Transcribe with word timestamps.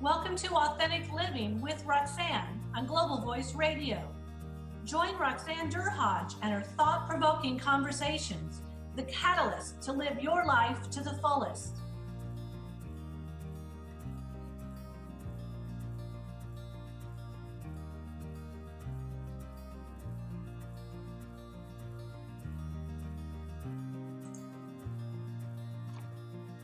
Welcome 0.00 0.36
to 0.36 0.54
Authentic 0.54 1.12
Living 1.12 1.60
with 1.60 1.84
Roxanne 1.84 2.62
on 2.76 2.86
Global 2.86 3.20
Voice 3.20 3.56
Radio. 3.56 4.00
Join 4.84 5.18
Roxanne 5.18 5.72
Derhodge 5.72 6.34
and 6.40 6.52
her 6.52 6.60
thought 6.60 7.08
provoking 7.08 7.58
conversations, 7.58 8.62
the 8.94 9.02
catalyst 9.02 9.82
to 9.82 9.92
live 9.92 10.22
your 10.22 10.46
life 10.46 10.88
to 10.90 11.02
the 11.02 11.14
fullest. 11.14 11.78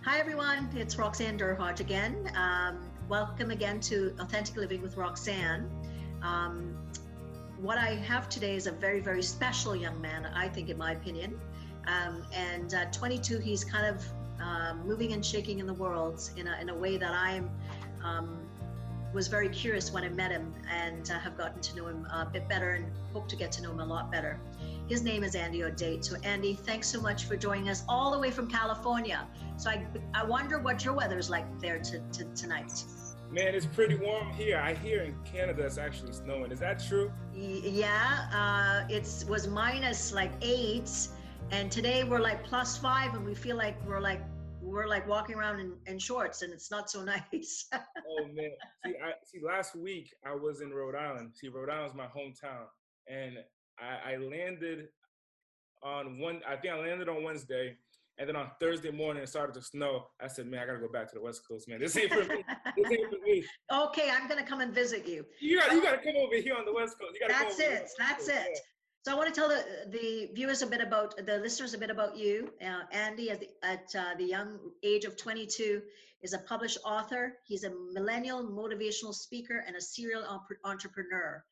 Hi, 0.02 0.20
everyone. 0.20 0.70
It's 0.76 0.96
Roxanne 0.98 1.36
Derhodge 1.36 1.80
again. 1.80 2.30
Um, 2.36 2.93
welcome 3.08 3.50
again 3.50 3.80
to 3.80 4.14
Authentic 4.18 4.56
Living 4.56 4.80
with 4.80 4.96
Roxanne. 4.96 5.68
Um, 6.22 6.74
what 7.58 7.76
I 7.76 7.96
have 7.96 8.28
today 8.28 8.56
is 8.56 8.66
a 8.66 8.72
very, 8.72 9.00
very 9.00 9.22
special 9.22 9.76
young 9.76 10.00
man, 10.00 10.26
I 10.34 10.48
think, 10.48 10.70
in 10.70 10.78
my 10.78 10.92
opinion. 10.92 11.38
Um, 11.86 12.24
and 12.32 12.72
at 12.72 12.94
22, 12.94 13.38
he's 13.38 13.62
kind 13.62 13.94
of 13.94 14.04
uh, 14.42 14.74
moving 14.86 15.12
and 15.12 15.24
shaking 15.24 15.58
in 15.58 15.66
the 15.66 15.74
world 15.74 16.30
in 16.36 16.46
a, 16.46 16.58
in 16.60 16.70
a 16.70 16.74
way 16.74 16.96
that 16.96 17.12
I 17.12 17.42
um, 18.02 18.38
was 19.12 19.28
very 19.28 19.50
curious 19.50 19.92
when 19.92 20.02
I 20.02 20.08
met 20.08 20.30
him 20.30 20.54
and 20.70 21.10
uh, 21.10 21.18
have 21.18 21.36
gotten 21.36 21.60
to 21.60 21.76
know 21.76 21.86
him 21.88 22.06
a 22.06 22.24
bit 22.24 22.48
better 22.48 22.72
and 22.72 22.86
hope 23.12 23.28
to 23.28 23.36
get 23.36 23.52
to 23.52 23.62
know 23.62 23.72
him 23.72 23.80
a 23.80 23.86
lot 23.86 24.10
better. 24.10 24.40
His 24.86 25.02
name 25.02 25.24
is 25.24 25.34
Andy 25.34 25.60
Audate. 25.60 26.04
So, 26.04 26.16
Andy, 26.24 26.54
thanks 26.54 26.88
so 26.88 27.00
much 27.00 27.24
for 27.24 27.36
joining 27.36 27.70
us 27.70 27.84
all 27.88 28.12
the 28.12 28.18
way 28.18 28.30
from 28.30 28.50
California. 28.50 29.26
So, 29.56 29.70
I, 29.70 29.86
I 30.12 30.24
wonder 30.24 30.58
what 30.58 30.84
your 30.84 30.92
weather 30.92 31.18
is 31.18 31.30
like 31.30 31.46
there 31.58 31.78
to, 31.78 32.00
to, 32.00 32.24
tonight. 32.34 32.84
Man, 33.30 33.54
it's 33.54 33.64
pretty 33.64 33.94
warm 33.94 34.30
here. 34.30 34.58
I 34.58 34.74
hear 34.74 35.02
in 35.02 35.16
Canada 35.24 35.64
it's 35.64 35.78
actually 35.78 36.12
snowing. 36.12 36.52
Is 36.52 36.60
that 36.60 36.84
true? 36.86 37.10
Yeah, 37.34 38.28
uh, 38.30 38.86
it 38.92 39.24
was 39.26 39.48
minus 39.48 40.12
like 40.12 40.32
eight, 40.42 40.90
and 41.50 41.72
today 41.72 42.04
we're 42.04 42.20
like 42.20 42.44
plus 42.44 42.76
five, 42.76 43.14
and 43.14 43.24
we 43.24 43.34
feel 43.34 43.56
like 43.56 43.76
we're 43.88 44.00
like 44.00 44.20
we're 44.60 44.86
like 44.86 45.08
walking 45.08 45.34
around 45.34 45.60
in, 45.60 45.72
in 45.86 45.98
shorts, 45.98 46.42
and 46.42 46.52
it's 46.52 46.70
not 46.70 46.90
so 46.90 47.02
nice. 47.32 47.66
oh 47.72 48.26
man, 48.34 48.50
see, 48.84 48.94
I, 49.02 49.12
see, 49.24 49.40
last 49.44 49.74
week 49.74 50.14
I 50.24 50.34
was 50.34 50.60
in 50.60 50.70
Rhode 50.70 50.94
Island. 50.94 51.32
See, 51.34 51.48
Rhode 51.48 51.70
Island's 51.70 51.96
my 51.96 52.06
hometown, 52.06 52.66
and 53.08 53.38
I, 53.78 54.14
I 54.14 54.16
landed 54.16 54.88
on 55.82 56.18
one. 56.18 56.40
I 56.48 56.56
think 56.56 56.74
I 56.74 56.78
landed 56.78 57.08
on 57.08 57.22
Wednesday, 57.22 57.76
and 58.18 58.28
then 58.28 58.36
on 58.36 58.50
Thursday 58.60 58.90
morning 58.90 59.22
it 59.22 59.28
started 59.28 59.54
to 59.54 59.62
snow. 59.62 60.06
I 60.20 60.28
said, 60.28 60.46
"Man, 60.46 60.62
I 60.62 60.66
gotta 60.66 60.78
go 60.78 60.88
back 60.88 61.08
to 61.08 61.14
the 61.14 61.22
West 61.22 61.42
Coast, 61.46 61.68
man. 61.68 61.80
This 61.80 61.96
ain't 61.96 62.12
for 62.12 62.24
me. 62.24 62.44
this 62.76 62.90
ain't 62.90 63.10
for 63.10 63.18
me." 63.24 63.44
Okay, 63.72 64.10
I'm 64.10 64.28
gonna 64.28 64.46
come 64.46 64.60
and 64.60 64.74
visit 64.74 65.06
you. 65.06 65.24
You 65.40 65.60
got, 65.60 65.72
you 65.72 65.82
gotta 65.82 65.98
come 65.98 66.16
over 66.16 66.36
here 66.36 66.54
on 66.54 66.64
the 66.64 66.72
West 66.72 66.96
Coast. 66.98 67.18
That's 67.28 67.58
it. 67.58 67.90
That's 67.98 68.28
it. 68.28 68.58
So 69.04 69.12
I 69.12 69.16
want 69.16 69.34
to 69.34 69.38
tell 69.38 69.50
the, 69.50 69.62
the 69.90 70.30
viewers 70.34 70.62
a 70.62 70.66
bit 70.66 70.80
about 70.80 71.14
the 71.26 71.36
listeners 71.36 71.74
a 71.74 71.78
bit 71.78 71.90
about 71.90 72.16
you. 72.16 72.50
Uh, 72.62 72.84
Andy, 72.90 73.30
at, 73.30 73.40
the, 73.40 73.48
at 73.62 73.84
uh, 73.94 74.14
the 74.16 74.24
young 74.24 74.58
age 74.82 75.04
of 75.04 75.18
22, 75.18 75.82
is 76.22 76.32
a 76.32 76.38
published 76.38 76.78
author. 76.86 77.34
He's 77.44 77.64
a 77.64 77.72
millennial 77.92 78.42
motivational 78.42 79.14
speaker 79.14 79.62
and 79.66 79.76
a 79.76 79.80
serial 79.80 80.24
entrepreneur. 80.64 81.44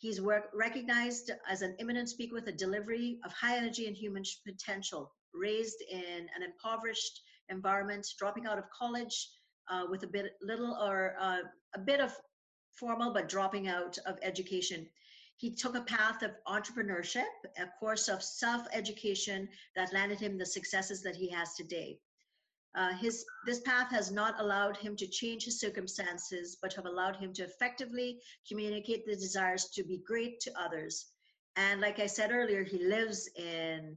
He's 0.00 0.18
work, 0.18 0.48
recognized 0.54 1.30
as 1.46 1.60
an 1.60 1.76
eminent 1.78 2.08
speaker 2.08 2.34
with 2.34 2.46
a 2.46 2.52
delivery 2.52 3.20
of 3.22 3.34
high 3.34 3.58
energy 3.58 3.86
and 3.86 3.94
human 3.94 4.22
potential, 4.46 5.12
raised 5.34 5.82
in 5.90 6.26
an 6.34 6.42
impoverished 6.42 7.20
environment, 7.50 8.06
dropping 8.18 8.46
out 8.46 8.56
of 8.56 8.64
college 8.70 9.28
uh, 9.70 9.84
with 9.90 10.02
a 10.02 10.06
bit 10.06 10.32
little 10.40 10.74
or 10.82 11.16
uh, 11.20 11.42
a 11.74 11.78
bit 11.78 12.00
of 12.00 12.16
formal, 12.72 13.12
but 13.12 13.28
dropping 13.28 13.68
out 13.68 13.98
of 14.06 14.18
education. 14.22 14.88
He 15.36 15.54
took 15.54 15.74
a 15.74 15.82
path 15.82 16.22
of 16.22 16.30
entrepreneurship, 16.48 17.28
a 17.58 17.66
course 17.78 18.08
of 18.08 18.22
self 18.22 18.66
education 18.72 19.50
that 19.76 19.92
landed 19.92 20.18
him 20.18 20.38
the 20.38 20.46
successes 20.46 21.02
that 21.02 21.16
he 21.16 21.28
has 21.28 21.52
today. 21.54 21.98
Uh, 22.76 22.94
his 22.94 23.24
this 23.46 23.60
path 23.60 23.90
has 23.90 24.12
not 24.12 24.38
allowed 24.38 24.76
him 24.76 24.94
to 24.96 25.06
change 25.06 25.44
his 25.44 25.58
circumstances, 25.58 26.56
but 26.62 26.72
have 26.72 26.86
allowed 26.86 27.16
him 27.16 27.32
to 27.32 27.42
effectively 27.42 28.20
communicate 28.48 29.04
the 29.04 29.16
desires 29.16 29.70
to 29.74 29.82
be 29.82 29.98
great 30.06 30.38
to 30.40 30.52
others. 30.58 31.06
And 31.56 31.80
like 31.80 31.98
I 31.98 32.06
said 32.06 32.30
earlier, 32.30 32.62
he 32.62 32.78
lives 32.78 33.28
in 33.36 33.96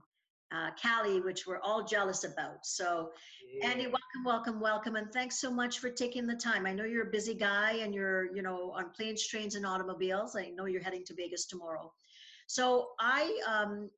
uh, 0.51 0.69
Cali, 0.81 1.19
which 1.19 1.45
we're 1.47 1.59
all 1.59 1.83
jealous 1.83 2.23
about. 2.23 2.65
So, 2.65 3.11
yeah. 3.53 3.67
Andy, 3.67 3.85
welcome, 3.85 4.23
welcome, 4.25 4.59
welcome, 4.59 4.95
and 4.95 5.11
thanks 5.11 5.39
so 5.39 5.51
much 5.51 5.79
for 5.79 5.89
taking 5.89 6.27
the 6.27 6.35
time. 6.35 6.65
I 6.65 6.73
know 6.73 6.83
you're 6.83 7.07
a 7.07 7.11
busy 7.11 7.33
guy, 7.33 7.73
and 7.73 7.93
you're, 7.93 8.35
you 8.35 8.41
know, 8.41 8.71
on 8.71 8.91
planes, 8.91 9.27
trains, 9.27 9.55
and 9.55 9.65
automobiles. 9.65 10.35
I 10.35 10.49
know 10.49 10.65
you're 10.65 10.83
heading 10.83 11.03
to 11.05 11.15
Vegas 11.15 11.45
tomorrow. 11.45 11.91
So, 12.47 12.89
I, 12.99 13.39
um, 13.47 13.89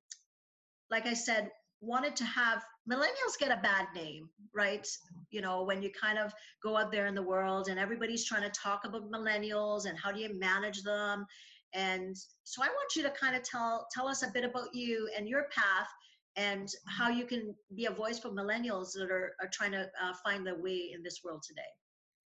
like 0.91 1.07
I 1.07 1.13
said, 1.13 1.49
wanted 1.85 2.15
to 2.17 2.25
have 2.25 2.63
millennials 2.89 3.37
get 3.39 3.51
a 3.51 3.61
bad 3.61 3.87
name, 3.95 4.29
right? 4.53 4.87
You 5.31 5.41
know, 5.41 5.63
when 5.63 5.81
you 5.81 5.89
kind 5.91 6.17
of 6.17 6.33
go 6.63 6.77
out 6.77 6.91
there 6.91 7.07
in 7.07 7.15
the 7.15 7.21
world 7.21 7.67
and 7.69 7.79
everybody's 7.79 8.25
trying 8.25 8.43
to 8.43 8.49
talk 8.49 8.85
about 8.85 9.11
millennials 9.11 9.87
and 9.87 9.97
how 9.97 10.11
do 10.11 10.19
you 10.19 10.37
manage 10.39 10.83
them. 10.83 11.25
And 11.73 12.15
so 12.43 12.63
I 12.63 12.67
want 12.67 12.95
you 12.95 13.03
to 13.03 13.09
kind 13.11 13.35
of 13.35 13.43
tell 13.43 13.87
tell 13.91 14.07
us 14.07 14.23
a 14.23 14.31
bit 14.33 14.43
about 14.43 14.73
you 14.73 15.09
and 15.17 15.27
your 15.27 15.45
path 15.55 15.89
and 16.37 16.69
how 16.87 17.09
you 17.09 17.25
can 17.25 17.55
be 17.75 17.85
a 17.85 17.91
voice 17.91 18.19
for 18.19 18.29
millennials 18.29 18.93
that 18.93 19.09
are, 19.09 19.35
are 19.41 19.49
trying 19.53 19.71
to 19.71 19.89
uh, 20.01 20.13
find 20.23 20.45
their 20.45 20.61
way 20.61 20.91
in 20.93 21.01
this 21.03 21.21
world 21.23 21.43
today. 21.47 21.61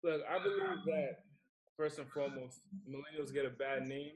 Look, 0.03 0.22
I 0.28 0.43
believe 0.43 0.84
that 0.87 1.17
first 1.77 1.99
and 1.99 2.09
foremost, 2.09 2.61
millennials 2.88 3.32
get 3.32 3.44
a 3.44 3.50
bad 3.50 3.87
name. 3.87 4.12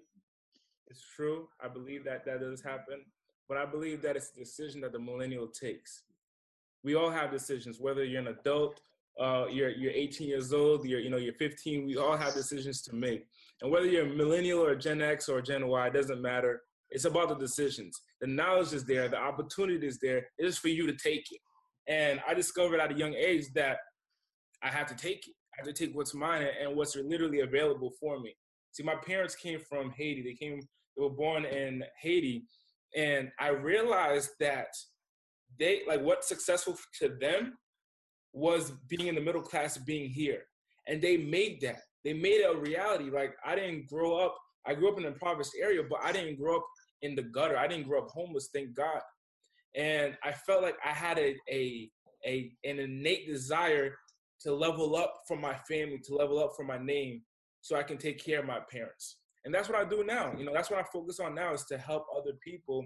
It's 0.87 1.03
true. 1.17 1.49
I 1.63 1.69
believe 1.69 2.05
that 2.05 2.25
that 2.27 2.41
does 2.41 2.63
happen 2.63 3.05
but 3.49 3.59
I 3.59 3.67
believe 3.67 4.03
that 4.03 4.17
it's 4.17 4.31
a 4.35 4.39
decision 4.39 4.81
that 4.83 4.93
the 4.93 4.99
millennial 4.99 5.49
takes. 5.49 6.03
We 6.83 6.95
all 6.95 7.11
have 7.11 7.31
decisions, 7.31 7.81
whether 7.81 8.05
you're 8.05 8.21
an 8.21 8.29
adult, 8.29 8.81
uh, 9.21 9.47
you're 9.51 9.71
you're 9.71 9.93
18 9.93 10.29
years 10.29 10.53
old, 10.53 10.87
you're 10.87 11.01
you 11.01 11.11
know 11.11 11.17
you're 11.17 11.35
15. 11.35 11.87
We 11.87 11.97
all 11.97 12.17
have 12.17 12.35
decisions 12.35 12.83
to 12.83 12.95
make, 12.95 13.27
and 13.63 13.71
whether 13.71 13.87
you're 13.87 14.07
a 14.07 14.15
millennial 14.15 14.65
or 14.65 14.75
Gen 14.75 15.01
X 15.01 15.29
or 15.29 15.41
Gen 15.41 15.67
Y, 15.69 15.87
it 15.87 15.93
doesn't 15.93 16.21
matter. 16.21 16.63
It's 16.91 17.05
about 17.07 17.29
the 17.29 17.37
decisions. 17.37 18.01
The 18.21 18.27
knowledge 18.27 18.73
is 18.73 18.85
there, 18.85 19.09
the 19.09 19.19
opportunity 19.19 19.87
is 19.87 19.99
there. 19.99 20.29
It 20.39 20.47
is 20.47 20.59
for 20.59 20.69
you 20.69 20.87
to 20.87 20.95
take 20.95 21.27
it. 21.31 21.41
And 21.89 22.21
I 22.27 22.35
discovered 22.35 22.81
at 22.81 22.93
a 22.93 22.95
young 22.95 23.15
age 23.15 23.47
that 23.55 23.79
I 24.63 24.69
have 24.69 24.87
to 24.87 24.95
take 24.95 25.27
it. 25.27 25.35
I 25.55 25.57
have 25.59 25.67
to 25.67 25.73
take 25.73 25.95
what's 25.97 26.15
mine 26.15 26.47
and 26.61 26.77
what's 26.77 26.97
literally 26.97 27.41
available 27.41 27.93
for 28.01 28.21
me. 28.21 28.35
See, 28.73 28.83
my 28.83 28.95
parents 28.95 29.35
came 29.35 29.61
from 29.61 29.91
Haiti. 29.91 30.23
They 30.23 30.35
came, 30.35 30.61
they 30.97 31.03
were 31.03 31.11
born 31.11 31.45
in 31.45 31.85
Haiti, 32.01 32.45
and 32.95 33.31
I 33.39 33.49
realized 33.49 34.31
that 34.41 34.69
they 35.59 35.83
like 35.87 36.01
what's 36.03 36.29
successful 36.29 36.77
to 37.01 37.09
them 37.21 37.55
was 38.33 38.73
being 38.89 39.07
in 39.09 39.15
the 39.15 39.21
middle 39.21 39.43
class, 39.43 39.77
being 39.79 40.11
here, 40.11 40.43
and 40.89 41.01
they 41.01 41.17
made 41.17 41.61
that. 41.63 41.81
They 42.05 42.13
made 42.13 42.41
it 42.41 42.55
a 42.55 42.59
reality. 42.59 43.11
Like 43.11 43.35
I 43.45 43.55
didn't 43.55 43.89
grow 43.89 44.17
up. 44.17 44.37
I 44.67 44.75
grew 44.75 44.91
up 44.91 44.99
in 44.99 45.05
an 45.05 45.13
impoverished 45.13 45.53
area, 45.61 45.83
but 45.89 46.01
I 46.03 46.13
didn't 46.13 46.37
grow 46.37 46.57
up 46.57 46.67
in 47.03 47.15
the 47.15 47.23
gutter. 47.23 47.57
I 47.57 47.67
didn't 47.67 47.87
grow 47.87 48.03
up 48.03 48.11
homeless. 48.11 48.51
Thank 48.53 48.75
God. 48.75 49.01
And 49.75 50.17
I 50.23 50.33
felt 50.33 50.63
like 50.63 50.77
I 50.85 50.91
had 50.91 51.19
a 51.19 51.37
a, 51.51 51.91
a 52.27 52.53
an 52.65 52.79
innate 52.79 53.27
desire 53.27 53.97
to 54.41 54.55
level 54.55 54.97
up 54.97 55.15
for 55.27 55.37
my 55.37 55.55
family, 55.69 56.01
to 56.05 56.15
level 56.15 56.39
up 56.39 56.53
for 56.57 56.65
my 56.65 56.79
name, 56.79 57.23
so 57.61 57.77
I 57.77 57.83
can 57.83 57.99
take 57.99 58.25
care 58.25 58.41
of 58.41 58.47
my 58.47 58.61
parents 58.71 59.17
and 59.45 59.55
that's 59.55 59.69
what 59.69 59.79
I 59.79 59.85
do 59.85 60.05
now. 60.05 60.33
You 60.37 60.45
know, 60.45 60.53
that's 60.53 60.71
what 60.71 60.81
I 60.81 60.85
focus 60.93 61.21
on 61.21 61.35
now 61.35 61.53
is 61.53 61.65
to 61.65 61.79
help 61.79 62.07
other 62.17 62.33
people, 62.43 62.85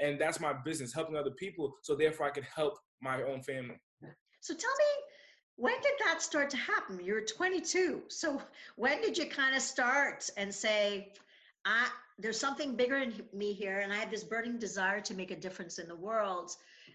and 0.00 0.20
that's 0.20 0.40
my 0.40 0.52
business, 0.52 0.94
helping 0.94 1.16
other 1.16 1.32
people. 1.32 1.74
So 1.82 1.94
therefore, 1.94 2.26
I 2.26 2.30
can 2.30 2.44
help 2.44 2.74
my 3.02 3.22
own 3.22 3.42
family. 3.42 3.76
So 4.40 4.54
tell 4.54 4.70
me, 4.70 5.04
when 5.56 5.74
did 5.82 5.92
that 6.04 6.22
start 6.22 6.50
to 6.50 6.56
happen? 6.56 7.00
You're 7.02 7.24
22. 7.24 8.02
So 8.08 8.40
when 8.76 9.00
did 9.02 9.18
you 9.18 9.26
kind 9.26 9.56
of 9.56 9.62
start 9.62 10.28
and 10.36 10.54
say, 10.54 11.12
I, 11.64 11.88
there's 12.18 12.38
something 12.38 12.74
bigger 12.76 12.96
in 12.96 13.12
me 13.32 13.52
here, 13.52 13.80
and 13.80 13.92
I 13.92 13.96
have 13.96 14.10
this 14.10 14.24
burning 14.24 14.58
desire 14.58 15.00
to 15.00 15.14
make 15.14 15.30
a 15.30 15.36
difference 15.36 15.78
in 15.78 15.88
the 15.88 15.96
world 15.96 16.52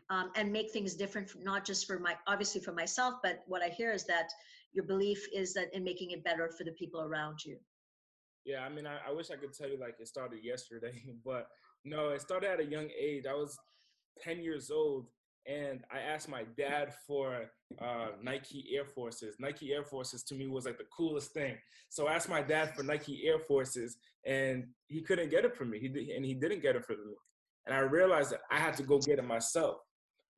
um, 0.10 0.32
and 0.36 0.52
make 0.52 0.72
things 0.72 0.96
different, 0.96 1.32
not 1.44 1.66
just 1.66 1.86
for 1.86 2.00
my, 2.00 2.16
obviously 2.28 2.62
for 2.62 2.72
myself, 2.72 3.16
but 3.22 3.44
what 3.48 3.62
I 3.62 3.68
hear 3.68 3.92
is 3.92 4.06
that 4.06 4.30
your 4.72 4.86
belief 4.86 5.28
is 5.34 5.54
that 5.54 5.74
in 5.74 5.84
making 5.84 6.12
it 6.12 6.24
better 6.24 6.50
for 6.58 6.64
the 6.64 6.72
people 6.72 7.02
around 7.02 7.44
you. 7.46 7.58
Yeah, 8.46 8.62
I 8.62 8.70
mean, 8.70 8.86
I, 8.86 8.98
I 9.08 9.12
wish 9.12 9.32
I 9.32 9.36
could 9.36 9.54
tell 9.54 9.70
you 9.70 9.80
like 9.80 9.96
it 10.00 10.08
started 10.08 10.40
yesterday, 10.44 11.02
but 11.26 11.48
no, 11.86 12.10
it 12.10 12.22
started 12.22 12.50
at 12.50 12.60
a 12.60 12.66
young 12.66 12.90
age. 13.00 13.26
I 13.30 13.34
was 13.34 13.58
10 14.22 14.42
years 14.42 14.70
old 14.70 15.08
and 15.46 15.84
I 15.92 16.00
asked 16.00 16.30
my 16.30 16.44
dad 16.58 16.94
for 17.06 17.46
uh, 17.82 18.08
Nike 18.22 18.66
Air 18.76 18.86
Forces. 18.86 19.36
Nike 19.40 19.74
Air 19.74 19.84
Forces 19.84 20.24
to 20.24 20.36
me 20.36 20.48
was 20.48 20.66
like 20.66 20.78
the 20.78 20.86
coolest 20.96 21.34
thing. 21.34 21.58
So 21.90 22.08
I 22.08 22.14
asked 22.14 22.30
my 22.30 22.42
dad 22.42 22.74
for 22.76 22.84
Nike 22.84 23.24
Air 23.26 23.40
Forces, 23.40 23.98
and 24.26 24.66
he 24.88 25.02
couldn't 25.02 25.32
get 25.32 25.46
it 25.46 25.56
for 25.56 25.66
me. 25.66 25.80
He 25.80 26.14
and 26.16 26.26
he 26.26 26.34
didn't 26.34 26.62
get 26.62 26.76
it 26.76 26.86
for 26.86 26.94
me. 26.94 27.14
And 27.66 27.76
I 27.76 27.80
realized 27.80 28.32
that 28.32 28.42
I 28.52 28.60
had 28.60 28.76
to 28.78 28.84
go 28.84 29.00
get 29.00 29.20
it 29.20 29.26
myself. 29.26 29.78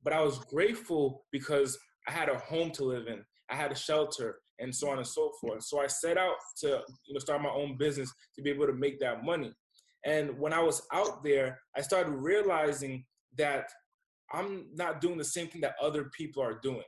But 0.02 0.12
I 0.12 0.22
was 0.22 0.38
grateful 0.44 1.24
because 1.30 1.78
I 2.08 2.12
had 2.12 2.28
a 2.28 2.38
home 2.38 2.70
to 2.72 2.84
live 2.84 3.06
in. 3.06 3.24
I 3.48 3.54
had 3.54 3.72
a 3.72 3.76
shelter. 3.76 4.38
And 4.58 4.74
so 4.74 4.90
on 4.90 4.98
and 4.98 5.06
so 5.06 5.32
forth. 5.40 5.62
So 5.62 5.80
I 5.80 5.86
set 5.86 6.16
out 6.18 6.36
to 6.58 6.82
you 7.06 7.14
know 7.14 7.20
start 7.20 7.42
my 7.42 7.50
own 7.50 7.76
business 7.76 8.12
to 8.34 8.42
be 8.42 8.50
able 8.50 8.66
to 8.66 8.72
make 8.72 9.00
that 9.00 9.24
money. 9.24 9.52
And 10.04 10.38
when 10.38 10.52
I 10.52 10.60
was 10.60 10.82
out 10.92 11.24
there, 11.24 11.58
I 11.76 11.80
started 11.80 12.10
realizing 12.10 13.04
that 13.38 13.68
I'm 14.32 14.66
not 14.74 15.00
doing 15.00 15.18
the 15.18 15.24
same 15.24 15.48
thing 15.48 15.60
that 15.62 15.74
other 15.82 16.10
people 16.16 16.42
are 16.42 16.58
doing. 16.62 16.84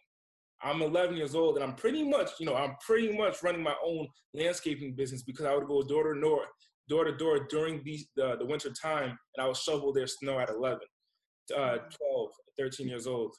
I'm 0.62 0.82
11 0.82 1.17
years 1.17 1.35
old 1.35 1.56
and 1.56 1.65
I'm 1.65 1.75
pretty 1.75 2.03
much, 2.03 2.31
you 2.41 2.47
know, 2.47 2.56
I'm 2.56 2.75
pretty 2.85 3.17
much 3.17 3.43
running 3.43 3.62
my 3.62 3.75
own 3.85 4.09
landscaping 4.35 4.94
business 4.94 5.23
because 5.23 5.47
I 5.47 5.55
would 5.55 5.69
go 5.69 5.82
door 5.82 6.12
to 6.12 6.21
door, 6.21 6.47
door 6.88 7.05
to 7.05 7.17
door 7.17 7.47
during 7.49 7.82
the, 7.85 8.00
the, 8.17 8.37
the 8.38 8.47
winter 8.47 8.71
time 8.71 9.11
and 9.35 9.44
I 9.44 9.47
would 9.47 9.56
shovel 9.56 9.93
their 9.93 10.09
snow 10.09 10.41
at 10.41 10.50
11, 10.50 10.81
uh, 11.56 11.76
12, 11.76 12.31
13 12.59 12.88
years 12.88 13.06
old. 13.06 13.35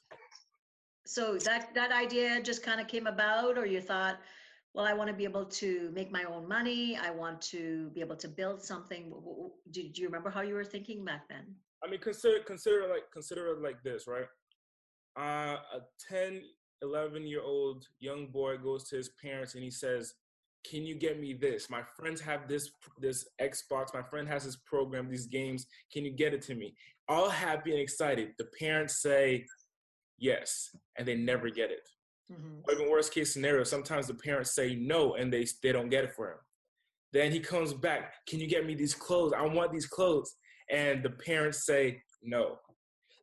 So 1.06 1.36
that, 1.38 1.74
that 1.74 1.92
idea 1.92 2.40
just 2.42 2.62
kind 2.62 2.80
of 2.80 2.88
came 2.88 3.06
about 3.06 3.58
or 3.58 3.66
you 3.66 3.80
thought, 3.80 4.18
well, 4.74 4.84
I 4.84 4.92
want 4.92 5.08
to 5.08 5.14
be 5.14 5.24
able 5.24 5.46
to 5.46 5.90
make 5.92 6.12
my 6.12 6.24
own 6.24 6.46
money. 6.46 6.96
I 6.96 7.10
want 7.10 7.40
to 7.42 7.90
be 7.90 8.00
able 8.00 8.16
to 8.16 8.28
build 8.28 8.62
something. 8.62 9.12
Do, 9.72 9.82
do 9.88 10.02
you 10.02 10.06
remember 10.06 10.30
how 10.30 10.42
you 10.42 10.54
were 10.54 10.64
thinking 10.64 11.04
back 11.04 11.28
then? 11.28 11.54
I 11.82 11.90
mean, 11.90 12.00
consider, 12.00 12.40
consider 12.40 12.86
like, 12.88 13.10
consider 13.12 13.48
it 13.48 13.62
like 13.62 13.82
this, 13.82 14.06
right? 14.06 14.26
Uh, 15.18 15.56
a 15.74 15.80
10, 16.08 16.42
11 16.82 17.26
year 17.26 17.42
old 17.42 17.86
young 17.98 18.28
boy 18.28 18.58
goes 18.58 18.84
to 18.90 18.96
his 18.96 19.10
parents 19.22 19.54
and 19.54 19.64
he 19.64 19.70
says, 19.70 20.14
can 20.68 20.84
you 20.84 20.94
get 20.94 21.20
me 21.20 21.32
this? 21.32 21.70
My 21.70 21.82
friends 21.96 22.20
have 22.20 22.46
this 22.46 22.70
this 22.98 23.26
Xbox. 23.40 23.94
My 23.94 24.02
friend 24.02 24.28
has 24.28 24.44
this 24.44 24.56
program, 24.56 25.08
these 25.08 25.26
games. 25.26 25.66
Can 25.92 26.04
you 26.04 26.10
get 26.10 26.34
it 26.34 26.42
to 26.42 26.54
me? 26.54 26.74
All 27.08 27.30
happy 27.30 27.70
and 27.72 27.80
excited. 27.80 28.32
The 28.38 28.46
parents 28.58 29.00
say 29.00 29.46
yes, 30.20 30.70
and 30.96 31.08
they 31.08 31.16
never 31.16 31.50
get 31.50 31.70
it. 31.70 31.88
Mm-hmm. 32.32 32.60
Or 32.68 32.74
even 32.74 32.90
worst 32.90 33.12
case 33.12 33.32
scenario, 33.32 33.64
sometimes 33.64 34.06
the 34.06 34.14
parents 34.14 34.54
say 34.54 34.76
no 34.76 35.14
and 35.14 35.32
they 35.32 35.46
they 35.62 35.72
don't 35.72 35.88
get 35.88 36.04
it 36.04 36.12
for 36.14 36.30
him. 36.30 36.38
Then 37.12 37.32
he 37.32 37.40
comes 37.40 37.72
back. 37.72 38.14
Can 38.28 38.38
you 38.38 38.46
get 38.46 38.64
me 38.64 38.74
these 38.74 38.94
clothes? 38.94 39.32
I 39.36 39.42
want 39.42 39.72
these 39.72 39.86
clothes. 39.86 40.36
And 40.70 41.02
the 41.02 41.10
parents 41.10 41.66
say 41.66 42.00
no. 42.22 42.58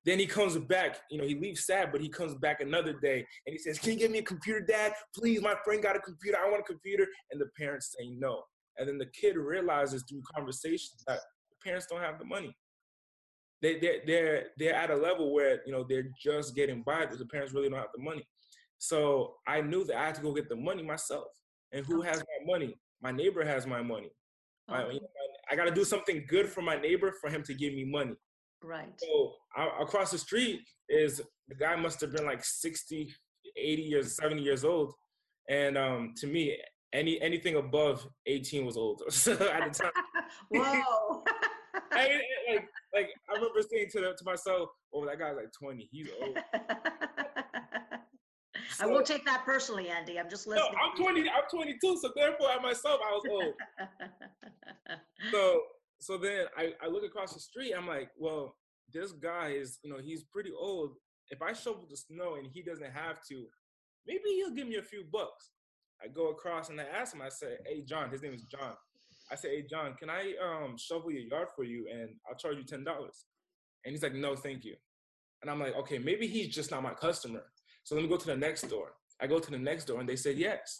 Then 0.04 0.20
he 0.20 0.26
comes 0.26 0.58
back, 0.58 1.00
you 1.10 1.18
know, 1.18 1.26
he 1.26 1.36
leaves 1.36 1.66
sad, 1.66 1.92
but 1.92 2.02
he 2.02 2.10
comes 2.10 2.34
back 2.36 2.62
another 2.62 2.94
day 2.94 3.26
and 3.46 3.54
he 3.54 3.58
says, 3.58 3.80
Can 3.80 3.94
you 3.94 4.00
get 4.00 4.12
me 4.12 4.20
a 4.20 4.24
computer, 4.24 4.62
dad? 4.62 4.94
Please, 5.16 5.42
my 5.42 5.56
friend 5.64 5.82
got 5.84 5.96
a 5.96 6.00
computer. 6.00 6.38
I 6.38 6.50
want 6.50 6.62
a 6.62 6.64
computer. 6.64 7.08
And 7.32 7.40
the 7.40 7.48
parents 7.58 7.96
say 7.98 8.10
no. 8.18 8.44
And 8.78 8.88
then 8.88 8.98
the 8.98 9.08
kid 9.08 9.36
realizes 9.38 10.04
through 10.10 10.22
conversations 10.36 11.04
that 11.08 11.20
the 11.50 11.56
parents 11.64 11.88
don't 11.90 12.02
have 12.02 12.20
the 12.20 12.26
money. 12.26 12.56
They, 13.62 13.80
they're, 13.80 14.02
they're, 14.06 14.44
they're 14.58 14.76
at 14.76 14.92
a 14.92 14.96
level 14.96 15.34
where, 15.34 15.62
you 15.66 15.72
know, 15.72 15.86
they're 15.88 16.10
just 16.22 16.56
getting 16.56 16.84
by 16.84 17.02
because 17.02 17.20
the 17.20 17.26
parents 17.26 17.54
really 17.54 17.70
don't 17.70 17.80
have 17.80 17.88
the 17.96 18.04
money. 18.04 18.28
So 18.78 19.36
I 19.48 19.62
knew 19.62 19.84
that 19.86 19.98
I 19.98 20.06
had 20.06 20.16
to 20.16 20.22
go 20.22 20.34
get 20.34 20.50
the 20.50 20.56
money 20.56 20.84
myself. 20.84 21.28
And 21.72 21.86
who 21.86 22.02
has 22.02 22.18
my 22.20 22.54
money? 22.54 22.76
My 23.02 23.12
neighbor 23.12 23.44
has 23.44 23.66
my 23.66 23.82
money. 23.82 24.12
I, 24.70 24.86
you 24.88 25.00
know, 25.00 25.08
I 25.52 25.56
got 25.56 25.66
to 25.66 25.72
do 25.72 25.86
something 25.86 26.26
good 26.28 26.48
for 26.48 26.62
my 26.62 26.76
neighbor 26.76 27.14
for 27.22 27.30
him 27.30 27.42
to 27.44 27.54
give 27.54 27.74
me 27.74 27.86
money. 27.86 28.16
Right. 28.62 28.92
So 28.98 29.34
I, 29.56 29.70
across 29.82 30.12
the 30.12 30.18
street 30.18 30.62
is 30.90 31.22
the 31.48 31.56
guy 31.56 31.76
must 31.76 32.02
have 32.02 32.12
been 32.12 32.26
like 32.26 32.44
60, 32.44 33.14
80 33.56 33.82
years, 33.82 34.16
70 34.16 34.42
years 34.42 34.66
old. 34.66 34.94
And 35.50 35.78
um, 35.78 36.14
to 36.18 36.28
me, 36.28 36.58
any 36.94 37.22
anything 37.22 37.56
above 37.56 38.06
18 38.26 38.66
was 38.66 38.78
old 38.78 39.02
at 39.08 39.14
the 39.14 39.70
time. 39.74 39.92
Whoa. 40.50 41.24
I, 41.92 42.22
like, 42.50 42.68
like 42.94 43.10
I 43.30 43.34
remember 43.36 43.62
saying 43.62 43.88
to, 43.94 44.02
to 44.02 44.26
myself, 44.26 44.70
oh, 44.94 45.06
that 45.06 45.20
guy's 45.20 45.36
like 45.36 45.52
20. 45.60 45.88
He's 45.92 46.08
old. 46.22 46.38
So, 48.72 48.84
I 48.84 48.88
won't 48.88 49.06
take 49.06 49.26
that 49.26 49.44
personally, 49.46 49.90
Andy. 49.90 50.20
I'm 50.20 50.30
just 50.30 50.48
listening. 50.48 50.72
No, 50.74 50.80
I'm 50.80 50.96
20. 50.96 51.22
I'm 51.30 51.44
22, 51.52 51.98
so 52.02 52.12
therefore, 52.16 52.48
I 52.50 52.62
myself, 52.62 53.00
I 53.06 53.12
was 53.12 53.24
old. 53.30 53.54
so 55.32 55.62
so 56.00 56.18
then 56.18 56.46
I, 56.56 56.74
I 56.84 56.88
look 56.88 57.04
across 57.04 57.34
the 57.34 57.40
street. 57.40 57.74
I'm 57.74 57.88
like, 57.88 58.10
well, 58.18 58.56
this 58.94 59.12
guy 59.12 59.50
is, 59.50 59.80
you 59.84 59.90
know, 59.90 60.00
he's 60.04 60.24
pretty 60.24 60.52
old. 60.58 60.94
If 61.30 61.42
I 61.42 61.54
shovel 61.54 61.88
the 61.90 61.98
snow 61.98 62.36
and 62.36 62.48
he 62.48 62.62
doesn't 62.62 62.92
have 62.92 63.18
to, 63.30 63.46
maybe 64.06 64.30
he'll 64.36 64.54
give 64.54 64.68
me 64.68 64.76
a 64.76 64.84
few 64.84 65.04
bucks. 65.12 65.52
I 66.02 66.08
go 66.08 66.30
across 66.30 66.70
and 66.70 66.80
I 66.80 66.84
ask 66.84 67.14
him, 67.14 67.22
I 67.22 67.30
say, 67.30 67.58
hey, 67.66 67.82
John, 67.82 68.12
his 68.12 68.22
name 68.22 68.34
is 68.34 68.44
John. 68.44 68.76
I 69.32 69.36
say, 69.36 69.58
hey, 69.58 69.66
John, 69.70 69.94
can 70.00 70.10
I 70.10 70.34
um, 70.42 70.78
shovel 70.78 71.12
your 71.12 71.22
yard 71.22 71.50
for 71.56 71.64
you 71.64 71.88
and 71.92 72.10
I'll 72.30 72.38
charge 72.38 72.58
you 72.58 72.64
$10? 72.64 72.86
And 72.88 73.92
he's 73.92 74.04
like, 74.04 74.14
no, 74.14 74.36
thank 74.36 74.64
you. 74.64 74.76
And 75.42 75.52
I'm 75.52 75.60
like, 75.60 75.76
okay, 75.76 75.98
maybe 75.98 76.28
he's 76.28 76.54
just 76.54 76.72
not 76.72 76.84
my 76.84 76.94
customer. 76.94 77.44
So 77.84 77.96
let 77.96 78.04
me 78.04 78.10
go 78.10 78.18
to 78.18 78.26
the 78.26 78.36
next 78.36 78.64
door. 78.64 78.94
I 79.22 79.28
go 79.28 79.40
to 79.40 79.52
the 79.52 79.58
next 79.58 79.86
door 79.86 80.00
and 80.00 80.08
they 80.08 80.16
said 80.16 80.38
yes. 80.38 80.80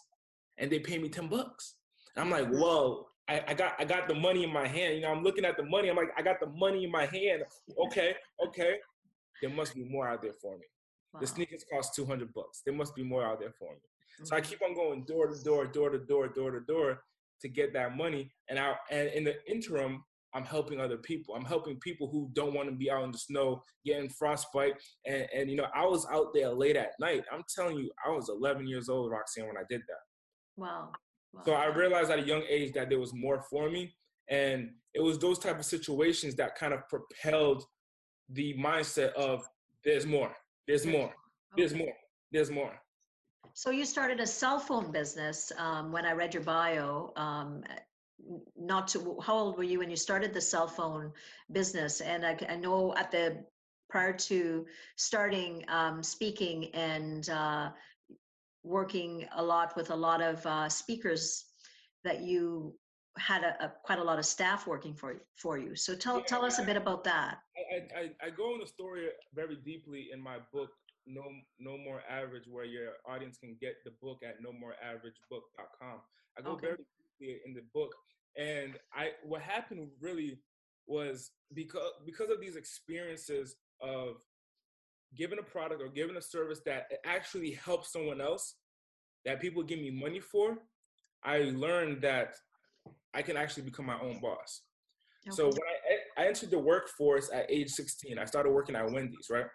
And 0.56 0.70
they 0.70 0.78
pay 0.78 0.98
me 0.98 1.08
10 1.08 1.28
bucks. 1.28 1.74
And 2.16 2.24
I'm 2.24 2.30
like, 2.30 2.48
whoa, 2.52 3.06
I, 3.28 3.44
I, 3.48 3.54
got 3.54 3.74
I 3.78 3.84
got 3.84 4.08
the 4.08 4.14
money 4.14 4.44
in 4.44 4.52
my 4.52 4.66
hand. 4.66 4.94
You 4.94 5.02
know, 5.02 5.10
I'm 5.10 5.22
looking 5.22 5.44
at 5.44 5.56
the 5.56 5.62
money. 5.62 5.88
I'm 5.88 5.96
like, 5.96 6.12
I 6.16 6.22
got 6.22 6.40
the 6.40 6.48
money 6.48 6.84
in 6.84 6.90
my 6.90 7.06
hand. 7.06 7.42
Okay, 7.86 8.14
okay. 8.46 8.76
There 9.40 9.50
must 9.50 9.74
be 9.74 9.84
more 9.84 10.08
out 10.08 10.22
there 10.22 10.32
for 10.32 10.56
me. 10.56 10.64
Wow. 11.12 11.20
The 11.20 11.26
sneakers 11.26 11.64
cost 11.70 11.94
200 11.94 12.32
bucks. 12.32 12.62
There 12.64 12.74
must 12.74 12.94
be 12.94 13.04
more 13.04 13.24
out 13.24 13.38
there 13.40 13.52
for 13.52 13.70
me. 13.70 13.76
Mm-hmm. 13.76 14.24
So 14.24 14.36
I 14.36 14.40
mm-hmm. 14.40 14.50
keep 14.50 14.62
on 14.62 14.74
going 14.74 15.04
door 15.04 15.28
to 15.28 15.44
door, 15.44 15.66
door 15.66 15.90
to 15.90 15.98
door, 15.98 16.28
door 16.28 16.50
to 16.50 16.60
door 16.60 17.02
to 17.42 17.48
get 17.48 17.72
that 17.74 17.96
money. 17.96 18.30
And 18.48 18.58
I 18.58 18.74
and 18.90 19.08
in 19.08 19.24
the 19.24 19.34
interim, 19.50 20.04
I'm 20.34 20.44
helping 20.44 20.80
other 20.80 20.98
people. 20.98 21.34
I'm 21.34 21.44
helping 21.44 21.76
people 21.80 22.08
who 22.10 22.30
don't 22.32 22.54
want 22.54 22.68
to 22.68 22.74
be 22.74 22.90
out 22.90 23.04
in 23.04 23.12
the 23.12 23.18
snow, 23.18 23.62
getting 23.84 24.10
frostbite. 24.10 24.74
And, 25.06 25.26
and 25.34 25.50
you 25.50 25.56
know, 25.56 25.66
I 25.74 25.84
was 25.86 26.06
out 26.12 26.34
there 26.34 26.50
late 26.50 26.76
at 26.76 26.92
night. 27.00 27.24
I'm 27.32 27.44
telling 27.54 27.78
you, 27.78 27.90
I 28.06 28.10
was 28.10 28.28
11 28.28 28.66
years 28.66 28.88
old, 28.88 29.10
Roxanne, 29.10 29.46
when 29.46 29.56
I 29.56 29.64
did 29.68 29.80
that. 29.80 30.00
Wow. 30.56 30.92
So 31.44 31.52
I 31.52 31.66
realized 31.66 32.10
at 32.10 32.18
a 32.18 32.26
young 32.26 32.42
age 32.48 32.72
that 32.74 32.88
there 32.88 32.98
was 32.98 33.14
more 33.14 33.42
for 33.50 33.70
me. 33.70 33.94
And 34.28 34.70
it 34.94 35.00
was 35.00 35.18
those 35.18 35.38
type 35.38 35.58
of 35.58 35.64
situations 35.64 36.34
that 36.36 36.56
kind 36.56 36.74
of 36.74 36.80
propelled 36.88 37.64
the 38.30 38.54
mindset 38.58 39.12
of 39.14 39.42
there's 39.84 40.04
more, 40.04 40.34
there's 40.66 40.84
more, 40.84 41.14
there's 41.56 41.74
more, 41.74 41.94
there's 42.30 42.50
more. 42.50 42.72
So 43.58 43.70
you 43.70 43.84
started 43.84 44.20
a 44.20 44.26
cell 44.26 44.60
phone 44.60 44.92
business 44.92 45.50
um, 45.58 45.90
when 45.90 46.04
I 46.06 46.12
read 46.12 46.32
your 46.32 46.44
bio. 46.44 47.12
Um, 47.16 47.64
not 48.56 48.86
to 48.88 49.18
how 49.20 49.36
old 49.36 49.56
were 49.56 49.64
you 49.64 49.80
when 49.80 49.90
you 49.90 49.96
started 49.96 50.32
the 50.32 50.40
cell 50.40 50.68
phone 50.68 51.10
business? 51.50 52.00
And 52.00 52.24
I, 52.24 52.38
I 52.48 52.54
know 52.54 52.94
at 52.94 53.10
the 53.10 53.42
prior 53.90 54.12
to 54.12 54.64
starting 54.94 55.64
um, 55.66 56.04
speaking 56.04 56.72
and 56.72 57.28
uh, 57.30 57.70
working 58.62 59.26
a 59.34 59.42
lot 59.42 59.74
with 59.74 59.90
a 59.90 59.96
lot 59.96 60.22
of 60.22 60.46
uh, 60.46 60.68
speakers 60.68 61.46
that 62.04 62.20
you 62.20 62.76
had 63.16 63.42
a, 63.42 63.64
a, 63.64 63.72
quite 63.82 63.98
a 63.98 64.04
lot 64.04 64.20
of 64.20 64.24
staff 64.24 64.68
working 64.68 64.94
for 64.94 65.24
for 65.34 65.58
you. 65.58 65.74
So 65.74 65.96
tell 65.96 66.18
yeah, 66.18 66.24
tell 66.28 66.44
us 66.44 66.60
a 66.60 66.62
bit 66.62 66.76
about 66.76 67.02
that. 67.02 67.38
I, 67.56 68.02
I, 68.02 68.26
I 68.28 68.30
go 68.30 68.54
in 68.54 68.60
the 68.60 68.68
story 68.68 69.08
very 69.34 69.56
deeply 69.56 70.10
in 70.12 70.22
my 70.22 70.36
book, 70.52 70.70
No 71.08 71.22
No 71.58 71.76
More 71.78 72.02
Average, 72.08 72.44
where 72.48 72.64
your 72.64 72.92
audience 73.08 73.38
can 73.38 73.56
get 73.60 73.76
the 73.84 73.92
book 74.02 74.20
at 74.22 74.42
nomoreaveraGebook.com. 74.42 76.00
I 76.38 76.42
go 76.42 76.50
okay. 76.52 76.66
very 76.66 76.78
deeply 77.18 77.40
in 77.46 77.54
the 77.54 77.62
book, 77.74 77.94
and 78.36 78.74
I 78.92 79.10
what 79.24 79.42
happened 79.42 79.88
really 80.00 80.38
was 80.86 81.30
because 81.54 81.92
because 82.06 82.30
of 82.30 82.40
these 82.40 82.56
experiences 82.56 83.56
of 83.80 84.16
giving 85.16 85.38
a 85.38 85.42
product 85.42 85.82
or 85.82 85.88
giving 85.88 86.16
a 86.16 86.22
service 86.22 86.60
that 86.66 86.86
actually 87.04 87.52
helps 87.52 87.92
someone 87.92 88.20
else 88.20 88.54
that 89.24 89.40
people 89.40 89.62
give 89.62 89.78
me 89.78 89.90
money 89.90 90.20
for, 90.20 90.58
I 91.24 91.38
learned 91.54 92.02
that 92.02 92.34
I 93.14 93.22
can 93.22 93.36
actually 93.36 93.64
become 93.64 93.86
my 93.86 93.98
own 94.00 94.20
boss. 94.20 94.62
Okay. 95.28 95.36
So 95.36 95.44
when 95.44 95.54
I, 96.18 96.22
I 96.22 96.26
entered 96.26 96.50
the 96.50 96.58
workforce 96.58 97.30
at 97.32 97.50
age 97.50 97.70
16, 97.70 98.18
I 98.18 98.24
started 98.24 98.50
working 98.50 98.76
at 98.76 98.90
Wendy's, 98.90 99.28
right? 99.30 99.46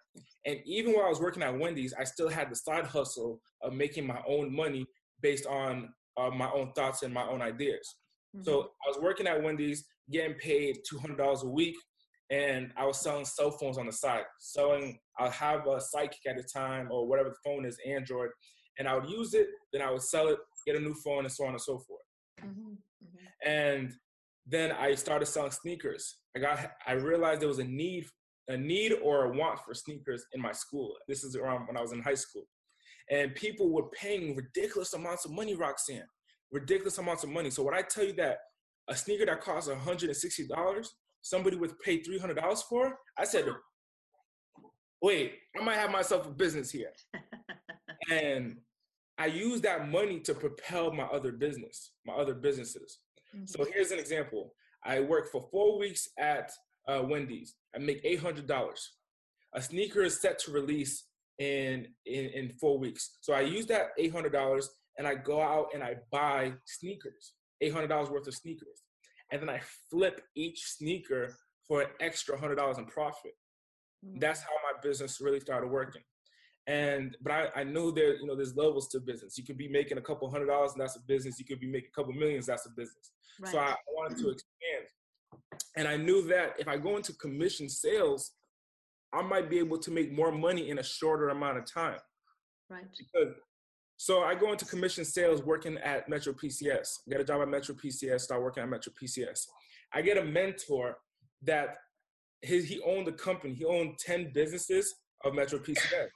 And 0.45 0.59
even 0.65 0.93
while 0.93 1.05
I 1.05 1.09
was 1.09 1.19
working 1.19 1.43
at 1.43 1.57
Wendy's, 1.57 1.93
I 1.93 2.03
still 2.03 2.29
had 2.29 2.49
the 2.49 2.55
side 2.55 2.85
hustle 2.85 3.39
of 3.61 3.73
making 3.73 4.07
my 4.07 4.21
own 4.27 4.53
money 4.55 4.85
based 5.21 5.45
on 5.45 5.89
uh, 6.17 6.29
my 6.29 6.49
own 6.51 6.71
thoughts 6.73 7.03
and 7.03 7.13
my 7.13 7.27
own 7.27 7.41
ideas. 7.41 7.95
Mm-hmm. 8.35 8.43
So 8.43 8.69
I 8.85 8.89
was 8.89 8.99
working 9.01 9.27
at 9.27 9.41
Wendy's, 9.41 9.85
getting 10.11 10.35
paid 10.35 10.77
$200 10.91 11.43
a 11.43 11.47
week 11.47 11.75
and 12.29 12.71
I 12.77 12.85
was 12.85 12.99
selling 12.99 13.25
cell 13.25 13.51
phones 13.51 13.77
on 13.77 13.85
the 13.85 13.91
side. 13.91 14.23
Selling, 14.39 14.97
I'll 15.19 15.29
have 15.29 15.67
a 15.67 15.79
psychic 15.79 16.25
at 16.27 16.37
the 16.37 16.43
time 16.43 16.89
or 16.91 17.07
whatever 17.07 17.29
the 17.29 17.35
phone 17.43 17.65
is, 17.65 17.77
Android, 17.87 18.29
and 18.79 18.87
I 18.87 18.95
would 18.95 19.09
use 19.09 19.33
it. 19.33 19.47
Then 19.71 19.81
I 19.81 19.91
would 19.91 20.01
sell 20.01 20.29
it, 20.29 20.39
get 20.65 20.75
a 20.75 20.79
new 20.79 20.95
phone, 21.05 21.25
and 21.25 21.31
so 21.31 21.45
on 21.45 21.51
and 21.51 21.61
so 21.61 21.79
forth. 21.79 22.01
Mm-hmm. 22.41 22.71
Mm-hmm. 22.71 23.49
And 23.49 23.93
then 24.45 24.71
I 24.71 24.95
started 24.95 25.25
selling 25.25 25.51
sneakers. 25.51 26.17
I 26.35 26.39
got, 26.39 26.71
I 26.85 26.93
realized 26.93 27.41
there 27.41 27.47
was 27.47 27.59
a 27.59 27.63
need, 27.63 28.05
a 28.49 28.57
need 28.57 28.93
or 29.03 29.25
a 29.25 29.37
want 29.37 29.59
for 29.59 29.73
sneakers 29.73 30.25
in 30.33 30.41
my 30.41 30.51
school. 30.51 30.93
This 31.07 31.23
is 31.23 31.35
around 31.35 31.67
when 31.67 31.77
I 31.77 31.81
was 31.81 31.93
in 31.93 32.01
high 32.01 32.13
school, 32.15 32.43
and 33.09 33.33
people 33.35 33.69
were 33.69 33.89
paying 33.89 34.35
ridiculous 34.35 34.93
amounts 34.93 35.25
of 35.25 35.31
money, 35.31 35.55
Roxanne, 35.55 36.07
ridiculous 36.51 36.97
amounts 36.97 37.23
of 37.23 37.29
money. 37.29 37.49
So 37.49 37.63
when 37.63 37.73
I 37.73 37.81
tell 37.81 38.05
you 38.05 38.13
that 38.13 38.37
a 38.89 38.95
sneaker 38.95 39.25
that 39.25 39.41
costs 39.41 39.69
$160 39.69 40.85
somebody 41.23 41.55
would 41.55 41.79
pay 41.79 42.01
$300 42.01 42.63
for, 42.69 42.95
I 43.17 43.23
said, 43.23 43.45
wait, 45.01 45.33
I 45.59 45.63
might 45.63 45.77
have 45.77 45.89
myself 45.89 46.27
a 46.27 46.31
business 46.31 46.69
here. 46.69 46.91
and 48.11 48.57
I 49.17 49.27
use 49.27 49.61
that 49.61 49.89
money 49.89 50.19
to 50.21 50.33
propel 50.33 50.91
my 50.91 51.05
other 51.05 51.31
business, 51.31 51.93
my 52.05 52.13
other 52.13 52.33
businesses. 52.33 52.99
Mm-hmm. 53.35 53.45
So 53.45 53.65
here's 53.71 53.91
an 53.91 53.99
example. 53.99 54.53
I 54.85 54.99
work 54.99 55.31
for 55.31 55.47
four 55.51 55.79
weeks 55.79 56.09
at 56.19 56.51
uh, 56.87 57.01
Wendy's. 57.03 57.55
I 57.75 57.79
make 57.79 58.01
eight 58.03 58.19
hundred 58.19 58.47
dollars. 58.47 58.91
A 59.55 59.61
sneaker 59.61 60.01
is 60.01 60.19
set 60.19 60.39
to 60.39 60.51
release 60.51 61.05
in, 61.39 61.87
in 62.05 62.25
in 62.25 62.53
four 62.59 62.77
weeks. 62.79 63.17
So 63.21 63.33
I 63.33 63.41
use 63.41 63.65
that 63.67 63.89
eight 63.97 64.11
hundred 64.11 64.33
dollars 64.33 64.69
and 64.97 65.07
I 65.07 65.15
go 65.15 65.41
out 65.41 65.67
and 65.73 65.83
I 65.83 65.95
buy 66.11 66.53
sneakers, 66.65 67.33
eight 67.61 67.73
hundred 67.73 67.87
dollars 67.87 68.09
worth 68.09 68.27
of 68.27 68.35
sneakers, 68.35 68.83
and 69.31 69.41
then 69.41 69.49
I 69.49 69.61
flip 69.89 70.21
each 70.35 70.63
sneaker 70.65 71.35
for 71.67 71.81
an 71.81 71.87
extra 71.99 72.37
hundred 72.37 72.55
dollars 72.55 72.77
in 72.77 72.85
profit. 72.85 73.31
Mm-hmm. 74.05 74.19
That's 74.19 74.41
how 74.41 74.53
my 74.63 74.79
business 74.81 75.21
really 75.21 75.39
started 75.39 75.67
working. 75.67 76.03
And 76.67 77.17
but 77.21 77.31
I, 77.31 77.47
I 77.57 77.63
knew 77.63 77.91
there, 77.91 78.15
you 78.15 78.25
know, 78.25 78.35
there's 78.35 78.55
levels 78.55 78.87
to 78.89 78.99
business. 78.99 79.37
You 79.37 79.43
could 79.43 79.57
be 79.57 79.67
making 79.67 79.97
a 79.97 80.01
couple 80.01 80.29
hundred 80.29 80.47
dollars 80.47 80.71
and 80.73 80.81
that's 80.81 80.95
a 80.95 81.01
business. 81.01 81.37
You 81.37 81.45
could 81.45 81.59
be 81.59 81.67
making 81.67 81.89
a 81.93 81.95
couple 81.95 82.13
millions, 82.13 82.45
that's 82.45 82.65
a 82.65 82.69
business. 82.69 83.11
Right. 83.41 83.51
So 83.51 83.59
I 83.59 83.75
wanted 83.93 84.17
to 84.19 84.29
expand. 84.29 84.87
And 85.75 85.87
I 85.87 85.97
knew 85.97 86.25
that 86.27 86.53
if 86.59 86.67
I 86.67 86.77
go 86.77 86.95
into 86.95 87.13
commission 87.13 87.67
sales, 87.67 88.31
I 89.11 89.21
might 89.21 89.49
be 89.49 89.59
able 89.59 89.77
to 89.79 89.91
make 89.91 90.11
more 90.11 90.31
money 90.31 90.69
in 90.69 90.79
a 90.79 90.83
shorter 90.83 91.29
amount 91.29 91.57
of 91.57 91.71
time. 91.71 91.99
Right. 92.69 92.85
Because, 92.97 93.35
so 93.97 94.23
I 94.23 94.33
go 94.35 94.51
into 94.51 94.65
commission 94.65 95.03
sales 95.03 95.43
working 95.43 95.77
at 95.79 96.07
Metro 96.07 96.33
PCS. 96.33 96.99
Get 97.09 97.19
a 97.19 97.23
job 97.23 97.41
at 97.41 97.49
Metro 97.49 97.75
PCS, 97.75 98.21
start 98.21 98.41
working 98.41 98.63
at 98.63 98.69
Metro 98.69 98.91
PCS. 99.01 99.47
I 99.93 100.01
get 100.01 100.17
a 100.17 100.23
mentor 100.23 100.97
that 101.43 101.77
his, 102.41 102.65
he 102.65 102.81
owned 102.81 103.07
a 103.07 103.11
company. 103.11 103.53
He 103.53 103.65
owned 103.65 103.97
10 103.99 104.31
businesses 104.33 104.95
of 105.23 105.33
Metro 105.33 105.59
PCS. 105.59 106.07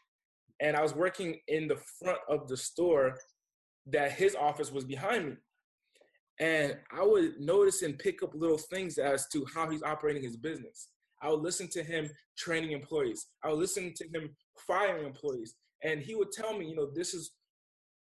And 0.60 0.76
I 0.76 0.82
was 0.82 0.96
working 0.96 1.40
in 1.48 1.68
the 1.68 1.78
front 2.00 2.20
of 2.30 2.48
the 2.48 2.58
store 2.58 3.16
that 3.88 4.12
his 4.12 4.36
office 4.36 4.72
was 4.72 4.84
behind 4.84 5.28
me. 5.28 5.36
And 6.40 6.76
I 6.92 7.04
would 7.04 7.40
notice 7.40 7.82
and 7.82 7.98
pick 7.98 8.22
up 8.22 8.34
little 8.36 8.58
things 8.58 8.98
as 8.98 9.28
to 9.30 9.46
how 9.54 9.70
he's 9.70 9.84
operating 9.84 10.24
his 10.24 10.38
business. 10.38 10.90
I 11.22 11.30
would 11.30 11.42
listen 11.42 11.68
to 11.70 11.84
him 11.84 12.10
training 12.38 12.72
employees. 12.72 13.28
I 13.44 13.50
would 13.50 13.60
listen 13.60 13.94
to 13.96 14.04
him 14.06 14.30
firing 14.68 15.06
employees. 15.06 15.56
And 15.84 16.02
he 16.02 16.16
would 16.16 16.32
tell 16.32 16.58
me, 16.58 16.68
you 16.68 16.76
know, 16.76 16.90
this 16.94 17.14
is 17.14 17.32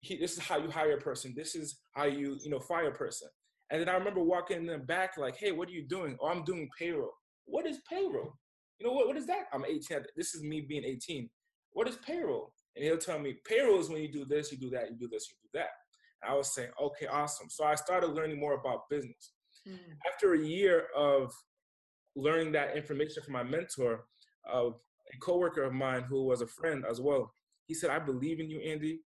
he, 0.01 0.17
this 0.17 0.33
is 0.33 0.39
how 0.39 0.57
you 0.57 0.69
hire 0.69 0.97
a 0.97 1.01
person. 1.01 1.33
This 1.35 1.55
is 1.55 1.79
how 1.93 2.05
you, 2.05 2.37
you 2.43 2.49
know, 2.49 2.59
fire 2.59 2.89
a 2.89 2.93
person. 2.93 3.27
And 3.69 3.79
then 3.79 3.87
I 3.87 3.93
remember 3.93 4.23
walking 4.23 4.57
in 4.57 4.65
the 4.65 4.77
back 4.79 5.17
like, 5.17 5.37
hey, 5.37 5.51
what 5.51 5.69
are 5.69 5.73
you 5.73 5.87
doing? 5.87 6.17
Oh, 6.19 6.27
I'm 6.27 6.43
doing 6.43 6.67
payroll. 6.77 7.13
What 7.45 7.67
is 7.67 7.79
payroll? 7.87 8.33
You 8.79 8.87
know, 8.87 8.93
what, 8.93 9.07
what 9.07 9.17
is 9.17 9.27
that? 9.27 9.45
I'm 9.53 9.63
18. 9.63 9.99
This 10.17 10.33
is 10.33 10.43
me 10.43 10.61
being 10.61 10.83
18. 10.83 11.29
What 11.73 11.87
is 11.87 11.97
payroll? 11.97 12.53
And 12.75 12.85
he'll 12.85 12.97
tell 12.97 13.19
me, 13.19 13.35
payroll 13.45 13.79
is 13.79 13.89
when 13.89 14.01
you 14.01 14.11
do 14.11 14.25
this, 14.25 14.51
you 14.51 14.57
do 14.57 14.69
that, 14.71 14.89
you 14.89 14.97
do 14.97 15.07
this, 15.07 15.27
you 15.29 15.35
do 15.43 15.59
that. 15.59 15.69
And 16.21 16.31
I 16.31 16.35
was 16.35 16.53
saying, 16.53 16.69
okay, 16.81 17.07
awesome. 17.07 17.49
So 17.49 17.65
I 17.65 17.75
started 17.75 18.11
learning 18.11 18.39
more 18.39 18.53
about 18.53 18.89
business. 18.89 19.33
Mm. 19.67 19.77
After 20.11 20.33
a 20.33 20.39
year 20.39 20.85
of 20.95 21.33
learning 22.15 22.51
that 22.53 22.75
information 22.75 23.23
from 23.23 23.33
my 23.33 23.43
mentor, 23.43 24.05
uh, 24.51 24.69
a 24.69 25.17
coworker 25.19 25.63
of 25.63 25.73
mine 25.73 26.03
who 26.03 26.25
was 26.25 26.41
a 26.41 26.47
friend 26.47 26.85
as 26.89 27.01
well, 27.01 27.31
he 27.67 27.73
said, 27.73 27.89
I 27.89 27.99
believe 27.99 28.39
in 28.39 28.49
you, 28.49 28.59
Andy. 28.59 28.99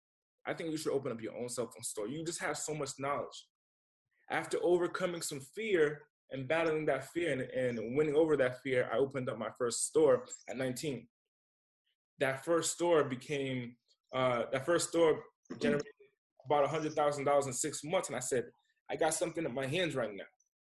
I 0.46 0.52
think 0.52 0.70
you 0.70 0.76
should 0.76 0.92
open 0.92 1.12
up 1.12 1.22
your 1.22 1.36
own 1.36 1.48
cell 1.48 1.66
phone 1.66 1.82
store. 1.82 2.06
You 2.06 2.24
just 2.24 2.42
have 2.42 2.58
so 2.58 2.74
much 2.74 2.90
knowledge. 2.98 3.46
After 4.30 4.58
overcoming 4.62 5.22
some 5.22 5.40
fear 5.40 6.02
and 6.30 6.48
battling 6.48 6.86
that 6.86 7.10
fear 7.12 7.32
and, 7.32 7.42
and 7.42 7.96
winning 7.96 8.14
over 8.14 8.36
that 8.36 8.60
fear, 8.62 8.88
I 8.92 8.98
opened 8.98 9.28
up 9.30 9.38
my 9.38 9.50
first 9.58 9.86
store 9.86 10.24
at 10.48 10.56
19. 10.56 11.06
That 12.20 12.44
first 12.44 12.72
store 12.72 13.04
became, 13.04 13.74
uh, 14.14 14.44
that 14.52 14.64
first 14.64 14.90
store 14.90 15.20
generated 15.60 15.86
about 16.46 16.68
$100,000 16.68 17.46
in 17.46 17.52
six 17.52 17.82
months. 17.84 18.08
And 18.08 18.16
I 18.16 18.20
said, 18.20 18.44
I 18.90 18.96
got 18.96 19.14
something 19.14 19.44
in 19.44 19.54
my 19.54 19.66
hands 19.66 19.94
right 19.94 20.10
now. 20.14 20.24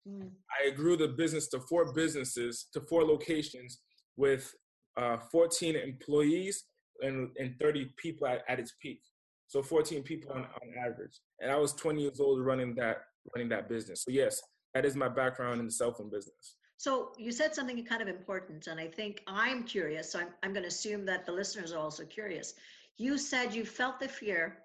Mm. 0.09 0.31
I 0.65 0.71
grew 0.71 0.97
the 0.97 1.09
business 1.09 1.49
to 1.49 1.61
four 1.61 1.93
businesses, 1.93 2.67
to 2.73 2.81
four 2.83 3.05
locations 3.05 3.81
with 4.17 4.53
uh, 4.97 5.19
14 5.33 5.77
employees 5.77 6.65
and, 7.01 7.31
and 7.39 7.55
30 7.61 7.91
people 7.97 8.27
at, 8.27 8.43
at 8.49 8.61
its 8.61 8.75
peak. 8.81 9.01
So 9.49 9.63
14 9.63 10.03
people 10.03 10.33
on, 10.33 10.43
on 10.43 10.75
average. 10.79 11.19
And 11.41 11.51
I 11.51 11.57
was 11.57 11.73
20 11.75 12.03
years 12.03 12.21
old 12.21 12.45
running 12.45 12.75
that 12.77 12.99
running 13.35 13.49
that 13.49 13.69
business. 13.69 14.03
So 14.05 14.11
yes, 14.11 14.41
that 14.75 14.85
is 14.85 14.97
my 14.97 15.09
background 15.09 15.61
in 15.61 15.67
the 15.67 15.73
cell 15.73 15.93
phone 15.93 16.11
business. 16.11 16.57
So 16.85 17.13
you 17.17 17.33
said 17.33 17.55
something 17.55 17.83
kind 17.85 18.03
of 18.03 18.09
important, 18.09 18.67
and 18.67 18.79
I 18.79 18.89
think 18.89 19.23
I'm 19.27 19.65
curious. 19.65 20.13
So 20.13 20.21
I'm, 20.21 20.29
I'm 20.43 20.53
going 20.53 20.65
to 20.65 20.69
assume 20.69 21.07
that 21.07 21.25
the 21.25 21.33
listeners 21.33 21.73
are 21.73 21.79
also 21.79 22.05
curious. 22.05 22.55
You 22.99 23.17
said 23.17 23.55
you 23.55 23.65
felt 23.65 23.99
the 23.99 24.09
fear, 24.09 24.59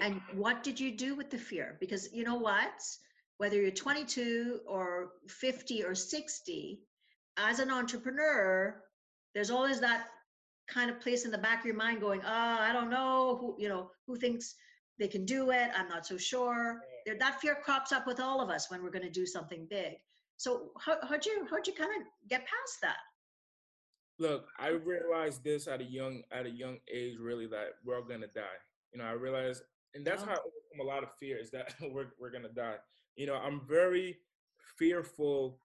and 0.00 0.20
what 0.32 0.62
did 0.62 0.78
you 0.78 0.90
do 0.92 1.16
with 1.16 1.28
the 1.30 1.38
fear? 1.38 1.76
Because 1.80 2.12
you 2.12 2.24
know 2.24 2.36
what? 2.36 2.80
whether 3.40 3.56
you're 3.56 3.70
22 3.70 4.60
or 4.66 5.12
50 5.26 5.82
or 5.82 5.94
60, 5.94 6.78
as 7.38 7.58
an 7.58 7.70
entrepreneur, 7.70 8.82
there's 9.34 9.50
always 9.50 9.80
that 9.80 10.08
kind 10.68 10.90
of 10.90 11.00
place 11.00 11.24
in 11.24 11.30
the 11.30 11.38
back 11.38 11.60
of 11.60 11.64
your 11.64 11.74
mind 11.74 12.02
going, 12.02 12.20
ah, 12.22 12.58
oh, 12.60 12.62
I 12.62 12.70
don't 12.74 12.90
know 12.90 13.38
who, 13.40 13.56
you 13.58 13.70
know, 13.70 13.92
who 14.06 14.16
thinks 14.16 14.56
they 14.98 15.08
can 15.08 15.24
do 15.24 15.52
it. 15.52 15.70
I'm 15.74 15.88
not 15.88 16.04
so 16.04 16.18
sure. 16.18 16.82
There, 17.06 17.16
that 17.18 17.40
fear 17.40 17.54
crops 17.54 17.92
up 17.92 18.06
with 18.06 18.20
all 18.20 18.42
of 18.42 18.50
us 18.50 18.70
when 18.70 18.82
we're 18.82 18.90
going 18.90 19.06
to 19.06 19.10
do 19.10 19.24
something 19.24 19.66
big. 19.70 19.94
So 20.40 20.70
how, 20.78 20.96
how'd 21.02 21.26
you, 21.26 21.46
how'd 21.50 21.66
you 21.66 21.74
kind 21.74 21.90
of 22.00 22.06
get 22.30 22.40
past 22.40 22.80
that? 22.80 22.96
Look, 24.18 24.46
I 24.58 24.68
realized 24.68 25.44
this 25.44 25.66
at 25.66 25.80
a 25.80 25.84
young, 25.84 26.22
at 26.32 26.46
a 26.46 26.50
young 26.50 26.78
age, 26.92 27.18
really, 27.18 27.46
that 27.48 27.74
we're 27.84 27.96
all 27.96 28.02
to 28.02 28.18
die. 28.18 28.60
You 28.92 29.00
know, 29.00 29.04
I 29.04 29.12
realized, 29.12 29.62
and 29.94 30.06
that's 30.06 30.22
oh. 30.22 30.26
how 30.26 30.32
I 30.32 30.36
overcome 30.36 30.80
a 30.80 30.84
lot 30.84 31.02
of 31.02 31.10
fear 31.20 31.38
is 31.38 31.50
that 31.50 31.74
we're, 31.92 32.06
we're 32.18 32.30
to 32.30 32.48
die 32.48 32.76
you 33.16 33.26
know, 33.26 33.34
I'm 33.34 33.60
very 33.68 34.16
fearful. 34.78 35.58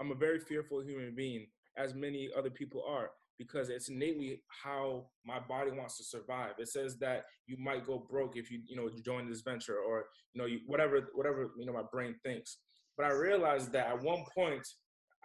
I'm 0.00 0.12
a 0.12 0.14
very 0.14 0.38
fearful 0.38 0.80
human 0.80 1.14
being, 1.14 1.46
as 1.76 1.92
many 1.94 2.30
other 2.34 2.48
people 2.48 2.82
are, 2.88 3.10
because 3.38 3.68
it's 3.68 3.90
innately 3.90 4.40
how 4.48 5.08
my 5.26 5.38
body 5.38 5.72
wants 5.72 5.98
to 5.98 6.04
survive. 6.04 6.52
It 6.58 6.68
says 6.68 6.96
that 7.00 7.24
you 7.46 7.58
might 7.58 7.86
go 7.86 8.06
broke 8.10 8.38
if 8.38 8.50
you, 8.50 8.60
you 8.66 8.76
know, 8.76 8.88
join 9.04 9.28
this 9.28 9.42
venture 9.42 9.78
or, 9.78 10.06
you 10.32 10.40
know, 10.40 10.46
you, 10.46 10.60
whatever, 10.66 11.10
whatever, 11.14 11.50
you 11.58 11.66
know, 11.66 11.74
my 11.74 11.84
brain 11.92 12.14
thinks. 12.24 12.56
But 12.96 13.06
I 13.06 13.12
realized 13.12 13.72
that 13.72 13.86
at 13.88 14.02
one 14.02 14.24
point 14.34 14.66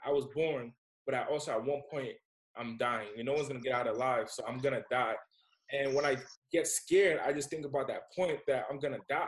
I 0.05 0.11
was 0.11 0.25
born, 0.35 0.73
but 1.05 1.15
I 1.15 1.25
also 1.25 1.51
at 1.51 1.63
one 1.63 1.81
point 1.91 2.13
I'm 2.55 2.77
dying. 2.77 3.09
And 3.17 3.25
no 3.25 3.33
one's 3.33 3.47
gonna 3.47 3.59
get 3.59 3.73
out 3.73 3.87
alive, 3.87 4.29
so 4.29 4.43
I'm 4.47 4.59
gonna 4.59 4.83
die. 4.89 5.15
And 5.71 5.93
when 5.93 6.05
I 6.05 6.17
get 6.51 6.67
scared, 6.67 7.19
I 7.25 7.33
just 7.33 7.49
think 7.49 7.65
about 7.65 7.87
that 7.89 8.03
point 8.15 8.39
that 8.47 8.65
I'm 8.69 8.79
gonna 8.79 8.99
die 9.09 9.27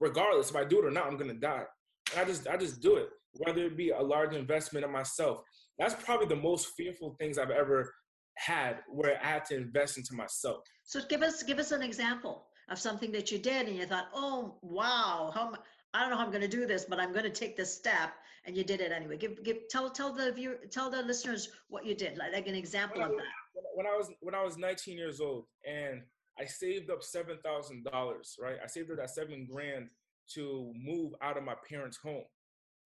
regardless 0.00 0.50
if 0.50 0.56
I 0.56 0.64
do 0.64 0.78
it 0.80 0.84
or 0.84 0.90
not, 0.90 1.06
I'm 1.06 1.16
gonna 1.16 1.34
die. 1.34 1.64
And 2.12 2.20
I 2.20 2.24
just 2.24 2.46
I 2.48 2.56
just 2.56 2.80
do 2.80 2.96
it, 2.96 3.08
whether 3.32 3.64
it 3.64 3.76
be 3.76 3.90
a 3.90 4.00
large 4.00 4.34
investment 4.34 4.84
in 4.84 4.92
myself. 4.92 5.40
That's 5.78 5.94
probably 6.02 6.26
the 6.26 6.36
most 6.36 6.68
fearful 6.76 7.16
things 7.18 7.38
I've 7.38 7.50
ever 7.50 7.92
had, 8.36 8.78
where 8.88 9.20
I 9.22 9.26
had 9.26 9.44
to 9.46 9.56
invest 9.56 9.98
into 9.98 10.14
myself. 10.14 10.58
So 10.84 11.00
give 11.08 11.22
us 11.22 11.42
give 11.42 11.58
us 11.58 11.72
an 11.72 11.82
example 11.82 12.46
of 12.70 12.78
something 12.78 13.10
that 13.12 13.30
you 13.32 13.38
did, 13.38 13.68
and 13.68 13.76
you 13.76 13.86
thought, 13.86 14.08
oh 14.14 14.58
wow, 14.62 15.30
how 15.34 15.54
I 15.94 16.00
don't 16.00 16.10
know 16.10 16.16
how 16.16 16.24
I'm 16.24 16.30
going 16.30 16.42
to 16.42 16.48
do 16.48 16.66
this, 16.66 16.84
but 16.84 17.00
I'm 17.00 17.12
going 17.12 17.24
to 17.24 17.30
take 17.30 17.56
this 17.56 17.74
step, 17.74 18.12
and 18.44 18.56
you 18.56 18.62
did 18.62 18.80
it 18.80 18.92
anyway. 18.92 19.16
Give, 19.16 19.42
give, 19.42 19.68
tell, 19.70 19.90
tell 19.90 20.12
the 20.12 20.32
viewer, 20.32 20.58
tell 20.70 20.90
the 20.90 21.02
listeners 21.02 21.48
what 21.68 21.86
you 21.86 21.94
did, 21.94 22.18
like, 22.18 22.32
like 22.32 22.46
an 22.46 22.54
example 22.54 23.00
when 23.00 23.10
of 23.10 23.14
I, 23.14 23.16
that. 23.16 23.62
When 23.74 23.86
I 23.86 23.96
was 23.96 24.10
when 24.20 24.34
I 24.34 24.42
was 24.42 24.58
19 24.58 24.96
years 24.96 25.20
old, 25.20 25.44
and 25.66 26.02
I 26.38 26.44
saved 26.44 26.90
up 26.90 27.02
seven 27.02 27.38
thousand 27.44 27.84
dollars, 27.84 28.36
right? 28.40 28.56
I 28.62 28.66
saved 28.66 28.90
up 28.90 28.98
that 28.98 29.10
seven 29.10 29.46
grand 29.50 29.88
to 30.34 30.72
move 30.76 31.12
out 31.22 31.36
of 31.36 31.44
my 31.44 31.54
parents' 31.68 31.96
home. 31.96 32.24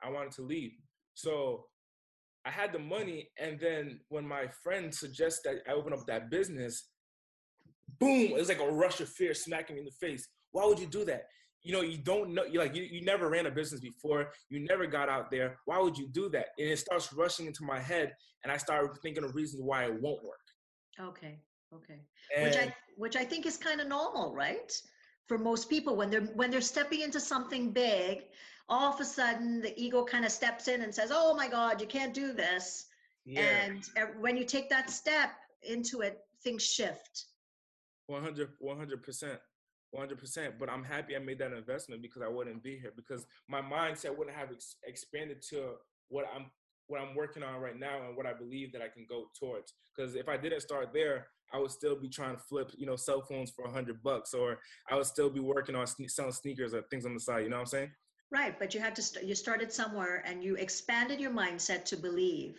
I 0.03 0.11
wanted 0.11 0.33
to 0.33 0.43
leave. 0.43 0.73
So 1.15 1.67
I 2.45 2.51
had 2.51 2.73
the 2.73 2.79
money. 2.79 3.29
And 3.39 3.59
then 3.61 4.01
when 4.09 4.27
my 4.27 4.47
friend 4.63 4.95
suggests 4.95 5.41
that 5.45 5.63
I 5.69 5.73
open 5.73 5.93
up 5.93 6.07
that 6.07 6.31
business, 6.31 6.89
boom, 7.99 8.29
it 8.29 8.35
was 8.35 8.49
like 8.49 8.61
a 8.61 8.71
rush 8.71 9.01
of 9.01 9.09
fear 9.09 9.35
smacking 9.35 9.77
me 9.77 9.81
in 9.81 9.87
the 9.87 10.07
face. 10.07 10.29
Why 10.51 10.67
would 10.67 10.79
you 10.79 10.87
do 10.87 11.05
that? 11.07 11.27
You 11.63 11.73
know, 11.73 11.83
you 11.83 11.99
don't 11.99 12.35
know, 12.35 12.45
you 12.45 12.59
like, 12.59 12.75
you, 12.75 12.83
you 12.83 13.03
never 13.03 13.29
ran 13.29 13.47
a 13.47 13.51
business 13.51 13.81
before. 13.81 14.31
You 14.49 14.61
never 14.61 14.87
got 14.87 15.09
out 15.09 15.31
there. 15.31 15.59
Why 15.65 15.79
would 15.79 15.97
you 15.97 16.09
do 16.09 16.29
that? 16.31 16.47
And 16.59 16.69
it 16.69 16.79
starts 16.79 17.13
rushing 17.13 17.47
into 17.47 17.65
my 17.65 17.79
head. 17.79 18.15
And 18.43 18.53
I 18.53 18.57
start 18.57 18.99
thinking 19.03 19.23
of 19.23 19.35
reasons 19.35 19.63
why 19.63 19.85
it 19.85 20.01
won't 20.01 20.25
work. 20.25 20.41
Okay. 21.01 21.39
Okay. 21.73 22.01
And 22.37 22.45
which 22.45 22.57
I, 22.57 22.75
which 22.97 23.17
I 23.17 23.25
think 23.25 23.47
is 23.47 23.57
kind 23.57 23.81
of 23.81 23.89
normal, 23.89 24.35
right? 24.35 24.73
for 25.27 25.39
most 25.39 25.71
people 25.71 25.97
when 25.97 26.11
they're 26.11 26.29
when 26.35 26.51
they're 26.51 26.61
stepping 26.61 27.01
into 27.01 27.21
something 27.21 27.71
big 27.71 28.25
all 28.69 28.93
of 28.93 29.01
a 29.01 29.05
sudden 29.05 29.61
the 29.61 29.73
ego 29.81 30.05
kind 30.05 30.25
of 30.25 30.31
steps 30.31 30.69
in 30.69 30.83
and 30.83 30.95
says 30.95 31.11
oh 31.13 31.35
my 31.35 31.49
god 31.49 31.81
you 31.81 31.87
can't 31.87 32.15
do 32.15 32.33
this 32.33 32.87
yeah. 33.25 33.41
and 33.65 33.91
when 34.21 34.37
you 34.37 34.45
take 34.45 34.69
that 34.69 34.91
step 34.91 35.31
into 35.63 36.01
it 36.01 36.21
things 36.43 36.63
shift 36.63 37.27
100 38.07 38.51
100% 38.63 39.39
100% 39.95 40.53
but 40.59 40.71
i'm 40.71 40.85
happy 40.85 41.15
i 41.15 41.19
made 41.19 41.39
that 41.39 41.53
investment 41.53 42.01
because 42.01 42.23
i 42.23 42.29
wouldn't 42.29 42.63
be 42.63 42.79
here 42.79 42.93
because 42.97 43.27
my 43.49 43.61
mindset 43.61 44.17
wouldn't 44.17 44.37
have 44.37 44.51
ex- 44.51 44.77
expanded 44.87 45.43
to 45.51 45.75
what 46.09 46.25
i'm 46.35 46.47
what 46.93 47.01
I'm 47.01 47.15
working 47.15 47.43
on 47.43 47.61
right 47.61 47.79
now 47.79 48.07
and 48.07 48.17
what 48.17 48.27
I 48.27 48.35
believe 48.35 48.73
that 48.73 48.83
I 48.83 48.89
can 48.89 49.07
go 49.09 49.27
towards. 49.39 49.73
Because 49.97 50.15
if 50.15 50.29
I 50.29 50.37
didn't 50.37 50.61
start 50.61 50.93
there, 50.93 51.29
I 51.53 51.59
would 51.59 51.71
still 51.71 51.97
be 51.97 52.09
trying 52.09 52.37
to 52.37 52.43
flip, 52.43 52.71
you 52.77 52.87
know, 52.87 52.97
cell 52.97 53.23
phones 53.23 53.51
for 53.51 53.65
a 53.65 53.71
hundred 53.71 54.03
bucks, 54.03 54.35
or 54.35 54.59
I 54.91 54.97
would 54.97 55.07
still 55.07 55.31
be 55.31 55.41
working 55.41 55.75
on 55.75 55.87
sne- 55.87 56.11
selling 56.11 56.33
sneakers 56.33 56.75
or 56.75 56.83
things 56.91 57.07
on 57.07 57.15
the 57.15 57.21
side. 57.21 57.45
You 57.45 57.51
know 57.51 57.57
what 57.57 57.63
I'm 57.63 57.67
saying? 57.67 57.91
Right, 58.31 58.59
but 58.59 58.75
you 58.75 58.81
had 58.81 58.95
to 58.97 59.03
st- 59.03 59.27
you 59.27 59.35
started 59.35 59.73
somewhere 59.73 60.23
and 60.27 60.43
you 60.43 60.57
expanded 60.57 61.21
your 61.21 61.31
mindset 61.31 61.85
to 61.87 61.97
believe 61.97 62.59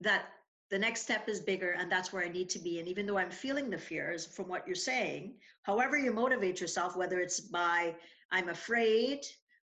that 0.00 0.26
the 0.70 0.78
next 0.78 1.02
step 1.02 1.28
is 1.28 1.40
bigger 1.40 1.70
and 1.72 1.90
that's 1.90 2.12
where 2.12 2.24
I 2.24 2.28
need 2.28 2.48
to 2.50 2.58
be. 2.58 2.78
And 2.78 2.88
even 2.88 3.06
though 3.06 3.18
I'm 3.18 3.30
feeling 3.30 3.70
the 3.70 3.78
fears 3.78 4.26
from 4.26 4.48
what 4.48 4.66
you're 4.66 4.76
saying, 4.76 5.34
however 5.62 5.96
you 5.96 6.12
motivate 6.12 6.60
yourself, 6.60 6.96
whether 6.96 7.20
it's 7.20 7.40
by 7.40 7.94
I'm 8.30 8.50
afraid 8.50 9.20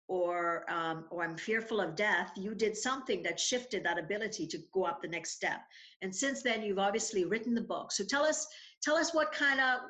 or 0.09 0.64
um, 0.71 1.05
or 1.11 1.23
I'm 1.23 1.37
fearful 1.37 1.81
of 1.81 1.95
death, 1.95 2.33
you 2.37 2.55
did 2.55 2.76
something 2.76 3.23
that 3.23 3.38
shifted 3.38 3.85
that 3.85 3.99
ability 3.99 4.47
to 4.49 4.59
go 4.73 4.85
up 4.85 5.00
the 5.02 5.09
next 5.09 5.33
step. 5.33 5.61
And 6.02 6.14
since 6.14 6.43
then, 6.43 6.62
you've 6.62 6.78
obviously 6.78 7.25
written 7.25 7.55
the 7.55 7.61
book. 7.61 7.93
So 7.93 8.05
tell 8.05 8.25
us 8.25 8.47
tell 8.83 8.97
us 8.97 9.14
what 9.14 9.33
kind 9.33 9.61
of 9.61 9.81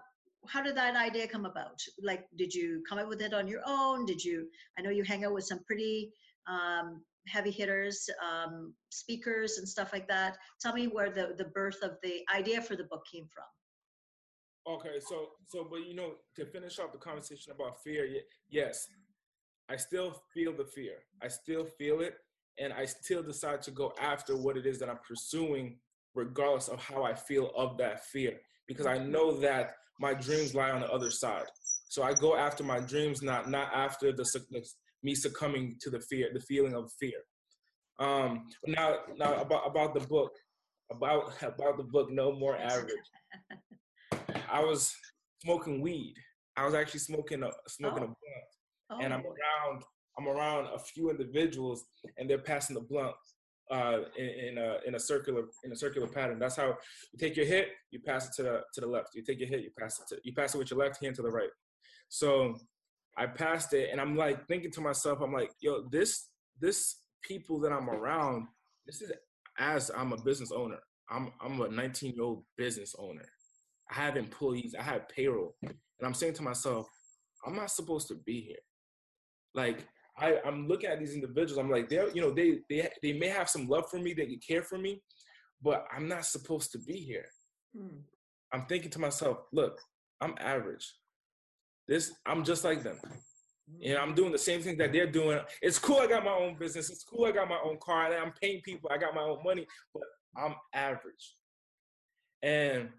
how 0.47 0.63
did 0.63 0.77
that 0.77 0.97
idea 0.97 1.27
come 1.27 1.47
about? 1.47 1.81
Like, 2.03 2.27
did 2.37 2.55
you 2.55 2.83
come 2.89 2.99
up 2.99 3.09
with 3.09 3.21
it 3.23 3.35
on 3.35 3.49
your 3.49 3.63
own? 3.67 4.07
Did 4.07 4.23
you? 4.23 4.49
I 4.79 4.83
know 4.83 4.91
you 4.91 5.05
hang 5.05 5.25
out 5.25 5.35
with 5.35 5.45
some 5.45 5.61
pretty 5.65 6.13
um, 6.47 7.03
heavy 7.31 7.51
hitters, 7.51 8.09
um, 8.23 8.75
speakers, 8.91 9.59
and 9.59 9.69
stuff 9.69 9.93
like 9.93 10.09
that. 10.09 10.37
Tell 10.61 10.73
me 10.75 10.87
where 10.87 11.11
the 11.11 11.35
the 11.37 11.47
birth 11.47 11.83
of 11.83 11.93
the 12.03 12.21
idea 12.35 12.61
for 12.63 12.77
the 12.77 12.85
book 12.85 13.03
came 13.11 13.27
from. 13.33 13.45
Okay, 14.75 14.99
so 15.01 15.29
so 15.47 15.67
but 15.71 15.87
you 15.87 15.95
know 15.95 16.15
to 16.37 16.47
finish 16.47 16.79
off 16.79 16.93
the 16.93 16.99
conversation 16.99 17.53
about 17.53 17.83
fear, 17.83 18.07
yes, 18.51 18.87
I 19.69 19.77
still 19.77 20.23
feel 20.35 20.53
the 20.57 20.65
fear. 20.65 20.95
I 21.23 21.29
still 21.29 21.65
feel 21.65 22.01
it, 22.01 22.15
and 22.59 22.73
I 22.73 22.85
still 22.85 23.23
decide 23.23 23.63
to 23.63 23.71
go 23.71 23.93
after 24.01 24.37
what 24.37 24.57
it 24.57 24.67
is 24.67 24.79
that 24.81 24.89
I'm 24.89 24.99
pursuing, 25.07 25.79
regardless 26.15 26.69
of 26.69 26.81
how 26.81 27.03
I 27.03 27.15
feel 27.15 27.51
of 27.57 27.79
that 27.79 28.05
fear, 28.07 28.41
because 28.67 28.87
I 28.87 28.99
know 28.99 29.39
that 29.41 29.75
my 30.01 30.15
dreams 30.15 30.55
lie 30.55 30.71
on 30.71 30.81
the 30.81 30.93
other 30.93 31.11
side. 31.11 31.47
So 31.89 32.03
I 32.03 32.13
go 32.15 32.37
after 32.37 32.63
my 32.63 32.81
dreams, 32.81 33.23
not 33.23 33.49
not 33.49 33.73
after 33.73 34.13
the 34.13 34.25
me 35.03 35.15
succumbing 35.15 35.77
to 35.81 35.91
the 35.91 36.01
fear, 36.01 36.29
the 36.33 36.41
feeling 36.41 36.75
of 36.75 36.91
fear. 36.99 37.19
Um, 37.99 38.47
now, 38.67 38.97
now 39.17 39.41
about 39.41 39.67
about 39.67 39.95
the 39.95 40.07
book, 40.07 40.33
about 40.91 41.33
about 41.43 41.77
the 41.77 41.85
book, 41.85 42.11
no 42.11 42.33
more 42.33 42.57
average. 42.57 42.95
I 44.51 44.61
was 44.63 44.95
smoking 45.43 45.81
weed. 45.81 46.15
I 46.57 46.65
was 46.65 46.75
actually 46.75 47.01
smoking 47.01 47.43
a 47.43 47.51
smoking 47.69 48.05
oh. 48.05 48.07
a 48.07 48.07
blunt, 48.07 48.17
oh. 48.91 48.99
and 49.03 49.13
I'm 49.13 49.25
around 49.25 49.83
I'm 50.19 50.29
around 50.29 50.69
a 50.75 50.79
few 50.79 51.11
individuals, 51.11 51.85
and 52.17 52.29
they're 52.29 52.39
passing 52.39 52.75
the 52.75 52.83
blunt 52.83 53.15
uh, 53.71 53.99
in, 54.17 54.27
in, 54.27 54.59
a 54.59 54.77
in 54.87 54.95
a 54.95 55.01
circular 55.01 55.45
in 55.65 55.73
a 55.73 55.77
circular 55.77 56.09
pattern. 56.09 56.39
That's 56.39 56.57
how 56.57 56.69
you 57.13 57.19
take 57.19 57.37
your 57.37 57.47
hit, 57.47 57.69
you 57.91 58.01
pass 58.01 58.27
it 58.27 58.33
to 58.37 58.43
the 58.43 58.61
to 58.75 58.81
the 58.81 58.87
left. 58.87 59.11
You 59.15 59.23
take 59.23 59.39
your 59.39 59.49
hit, 59.49 59.63
you 59.63 59.71
pass 59.79 60.01
it 60.01 60.15
to 60.15 60.21
you 60.25 60.35
pass 60.35 60.55
it 60.55 60.59
with 60.59 60.71
your 60.71 60.81
left 60.81 61.03
hand 61.03 61.15
to 61.17 61.23
the 61.23 61.31
right. 61.31 61.51
So 62.09 62.57
I 63.19 63.27
passed 63.27 63.75
it, 63.75 63.89
and 63.91 64.01
I'm 64.01 64.17
like 64.17 64.47
thinking 64.47 64.71
to 64.73 64.81
myself, 64.81 65.21
I'm 65.21 65.33
like, 65.33 65.51
yo, 65.61 65.83
this 65.91 66.29
this 66.61 67.01
people 67.23 67.59
that 67.61 67.73
I'm 67.73 67.91
around, 67.91 68.47
this 68.87 69.03
is 69.03 69.13
as 69.59 69.91
I'm 69.97 70.13
a 70.13 70.23
business 70.23 70.53
owner. 70.53 70.79
I'm 71.11 71.33
I'm 71.41 71.61
a 71.61 71.69
19 71.69 72.15
year 72.15 72.23
old 72.23 72.45
business 72.57 72.95
owner. 72.99 73.25
I 73.91 73.95
have 73.95 74.17
employees, 74.17 74.75
I 74.79 74.83
have 74.83 75.09
payroll, 75.09 75.57
and 75.63 75.75
I'm 76.03 76.15
saying 76.15 76.35
to 76.35 76.43
myself, 76.43 76.87
I'm 77.45 77.57
not 77.57 77.71
supposed 77.71 78.09
to 78.09 78.15
be 78.15 78.41
here. 78.41 78.63
Like 79.55 79.87
I, 80.17 80.39
I'm 80.45 80.69
looking 80.69 80.91
at 80.91 80.99
these 80.99 81.15
individuals, 81.15 81.59
I'm 81.59 81.71
like, 81.71 81.89
they're, 81.89 82.11
you 82.11 82.21
know, 82.21 82.33
they 82.33 82.61
they 82.69 82.89
they 83.03 83.15
may 83.15 83.29
have 83.29 83.49
some 83.49 83.67
love 83.67 83.91
for 83.91 83.99
me, 83.99 84.13
they 84.13 84.27
can 84.27 84.41
care 84.47 84.63
for 84.63 84.79
me, 84.79 85.03
but 85.63 85.87
I'm 85.95 86.09
not 86.09 86.25
supposed 86.25 86.73
to 86.73 86.79
be 86.79 86.95
here. 86.95 87.27
Hmm. 87.77 87.99
I'm 88.53 88.67
thinking 88.67 88.91
to 88.91 88.99
myself, 88.99 89.39
look, 89.53 89.81
I'm 90.21 90.35
average. 90.39 90.87
This 91.89 92.13
I'm 92.27 92.45
just 92.45 92.65
like 92.65 92.83
them. 92.83 92.97
Mm-hmm. 92.97 93.91
And 93.91 93.99
I'm 93.99 94.15
doing 94.15 94.33
the 94.33 94.39
same 94.39 94.61
thing 94.61 94.77
that 94.79 94.93
they're 94.93 95.11
doing. 95.11 95.41
It's 95.63 95.79
cool 95.79 95.99
I 95.99 96.07
got 96.07 96.25
my 96.25 96.33
own 96.33 96.57
business. 96.59 96.91
It's 96.91 97.05
cool 97.05 97.25
I 97.25 97.33
got 97.33 97.49
my 97.49 97.59
own 97.65 97.79
car. 97.83 98.15
I'm 98.15 98.33
paying 98.41 98.61
people. 98.63 98.91
I 98.93 98.99
got 98.99 99.15
my 99.15 99.23
own 99.23 99.43
money, 99.45 99.67
but 99.93 100.05
I'm 100.37 100.55
average. 100.75 101.35
And 102.43 102.91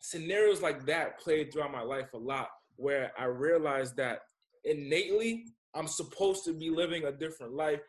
scenarios 0.00 0.60
like 0.60 0.84
that 0.86 1.18
played 1.18 1.52
throughout 1.52 1.72
my 1.72 1.82
life 1.82 2.12
a 2.12 2.18
lot 2.18 2.48
where 2.76 3.12
I 3.18 3.24
realized 3.24 3.96
that 3.96 4.20
innately 4.64 5.46
I'm 5.74 5.86
supposed 5.86 6.44
to 6.44 6.52
be 6.52 6.70
living 6.70 7.04
a 7.04 7.12
different 7.12 7.54
life, 7.54 7.80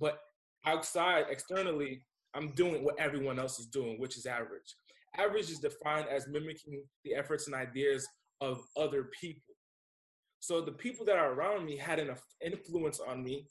but 0.00 0.18
outside, 0.66 1.26
externally, 1.30 2.02
I'm 2.34 2.52
doing 2.52 2.84
what 2.84 2.98
everyone 2.98 3.38
else 3.38 3.58
is 3.58 3.66
doing, 3.66 4.00
which 4.00 4.16
is 4.16 4.26
average. 4.26 4.74
Average 5.16 5.50
is 5.50 5.58
defined 5.58 6.06
as 6.08 6.28
mimicking 6.28 6.82
the 7.04 7.14
efforts 7.14 7.46
and 7.46 7.54
ideas 7.54 8.06
of 8.40 8.60
other 8.76 9.10
people. 9.20 9.54
So 10.40 10.60
the 10.60 10.72
people 10.72 11.04
that 11.06 11.16
are 11.16 11.32
around 11.32 11.66
me 11.66 11.76
had 11.76 11.98
an 11.98 12.14
influence 12.44 13.00
on 13.00 13.22
me 13.22 13.46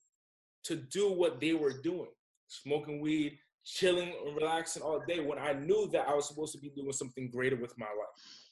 to 0.64 0.76
do 0.76 1.12
what 1.12 1.40
they 1.40 1.54
were 1.54 1.82
doing, 1.82 2.10
smoking 2.48 3.02
weed, 3.02 3.38
chilling 3.66 4.14
and 4.26 4.36
relaxing 4.36 4.82
all 4.82 5.02
day 5.08 5.20
when 5.20 5.38
I 5.38 5.54
knew 5.54 5.90
that 5.92 6.08
I 6.08 6.14
was 6.14 6.28
supposed 6.28 6.54
to 6.54 6.60
be 6.60 6.70
doing 6.70 6.94
something 6.94 7.30
greater 7.30 7.58
with 7.58 7.78
my 7.78 7.86
life. 7.86 8.52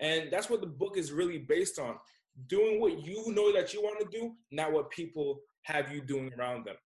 And 0.00 0.30
that's 0.30 0.48
what 0.48 0.60
the 0.60 0.66
book 0.66 0.96
is 0.96 1.12
really 1.12 1.38
based 1.38 1.78
on 1.78 1.96
doing 2.48 2.80
what 2.80 3.04
you 3.04 3.24
know 3.28 3.52
that 3.52 3.72
you 3.72 3.82
want 3.82 4.00
to 4.00 4.18
do, 4.18 4.32
not 4.50 4.72
what 4.72 4.90
people 4.90 5.40
have 5.62 5.92
you 5.92 6.00
doing 6.00 6.32
around 6.38 6.66
them. 6.66 6.76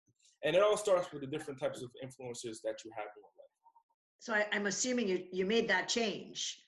And 0.44 0.56
it 0.56 0.62
all 0.62 0.76
starts 0.76 1.12
with 1.12 1.20
the 1.22 1.26
different 1.26 1.60
types 1.60 1.82
of 1.82 1.90
influences 2.02 2.60
that 2.64 2.84
you 2.84 2.90
have 2.96 3.06
in 3.16 3.22
your 3.22 3.30
life. 3.38 3.50
So 4.20 4.34
I, 4.34 4.56
am 4.56 4.66
assuming 4.66 5.08
you, 5.08 5.24
you 5.32 5.44
made 5.44 5.68
that 5.68 5.88
change 5.88 6.62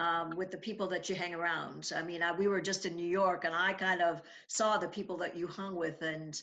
um, 0.00 0.36
with 0.36 0.50
the 0.50 0.56
people 0.56 0.86
that 0.88 1.08
you 1.08 1.14
hang 1.14 1.34
around. 1.34 1.90
I 1.94 2.02
mean, 2.02 2.22
I, 2.22 2.32
we 2.32 2.46
were 2.46 2.60
just 2.60 2.86
in 2.86 2.94
New 2.94 3.06
York, 3.06 3.44
and 3.44 3.54
I 3.54 3.72
kind 3.72 4.00
of 4.00 4.22
saw 4.46 4.78
the 4.78 4.88
people 4.88 5.16
that 5.18 5.36
you 5.36 5.46
hung 5.46 5.74
with, 5.74 6.02
and 6.02 6.40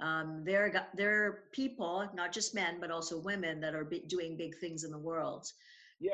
um, 0.00 0.42
they're 0.44 0.86
they're 0.94 1.44
people, 1.52 2.08
not 2.14 2.32
just 2.32 2.54
men, 2.54 2.76
but 2.80 2.90
also 2.90 3.18
women 3.18 3.60
that 3.60 3.74
are 3.74 3.88
doing 4.06 4.36
big 4.36 4.56
things 4.58 4.84
in 4.84 4.90
the 4.90 4.98
world. 4.98 5.50
Yeah, 6.00 6.12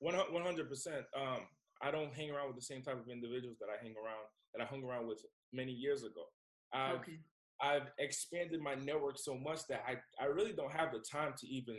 one 0.00 0.14
hundred 0.42 0.68
percent. 0.68 1.04
Um, 1.16 1.40
I 1.82 1.90
don't 1.90 2.14
hang 2.14 2.30
around 2.30 2.48
with 2.48 2.56
the 2.56 2.62
same 2.62 2.82
type 2.82 3.00
of 3.00 3.08
individuals 3.08 3.56
that 3.60 3.66
I 3.66 3.82
hang 3.82 3.94
around 3.96 4.26
that 4.54 4.62
I 4.62 4.66
hung 4.66 4.84
around 4.84 5.08
with 5.08 5.22
many 5.52 5.72
years 5.72 6.04
ago. 6.04 6.24
I've 6.72 6.96
okay. 6.96 7.18
I've 7.60 7.90
expanded 7.98 8.60
my 8.60 8.74
network 8.74 9.18
so 9.18 9.36
much 9.36 9.60
that 9.68 9.84
I, 9.86 9.94
I 10.22 10.26
really 10.26 10.52
don't 10.52 10.72
have 10.72 10.90
the 10.92 10.98
time 10.98 11.32
to 11.38 11.46
even 11.46 11.76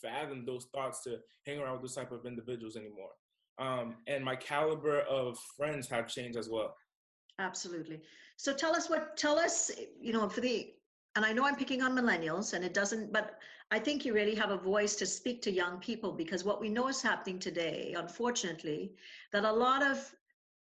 fathom 0.00 0.46
those 0.46 0.68
thoughts 0.72 1.02
to 1.02 1.18
hang 1.46 1.58
around 1.58 1.72
with 1.72 1.82
those 1.82 1.96
type 1.96 2.12
of 2.12 2.26
individuals 2.26 2.76
anymore 2.76 3.10
um, 3.60 3.94
and 4.06 4.24
my 4.24 4.34
caliber 4.34 5.00
of 5.02 5.38
friends 5.56 5.88
have 5.88 6.08
changed 6.08 6.36
as 6.36 6.48
well. 6.48 6.74
Absolutely. 7.38 8.00
So 8.36 8.52
tell 8.52 8.74
us 8.74 8.90
what 8.90 9.16
tell 9.16 9.38
us 9.38 9.70
you 10.00 10.12
know 10.12 10.28
for 10.28 10.40
the 10.40 10.72
and 11.16 11.24
i 11.24 11.32
know 11.32 11.44
i'm 11.44 11.56
picking 11.56 11.82
on 11.82 11.92
millennials 11.92 12.52
and 12.54 12.64
it 12.64 12.74
doesn't 12.74 13.12
but 13.12 13.38
i 13.70 13.78
think 13.78 14.04
you 14.04 14.14
really 14.14 14.34
have 14.34 14.50
a 14.50 14.56
voice 14.56 14.94
to 14.96 15.06
speak 15.06 15.42
to 15.42 15.50
young 15.50 15.78
people 15.78 16.12
because 16.12 16.44
what 16.44 16.60
we 16.60 16.68
know 16.68 16.88
is 16.88 17.02
happening 17.02 17.38
today 17.38 17.94
unfortunately 17.98 18.92
that 19.32 19.44
a 19.44 19.52
lot 19.52 19.82
of 19.82 20.14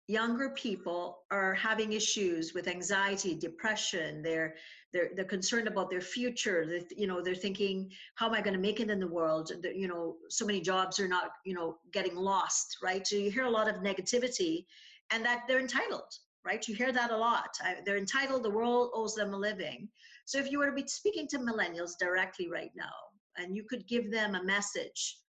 younger 0.07 0.49
people 0.49 1.19
are 1.31 1.53
having 1.53 1.93
issues 1.93 2.53
with 2.53 2.67
anxiety 2.67 3.33
depression 3.33 4.21
they're 4.21 4.53
they're 4.91 5.11
they're 5.15 5.23
concerned 5.23 5.67
about 5.67 5.89
their 5.89 6.01
future 6.01 6.65
they, 6.65 6.83
you 6.97 7.07
know 7.07 7.21
they're 7.21 7.33
thinking 7.33 7.89
how 8.15 8.27
am 8.27 8.33
i 8.33 8.41
going 8.41 8.53
to 8.53 8.59
make 8.59 8.81
it 8.81 8.89
in 8.89 8.99
the 8.99 9.07
world? 9.07 9.51
You 9.63 9.87
know 9.87 10.17
so 10.29 10.45
many 10.45 10.59
jobs 10.59 10.99
are 10.99 11.07
not 11.07 11.31
you 11.45 11.53
know 11.53 11.77
getting 11.93 12.15
lost 12.15 12.77
right? 12.83 13.05
So 13.07 13.15
you 13.15 13.31
hear 13.31 13.45
a 13.45 13.49
lot 13.49 13.69
of 13.69 13.77
negativity 13.77 14.65
and 15.11 15.23
that 15.25 15.43
they're 15.47 15.59
entitled 15.59 16.13
right? 16.45 16.67
You 16.67 16.75
hear 16.75 16.91
that 16.91 17.09
a 17.09 17.15
lot. 17.15 17.57
They're 17.85 17.95
entitled 17.95 18.43
the 18.43 18.49
world 18.49 18.91
owes 18.93 19.15
them 19.15 19.33
a 19.33 19.37
living. 19.37 19.87
So 20.25 20.37
if 20.39 20.51
you 20.51 20.59
were 20.59 20.65
to 20.65 20.73
be 20.73 20.85
speaking 20.85 21.25
to 21.29 21.39
millennials 21.39 21.91
directly 21.97 22.49
right 22.49 22.71
now 22.75 22.91
and 23.37 23.55
you 23.55 23.63
could 23.63 23.87
give 23.87 24.11
them 24.11 24.35
a 24.35 24.43
message 24.43 25.19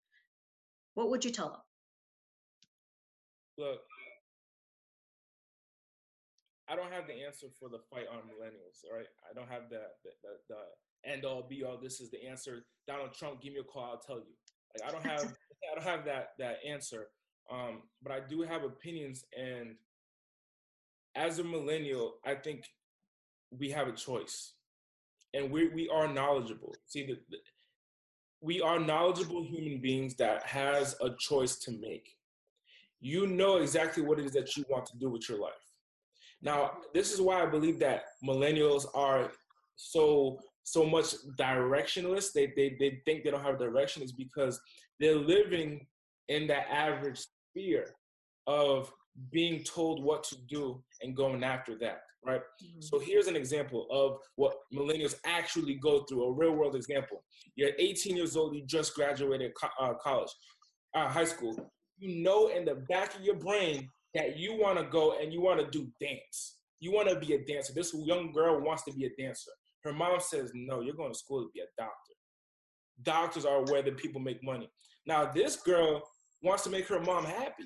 what 0.94 1.10
would 1.10 1.24
you 1.24 1.30
tell 1.30 1.50
them? 1.50 1.60
Look 3.58 3.80
I 6.74 6.76
don't 6.76 6.92
have 6.92 7.06
the 7.06 7.24
answer 7.24 7.46
for 7.60 7.68
the 7.68 7.78
fight 7.88 8.06
on 8.10 8.18
millennials, 8.26 8.82
right? 8.92 9.06
I 9.30 9.32
don't 9.32 9.48
have 9.48 9.70
the 9.70 9.82
the, 10.02 10.10
the, 10.22 10.54
the 10.54 11.10
end 11.10 11.24
all 11.24 11.46
be 11.48 11.62
all. 11.62 11.78
This 11.80 12.00
is 12.00 12.10
the 12.10 12.26
answer. 12.26 12.64
Donald 12.88 13.12
Trump, 13.14 13.40
give 13.40 13.52
me 13.52 13.60
a 13.60 13.62
call. 13.62 13.84
I'll 13.84 14.00
tell 14.00 14.16
you. 14.16 14.34
Like 14.74 14.88
I 14.88 14.92
don't 14.92 15.06
have 15.06 15.22
I 15.72 15.74
don't 15.74 15.84
have 15.84 16.04
that 16.06 16.30
that 16.40 16.56
answer. 16.68 17.06
Um, 17.48 17.82
but 18.02 18.10
I 18.10 18.20
do 18.28 18.42
have 18.42 18.64
opinions, 18.64 19.24
and 19.38 19.76
as 21.14 21.38
a 21.38 21.44
millennial, 21.44 22.14
I 22.24 22.34
think 22.34 22.64
we 23.56 23.70
have 23.70 23.86
a 23.86 23.92
choice, 23.92 24.54
and 25.32 25.52
we 25.52 25.68
we 25.68 25.88
are 25.90 26.12
knowledgeable. 26.12 26.74
See, 26.86 27.06
the, 27.06 27.18
the, 27.30 27.36
we 28.40 28.60
are 28.60 28.80
knowledgeable 28.80 29.44
human 29.44 29.80
beings 29.80 30.16
that 30.16 30.44
has 30.44 30.96
a 31.00 31.10
choice 31.20 31.56
to 31.58 31.70
make. 31.70 32.16
You 33.00 33.28
know 33.28 33.58
exactly 33.58 34.02
what 34.02 34.18
it 34.18 34.24
is 34.24 34.32
that 34.32 34.56
you 34.56 34.64
want 34.68 34.86
to 34.86 34.98
do 34.98 35.08
with 35.08 35.28
your 35.28 35.38
life 35.38 35.52
now, 36.44 36.72
this 36.92 37.12
is 37.12 37.20
why 37.20 37.42
I 37.42 37.46
believe 37.46 37.78
that 37.80 38.04
millennials 38.24 38.86
are 38.94 39.30
so 39.76 40.38
so 40.66 40.84
much 40.84 41.14
directionless. 41.38 42.32
They, 42.32 42.46
they, 42.56 42.76
they 42.78 43.02
think 43.04 43.22
they 43.22 43.30
don't 43.30 43.42
have 43.42 43.58
direction 43.58 44.02
is 44.02 44.12
because 44.12 44.58
they're 44.98 45.14
living 45.14 45.86
in 46.28 46.46
that 46.46 46.66
average 46.70 47.26
sphere 47.50 47.86
of 48.46 48.90
being 49.30 49.62
told 49.62 50.02
what 50.02 50.24
to 50.24 50.36
do 50.48 50.82
and 51.02 51.14
going 51.14 51.44
after 51.44 51.76
that, 51.80 52.00
right? 52.24 52.40
Mm-hmm. 52.40 52.80
So 52.80 52.98
here's 52.98 53.26
an 53.26 53.36
example 53.36 53.86
of 53.90 54.16
what 54.36 54.54
millennials 54.74 55.16
actually 55.26 55.74
go 55.74 56.04
through, 56.04 56.24
a 56.24 56.32
real 56.32 56.52
world 56.52 56.76
example. 56.76 57.22
You're 57.56 57.72
18 57.78 58.16
years 58.16 58.36
old, 58.36 58.54
you 58.54 58.64
just 58.66 58.94
graduated 58.94 59.52
uh, 59.78 59.92
college, 60.02 60.30
uh, 60.94 61.08
high 61.08 61.26
school. 61.26 61.70
You 61.98 62.22
know 62.22 62.48
in 62.48 62.64
the 62.64 62.76
back 62.88 63.14
of 63.14 63.20
your 63.20 63.36
brain 63.36 63.90
that 64.14 64.36
you 64.36 64.58
want 64.58 64.78
to 64.78 64.84
go 64.84 65.18
and 65.20 65.32
you 65.32 65.40
want 65.40 65.60
to 65.60 65.66
do 65.66 65.88
dance. 66.00 66.58
You 66.80 66.92
want 66.92 67.08
to 67.08 67.18
be 67.18 67.34
a 67.34 67.44
dancer. 67.44 67.72
This 67.74 67.94
young 67.94 68.32
girl 68.32 68.60
wants 68.60 68.84
to 68.84 68.92
be 68.92 69.06
a 69.06 69.10
dancer. 69.22 69.50
Her 69.82 69.92
mom 69.92 70.20
says, 70.20 70.50
no, 70.54 70.80
you're 70.80 70.94
going 70.94 71.12
to 71.12 71.18
school 71.18 71.42
to 71.42 71.50
be 71.54 71.60
a 71.60 71.64
doctor. 71.76 72.14
Doctors 73.02 73.44
are 73.44 73.62
where 73.64 73.82
the 73.82 73.92
people 73.92 74.20
make 74.20 74.42
money. 74.42 74.70
Now, 75.06 75.30
this 75.30 75.56
girl 75.56 76.02
wants 76.42 76.62
to 76.64 76.70
make 76.70 76.86
her 76.88 77.00
mom 77.00 77.24
happy. 77.24 77.64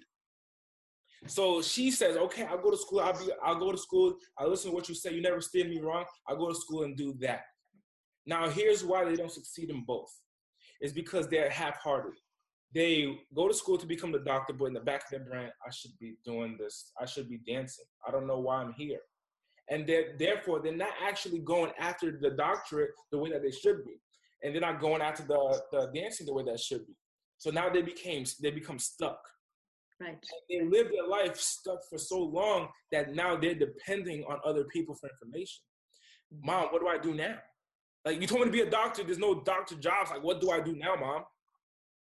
So 1.26 1.60
she 1.62 1.90
says, 1.90 2.16
okay, 2.16 2.44
I'll 2.44 2.62
go 2.62 2.70
to 2.70 2.76
school. 2.76 3.00
I'll 3.00 3.12
be, 3.12 3.30
I'll 3.42 3.58
go 3.58 3.72
to 3.72 3.78
school. 3.78 4.16
I'll 4.38 4.48
listen 4.48 4.70
to 4.70 4.74
what 4.74 4.88
you 4.88 4.94
say. 4.94 5.12
You 5.12 5.20
never 5.20 5.40
steer 5.40 5.66
me 5.66 5.80
wrong. 5.80 6.04
I'll 6.28 6.36
go 6.36 6.48
to 6.48 6.54
school 6.54 6.84
and 6.84 6.96
do 6.96 7.14
that. 7.20 7.42
Now, 8.24 8.48
here's 8.48 8.84
why 8.84 9.04
they 9.04 9.16
don't 9.16 9.32
succeed 9.32 9.70
in 9.70 9.84
both. 9.84 10.12
It's 10.80 10.92
because 10.92 11.28
they're 11.28 11.50
half-hearted. 11.50 12.14
They 12.74 13.18
go 13.34 13.48
to 13.48 13.54
school 13.54 13.78
to 13.78 13.86
become 13.86 14.12
the 14.12 14.18
doctor, 14.18 14.52
but 14.52 14.66
in 14.66 14.74
the 14.74 14.80
back 14.80 15.04
of 15.04 15.10
their 15.10 15.28
brain, 15.28 15.48
I 15.66 15.70
should 15.70 15.92
be 15.98 16.16
doing 16.24 16.56
this. 16.58 16.92
I 17.00 17.06
should 17.06 17.28
be 17.28 17.40
dancing. 17.46 17.86
I 18.06 18.10
don't 18.10 18.26
know 18.26 18.40
why 18.40 18.56
I'm 18.56 18.74
here. 18.74 19.00
And 19.70 19.86
they're, 19.86 20.16
therefore, 20.18 20.60
they're 20.60 20.76
not 20.76 20.92
actually 21.02 21.40
going 21.40 21.72
after 21.78 22.18
the 22.20 22.30
doctorate 22.30 22.90
the 23.10 23.18
way 23.18 23.30
that 23.30 23.42
they 23.42 23.50
should 23.50 23.84
be. 23.84 24.00
And 24.42 24.54
they're 24.54 24.60
not 24.60 24.80
going 24.80 25.02
after 25.02 25.22
the, 25.22 25.62
the 25.72 25.90
dancing 25.94 26.26
the 26.26 26.32
way 26.32 26.44
that 26.44 26.60
should 26.60 26.86
be. 26.86 26.94
So 27.38 27.50
now 27.50 27.68
they 27.68 27.82
became 27.82 28.24
they 28.42 28.50
become 28.50 28.78
stuck. 28.78 29.20
Right. 30.00 30.10
And 30.10 30.72
they 30.72 30.78
live 30.78 30.90
their 30.92 31.06
life 31.08 31.36
stuck 31.36 31.80
for 31.88 31.98
so 31.98 32.20
long 32.20 32.68
that 32.92 33.14
now 33.14 33.36
they're 33.36 33.54
depending 33.54 34.24
on 34.24 34.38
other 34.44 34.64
people 34.64 34.94
for 34.94 35.08
information. 35.08 35.62
Mom, 36.42 36.68
what 36.70 36.80
do 36.80 36.88
I 36.88 36.98
do 36.98 37.14
now? 37.14 37.36
Like 38.04 38.20
you 38.20 38.26
told 38.26 38.40
me 38.40 38.46
to 38.46 38.52
be 38.52 38.60
a 38.60 38.70
doctor. 38.70 39.02
There's 39.02 39.18
no 39.18 39.40
doctor 39.42 39.74
jobs. 39.74 40.10
Like, 40.10 40.22
what 40.22 40.40
do 40.40 40.50
I 40.50 40.60
do 40.60 40.76
now, 40.76 40.94
mom? 40.96 41.24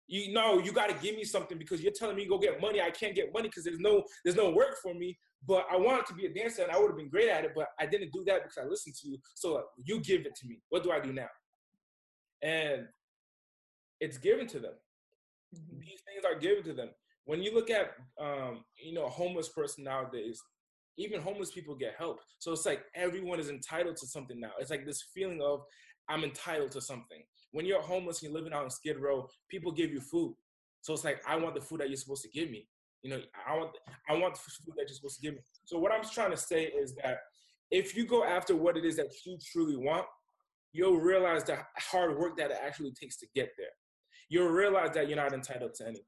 You 0.09 0.33
know, 0.33 0.59
you 0.59 0.73
got 0.73 0.89
to 0.89 0.95
give 1.05 1.17
me 1.17 1.25
something 1.25 1.59
because 1.59 1.83
you're 1.83 1.93
telling 1.93 2.17
me 2.17 2.27
go 2.27 2.39
get 2.39 2.61
money. 2.61 2.81
I 2.81 2.91
can't 2.91 3.15
get 3.15 3.33
money 3.33 3.49
because 3.49 3.65
there's 3.65 3.81
no 3.81 4.05
there's 4.25 4.37
no 4.37 4.51
work 4.51 4.77
for 4.83 4.95
me. 4.95 5.19
But 5.47 5.67
I 5.71 5.77
wanted 5.77 6.07
to 6.07 6.15
be 6.15 6.27
a 6.27 6.33
dancer 6.33 6.63
and 6.63 6.71
I 6.71 6.79
would 6.79 6.89
have 6.89 6.97
been 6.97 7.09
great 7.09 7.29
at 7.29 7.45
it. 7.45 7.53
But 7.55 7.69
I 7.79 7.87
didn't 7.87 8.13
do 8.13 8.25
that 8.27 8.43
because 8.43 8.59
I 8.59 8.67
listened 8.67 8.95
to 9.03 9.09
you. 9.09 9.19
So 9.35 9.63
you 9.83 10.01
give 10.01 10.27
it 10.27 10.35
to 10.37 10.47
me. 10.47 10.61
What 10.71 10.83
do 10.83 10.93
I 10.93 11.01
do 11.01 11.13
now? 11.13 11.29
And 12.43 12.87
it's 14.01 14.19
given 14.19 14.47
to 14.49 14.59
them. 14.59 14.75
Mm-hmm. 15.55 15.81
These 15.81 16.01
things 16.07 16.25
are 16.25 16.39
given 16.39 16.63
to 16.65 16.73
them. 16.73 16.91
When 17.25 17.43
you 17.43 17.55
look 17.55 17.71
at, 17.71 17.93
um, 18.21 18.65
you 18.81 18.95
know, 18.95 19.07
a 19.07 19.11
homeless 19.11 19.49
person 19.49 19.85
nowadays, 19.85 20.41
even 20.97 21.21
homeless 21.21 21.51
people 21.51 21.75
get 21.75 21.95
help. 21.99 22.21
So 22.39 22.53
it's 22.53 22.67
like 22.67 22.85
everyone 22.95 23.41
is 23.41 23.51
entitled 23.51 23.97
to 23.97 24.07
something 24.07 24.41
now. 24.41 24.53
It's 24.59 24.71
like 24.71 24.87
this 24.87 25.03
feeling 25.15 25.41
of 25.43 25.61
I'm 26.09 26.25
entitled 26.25 26.71
to 26.73 26.81
something. 26.81 27.23
When 27.57 27.67
you're 27.67 27.81
homeless 27.83 28.23
and 28.23 28.31
you're 28.31 28.39
living 28.39 28.53
out 28.53 28.65
in 28.65 28.71
Skid 28.71 28.99
Row, 28.99 29.29
people 29.49 29.73
give 29.73 29.91
you 29.91 30.01
food. 30.01 30.35
So 30.83 30.93
it's 30.93 31.05
like 31.05 31.23
I 31.27 31.37
want 31.37 31.55
the 31.55 31.61
food 31.61 31.81
that 31.81 31.89
you're 31.89 31.97
supposed 31.97 32.23
to 32.23 32.29
give 32.29 32.51
me. 32.51 32.69
You 33.03 33.11
know, 33.11 33.21
I 33.49 33.57
want 33.57 33.71
I 34.09 34.15
want 34.15 34.35
the 34.35 34.41
food 34.41 34.75
that 34.77 34.85
you're 34.89 34.97
supposed 35.01 35.21
to 35.21 35.23
give 35.23 35.35
me. 35.35 35.41
So 35.65 35.79
what 35.79 35.93
I'm 35.93 36.05
trying 36.05 36.33
to 36.33 36.37
say 36.37 36.65
is 36.65 36.95
that 37.03 37.19
if 37.71 37.97
you 37.97 38.07
go 38.07 38.25
after 38.25 38.55
what 38.55 38.77
it 38.77 38.85
is 38.85 38.97
that 38.97 39.09
you 39.25 39.39
truly 39.53 39.77
want, 39.77 40.05
you'll 40.73 40.99
realize 40.99 41.45
the 41.45 41.59
hard 41.79 42.19
work 42.19 42.37
that 42.37 42.51
it 42.51 42.59
actually 42.63 42.93
takes 42.93 43.17
to 43.19 43.27
get 43.35 43.51
there 43.57 43.69
you'll 44.29 44.49
realize 44.49 44.91
that 44.95 45.09
you're 45.09 45.17
not 45.17 45.33
entitled 45.33 45.75
to 45.75 45.85
anything. 45.85 46.05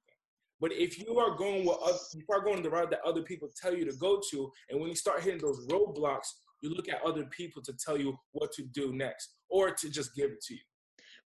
But 0.61 0.73
if 0.73 0.99
you 0.99 1.19
are 1.19 1.37
going 1.37 1.65
with 1.65 1.77
other, 1.83 1.99
you 2.15 2.25
are 2.31 2.41
going 2.41 2.63
the 2.63 2.71
route 2.71 2.91
that 2.91 3.01
other 3.07 3.23
people 3.23 3.49
tell 3.61 3.75
you 3.75 3.85
to 3.85 3.97
go 3.97 4.21
to, 4.31 4.51
and 4.71 4.81
when 4.81 4.89
you 4.89 4.97
start 4.97 5.23
hitting 5.23 5.41
those 5.41 5.67
roadblocks, 5.69 6.27
you 6.61 6.71
look 6.75 6.89
at 6.89 7.01
other 7.05 7.25
people 7.27 7.63
to 7.63 7.73
tell 7.85 7.97
you 7.97 8.17
what 8.33 8.51
to 8.53 8.65
do 8.65 8.93
next, 8.93 9.39
or 9.49 9.71
to 9.71 9.89
just 9.89 10.17
give 10.17 10.31
it 10.31 10.41
to 10.43 10.55
you. 10.55 10.61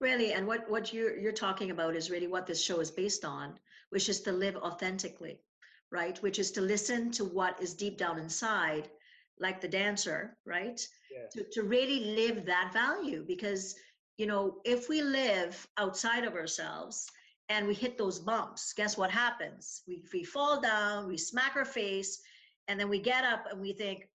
Really, 0.01 0.33
and 0.33 0.47
what 0.47 0.69
what 0.71 0.93
you're 0.93 1.19
you're 1.19 1.33
talking 1.33 1.71
about 1.71 1.95
is 1.95 2.11
really 2.11 2.27
what 2.27 2.47
this 2.47 2.63
show 2.63 2.81
is 2.81 2.91
based 2.91 3.25
on, 3.25 3.59
which 3.91 4.09
is 4.09 4.21
to 4.23 4.33
live 4.33 4.57
authentically, 4.57 5.41
right? 5.93 6.21
Which 6.23 6.39
is 6.39 6.51
to 6.53 6.61
listen 6.61 7.11
to 7.13 7.25
what 7.25 7.61
is 7.63 7.75
deep 7.75 7.99
down 7.99 8.19
inside, 8.19 8.89
like 9.39 9.61
the 9.61 9.69
dancer, 9.69 10.37
right? 10.47 10.81
Yeah. 11.13 11.27
To 11.33 11.51
to 11.53 11.63
really 11.63 12.17
live 12.17 12.47
that 12.47 12.73
value 12.73 13.25
because 13.27 13.75
you 14.21 14.27
know, 14.27 14.59
if 14.67 14.91
we 14.91 15.01
live 15.01 15.67
outside 15.79 16.25
of 16.25 16.35
ourselves 16.35 17.07
and 17.49 17.67
we 17.67 17.73
hit 17.73 17.97
those 17.97 18.19
bumps, 18.19 18.75
guess 18.75 18.99
what 18.99 19.11
happens? 19.11 19.83
We, 19.89 20.05
we 20.13 20.25
fall 20.25 20.61
down, 20.61 21.09
we 21.09 21.17
smack 21.17 21.57
our 21.57 21.65
face, 21.65 22.21
and 22.69 22.79
then 22.79 22.91
we 22.91 23.01
get 23.01 23.25
up 23.25 23.47
and 23.51 23.59
we 23.59 23.73
think, 23.73 24.11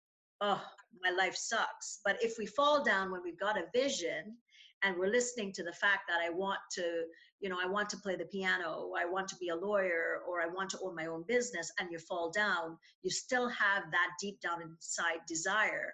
oh, 0.41 0.63
my 1.03 1.11
life 1.11 1.37
sucks. 1.37 2.01
But 2.03 2.17
if 2.23 2.39
we 2.39 2.47
fall 2.47 2.83
down 2.83 3.11
when 3.11 3.23
we've 3.23 3.39
got 3.39 3.59
a 3.59 3.67
vision 3.75 4.39
and 4.83 4.97
we're 4.97 5.11
listening 5.11 5.53
to 5.53 5.63
the 5.63 5.73
fact 5.73 6.03
that 6.09 6.21
I 6.25 6.31
want 6.31 6.59
to, 6.73 7.05
you 7.41 7.49
know, 7.49 7.59
I 7.63 7.67
want 7.67 7.89
to 7.91 7.97
play 7.99 8.17
the 8.17 8.25
piano, 8.25 8.91
I 8.99 9.05
want 9.05 9.29
to 9.29 9.37
be 9.37 9.49
a 9.49 9.57
lawyer, 9.57 10.21
or 10.29 10.41
I 10.41 10.47
want 10.47 10.71
to 10.71 10.79
own 10.83 10.95
my 10.95 11.07
own 11.07 11.25
business, 11.27 11.71
and 11.79 11.91
you 11.91 11.99
fall 11.99 12.31
down, 12.31 12.77
you 13.03 13.11
still 13.11 13.49
have 13.49 13.85
that 13.91 14.09
deep 14.21 14.41
down 14.41 14.63
inside 14.63 15.21
desire 15.27 15.93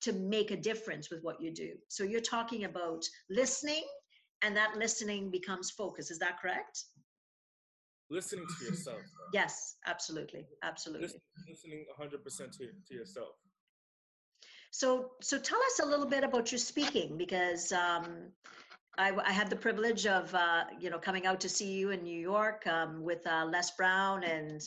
to 0.00 0.12
make 0.12 0.52
a 0.52 0.56
difference 0.56 1.10
with 1.10 1.22
what 1.22 1.40
you 1.40 1.52
do. 1.52 1.72
So 1.88 2.04
you're 2.04 2.20
talking 2.20 2.64
about 2.64 3.04
listening, 3.30 3.84
and 4.42 4.56
that 4.56 4.76
listening 4.76 5.30
becomes 5.30 5.70
focus. 5.70 6.10
Is 6.10 6.18
that 6.20 6.40
correct? 6.40 6.84
Listening 8.10 8.46
to 8.58 8.64
yourself. 8.64 9.00
yes, 9.34 9.76
absolutely, 9.86 10.46
absolutely. 10.62 11.08
listening 11.48 11.84
100% 12.00 12.56
to, 12.58 12.68
to 12.88 12.94
yourself. 12.94 13.34
So, 14.70 15.12
so 15.20 15.38
tell 15.38 15.58
us 15.58 15.80
a 15.82 15.86
little 15.86 16.06
bit 16.06 16.24
about 16.24 16.52
your 16.52 16.58
speaking 16.58 17.16
because 17.16 17.72
um, 17.72 18.06
I, 18.98 19.12
I, 19.24 19.32
had 19.32 19.48
the 19.48 19.56
privilege 19.56 20.06
of 20.06 20.34
uh, 20.34 20.64
you 20.78 20.90
know 20.90 20.98
coming 20.98 21.26
out 21.26 21.40
to 21.40 21.48
see 21.48 21.72
you 21.72 21.90
in 21.90 22.02
New 22.02 22.20
York 22.20 22.66
um, 22.66 23.02
with 23.02 23.26
uh, 23.26 23.46
Les 23.50 23.70
Brown 23.72 24.24
and 24.24 24.62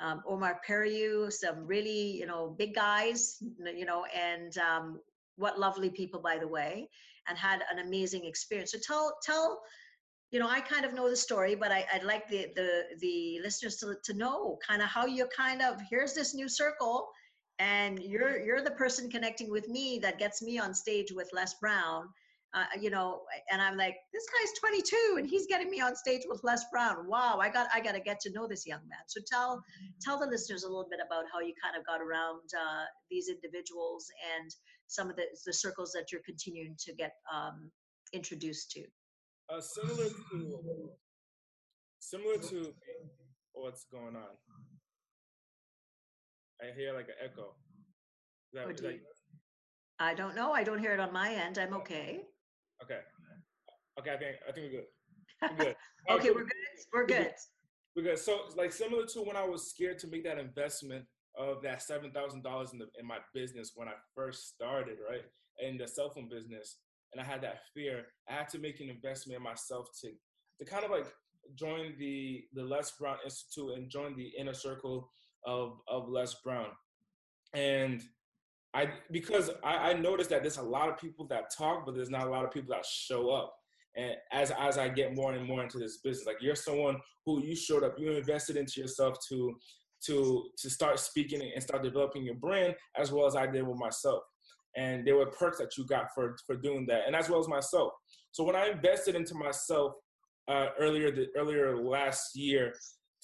um, 0.00 0.22
Omar 0.26 0.60
Periu, 0.66 1.30
some 1.32 1.66
really, 1.66 2.18
you 2.18 2.26
know, 2.26 2.54
big 2.58 2.74
guys, 2.74 3.42
you 3.74 3.84
know, 3.84 4.04
and 4.14 4.56
um, 4.58 5.00
what 5.36 5.58
lovely 5.58 5.90
people, 5.90 6.20
by 6.20 6.38
the 6.38 6.48
way, 6.48 6.88
and 7.28 7.38
had 7.38 7.62
an 7.72 7.78
amazing 7.86 8.24
experience. 8.24 8.72
So 8.72 8.78
tell, 8.78 9.16
tell, 9.22 9.60
you 10.30 10.38
know, 10.38 10.48
I 10.48 10.60
kind 10.60 10.84
of 10.84 10.92
know 10.92 11.08
the 11.08 11.16
story, 11.16 11.54
but 11.54 11.72
I, 11.72 11.84
would 11.94 12.04
like 12.04 12.28
the, 12.28 12.48
the, 12.54 12.82
the 13.00 13.40
listeners 13.42 13.76
to, 13.78 13.94
to 14.04 14.14
know 14.14 14.58
kind 14.66 14.82
of 14.82 14.88
how 14.88 15.06
you 15.06 15.26
kind 15.34 15.62
of, 15.62 15.80
here's 15.88 16.12
this 16.12 16.34
new 16.34 16.48
circle 16.48 17.08
and 17.58 17.98
you're, 18.00 18.38
you're 18.44 18.62
the 18.62 18.70
person 18.72 19.10
connecting 19.10 19.50
with 19.50 19.68
me 19.68 19.98
that 20.00 20.18
gets 20.18 20.42
me 20.42 20.58
on 20.58 20.74
stage 20.74 21.12
with 21.12 21.30
Les 21.32 21.54
Brown 21.60 22.08
uh, 22.56 22.64
you 22.80 22.88
know, 22.88 23.20
and 23.52 23.60
I'm 23.60 23.76
like, 23.76 23.96
this 24.14 24.24
guy's 24.24 24.58
22 24.58 25.16
and 25.18 25.28
he's 25.28 25.46
getting 25.46 25.70
me 25.70 25.80
on 25.82 25.94
stage 25.94 26.22
with 26.26 26.40
Les 26.42 26.64
Brown. 26.72 27.06
Wow, 27.06 27.38
I 27.38 27.50
got 27.50 27.68
I 27.74 27.80
got 27.80 27.92
to 27.92 28.00
get 28.00 28.18
to 28.20 28.32
know 28.32 28.48
this 28.48 28.66
young 28.66 28.80
man. 28.88 28.98
So 29.08 29.20
tell 29.30 29.62
tell 30.00 30.18
the 30.18 30.26
listeners 30.26 30.64
a 30.64 30.66
little 30.66 30.86
bit 30.90 31.00
about 31.06 31.24
how 31.30 31.40
you 31.40 31.52
kind 31.62 31.76
of 31.78 31.84
got 31.84 32.00
around 32.00 32.40
uh, 32.58 32.84
these 33.10 33.28
individuals 33.28 34.06
and 34.38 34.50
some 34.86 35.10
of 35.10 35.16
the 35.16 35.24
the 35.44 35.52
circles 35.52 35.92
that 35.92 36.10
you're 36.10 36.22
continuing 36.24 36.74
to 36.86 36.94
get 36.94 37.12
um, 37.32 37.70
introduced 38.14 38.70
to. 38.70 38.84
Uh, 39.50 39.60
similar 39.60 40.08
to 40.08 40.90
similar 41.98 42.38
to 42.38 42.72
what's 43.52 43.84
going 43.92 44.16
on. 44.16 44.32
I 46.62 46.74
hear 46.76 46.94
like 46.94 47.08
an 47.08 47.14
echo. 47.22 47.54
Is 48.52 48.54
that, 48.54 48.66
oh, 48.66 48.70
is 48.70 48.80
that 48.80 48.98
I 49.98 50.14
don't 50.14 50.34
know. 50.34 50.52
I 50.52 50.62
don't 50.62 50.78
hear 50.78 50.92
it 50.92 51.00
on 51.00 51.12
my 51.12 51.30
end. 51.30 51.58
I'm 51.58 51.74
okay. 51.74 52.22
Okay. 52.82 53.00
Okay, 53.98 54.12
I 54.12 54.16
think 54.16 54.36
I 54.48 54.52
think 54.52 54.72
we're 54.72 54.80
good. 54.80 54.86
We're 55.42 55.64
good. 55.64 55.76
okay, 56.10 56.30
we're 56.30 56.44
good. 56.44 56.52
We're 56.92 57.06
good. 57.06 57.32
We're 57.94 58.02
good. 58.02 58.18
So 58.18 58.40
like 58.56 58.72
similar 58.72 59.06
to 59.06 59.20
when 59.20 59.36
I 59.36 59.44
was 59.44 59.70
scared 59.70 59.98
to 60.00 60.06
make 60.06 60.24
that 60.24 60.38
investment 60.38 61.04
of 61.36 61.62
that 61.62 61.82
seven 61.82 62.10
thousand 62.12 62.42
dollars 62.42 62.72
in 62.72 62.78
the 62.78 62.86
in 62.98 63.06
my 63.06 63.18
business 63.34 63.72
when 63.74 63.88
I 63.88 63.94
first 64.14 64.48
started, 64.48 64.98
right? 65.08 65.22
In 65.60 65.78
the 65.78 65.88
cell 65.88 66.10
phone 66.10 66.28
business. 66.28 66.78
And 67.12 67.20
I 67.20 67.24
had 67.24 67.40
that 67.42 67.60
fear. 67.72 68.04
I 68.28 68.34
had 68.34 68.48
to 68.50 68.58
make 68.58 68.80
an 68.80 68.90
investment 68.90 69.38
in 69.38 69.42
myself 69.42 69.88
to 70.02 70.10
to 70.58 70.70
kind 70.70 70.84
of 70.84 70.90
like 70.90 71.06
join 71.54 71.94
the 71.98 72.44
the 72.52 72.64
Les 72.64 72.90
Brown 72.98 73.16
Institute 73.24 73.70
and 73.76 73.88
join 73.88 74.16
the 74.16 74.30
inner 74.38 74.54
circle 74.54 75.10
of 75.46 75.80
of 75.88 76.08
Les 76.08 76.34
Brown. 76.44 76.68
And 77.54 78.02
I 78.74 78.88
because 79.10 79.50
I, 79.64 79.90
I 79.90 79.92
noticed 79.94 80.30
that 80.30 80.42
there's 80.42 80.58
a 80.58 80.62
lot 80.62 80.88
of 80.88 80.98
people 80.98 81.26
that 81.28 81.44
talk, 81.56 81.86
but 81.86 81.94
there's 81.94 82.10
not 82.10 82.26
a 82.26 82.30
lot 82.30 82.44
of 82.44 82.50
people 82.50 82.74
that 82.74 82.84
show 82.84 83.30
up. 83.30 83.54
And 83.96 84.14
as 84.32 84.52
as 84.58 84.76
I 84.76 84.88
get 84.88 85.14
more 85.14 85.32
and 85.32 85.46
more 85.46 85.62
into 85.62 85.78
this 85.78 85.98
business, 85.98 86.26
like 86.26 86.42
you're 86.42 86.54
someone 86.54 86.96
who 87.24 87.42
you 87.42 87.56
showed 87.56 87.84
up, 87.84 87.94
you 87.98 88.10
invested 88.12 88.56
into 88.56 88.80
yourself 88.80 89.16
to 89.28 89.56
to 90.06 90.44
to 90.58 90.70
start 90.70 90.98
speaking 90.98 91.40
and 91.54 91.62
start 91.62 91.82
developing 91.82 92.24
your 92.24 92.34
brand 92.34 92.74
as 92.98 93.10
well 93.12 93.26
as 93.26 93.36
I 93.36 93.46
did 93.46 93.66
with 93.66 93.78
myself. 93.78 94.22
and 94.76 95.06
there 95.06 95.16
were 95.16 95.26
perks 95.26 95.58
that 95.58 95.76
you 95.76 95.86
got 95.86 96.06
for 96.14 96.36
for 96.46 96.56
doing 96.56 96.86
that, 96.86 97.02
and 97.06 97.16
as 97.16 97.28
well 97.28 97.40
as 97.40 97.48
myself. 97.48 97.92
So 98.32 98.44
when 98.44 98.56
I 98.56 98.68
invested 98.68 99.14
into 99.14 99.34
myself 99.34 99.92
uh, 100.48 100.68
earlier 100.78 101.10
the, 101.10 101.26
earlier 101.36 101.76
last 101.76 102.36
year 102.36 102.74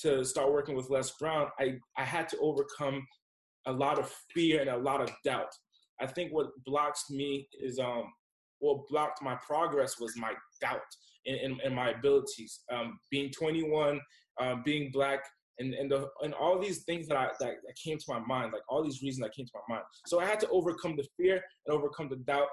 to 0.03 0.25
start 0.25 0.53
working 0.53 0.75
with 0.75 0.91
Les 0.91 1.11
Brown, 1.19 1.49
I 1.59 1.79
I 1.97 2.05
had 2.05 2.29
to 2.31 2.38
overcome 2.38 3.07
a 3.67 3.73
lot 3.73 3.99
of 3.99 4.12
fear 4.35 4.61
and 4.61 4.71
a 4.71 4.77
lot 4.77 5.01
of 5.01 5.11
doubt. 5.25 5.53
I 6.01 6.07
think 6.07 6.33
what 6.33 6.49
blocks 6.65 7.11
me 7.11 7.49
is 7.61 7.79
um 7.79 8.05
what 8.59 8.88
blocked 8.88 9.23
my 9.23 9.37
progress 9.47 9.99
was 9.99 10.17
my 10.17 10.33
doubt 10.61 10.81
in, 11.25 11.35
in, 11.37 11.61
in 11.65 11.75
my 11.75 11.91
abilities. 11.91 12.61
Um, 12.73 12.99
being 13.11 13.31
21, 13.31 14.01
uh, 14.41 14.57
being 14.65 14.91
black, 14.93 15.21
and 15.59 15.75
and 15.75 15.91
the 15.91 16.09
and 16.23 16.33
all 16.35 16.59
these 16.59 16.85
things 16.85 17.07
that 17.09 17.17
I 17.17 17.27
that, 17.41 17.55
that 17.67 17.77
came 17.83 17.99
to 17.99 18.05
my 18.09 18.21
mind, 18.21 18.53
like 18.53 18.62
all 18.69 18.83
these 18.83 19.03
reasons 19.03 19.25
that 19.25 19.35
came 19.35 19.47
to 19.47 19.53
my 19.69 19.75
mind. 19.75 19.85
So 20.07 20.21
I 20.21 20.27
had 20.27 20.41
to 20.41 20.49
overcome 20.49 20.97
the 20.97 21.07
fear 21.17 21.43
and 21.67 21.77
overcome 21.77 22.09
the 22.09 22.17
doubt, 22.17 22.49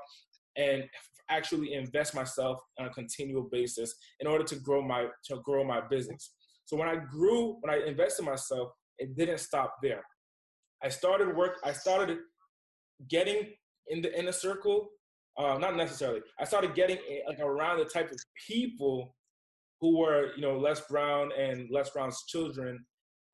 and 0.57 0.83
actually 1.29 1.73
invest 1.73 2.15
myself 2.15 2.59
on 2.79 2.87
a 2.87 2.89
continual 2.89 3.47
basis 3.51 3.93
in 4.19 4.27
order 4.27 4.43
to 4.43 4.55
grow 4.57 4.81
my 4.81 5.07
to 5.25 5.37
grow 5.43 5.63
my 5.63 5.81
business. 5.89 6.31
So 6.69 6.77
when 6.77 6.87
I 6.87 6.97
grew, 6.97 7.57
when 7.61 7.73
I 7.73 7.83
invested 7.87 8.25
myself, 8.25 8.69
it 8.99 9.17
didn't 9.17 9.39
stop 9.39 9.77
there. 9.81 10.03
I 10.83 10.89
started 10.89 11.35
work. 11.35 11.53
I 11.63 11.73
started 11.73 12.19
getting 13.09 13.47
in 13.87 14.03
the 14.03 14.15
inner 14.17 14.31
circle. 14.31 14.89
Uh, 15.35 15.57
not 15.57 15.75
necessarily. 15.75 16.21
I 16.39 16.43
started 16.43 16.75
getting 16.75 16.97
eh, 17.09 17.21
like 17.27 17.39
around 17.39 17.79
the 17.79 17.85
type 17.85 18.11
of 18.11 18.19
people 18.47 19.15
who 19.81 19.97
were, 19.97 20.29
you 20.35 20.43
know, 20.43 20.59
Les 20.59 20.79
Brown 20.81 21.31
and 21.35 21.67
Les 21.71 21.89
Brown's 21.89 22.23
children 22.27 22.85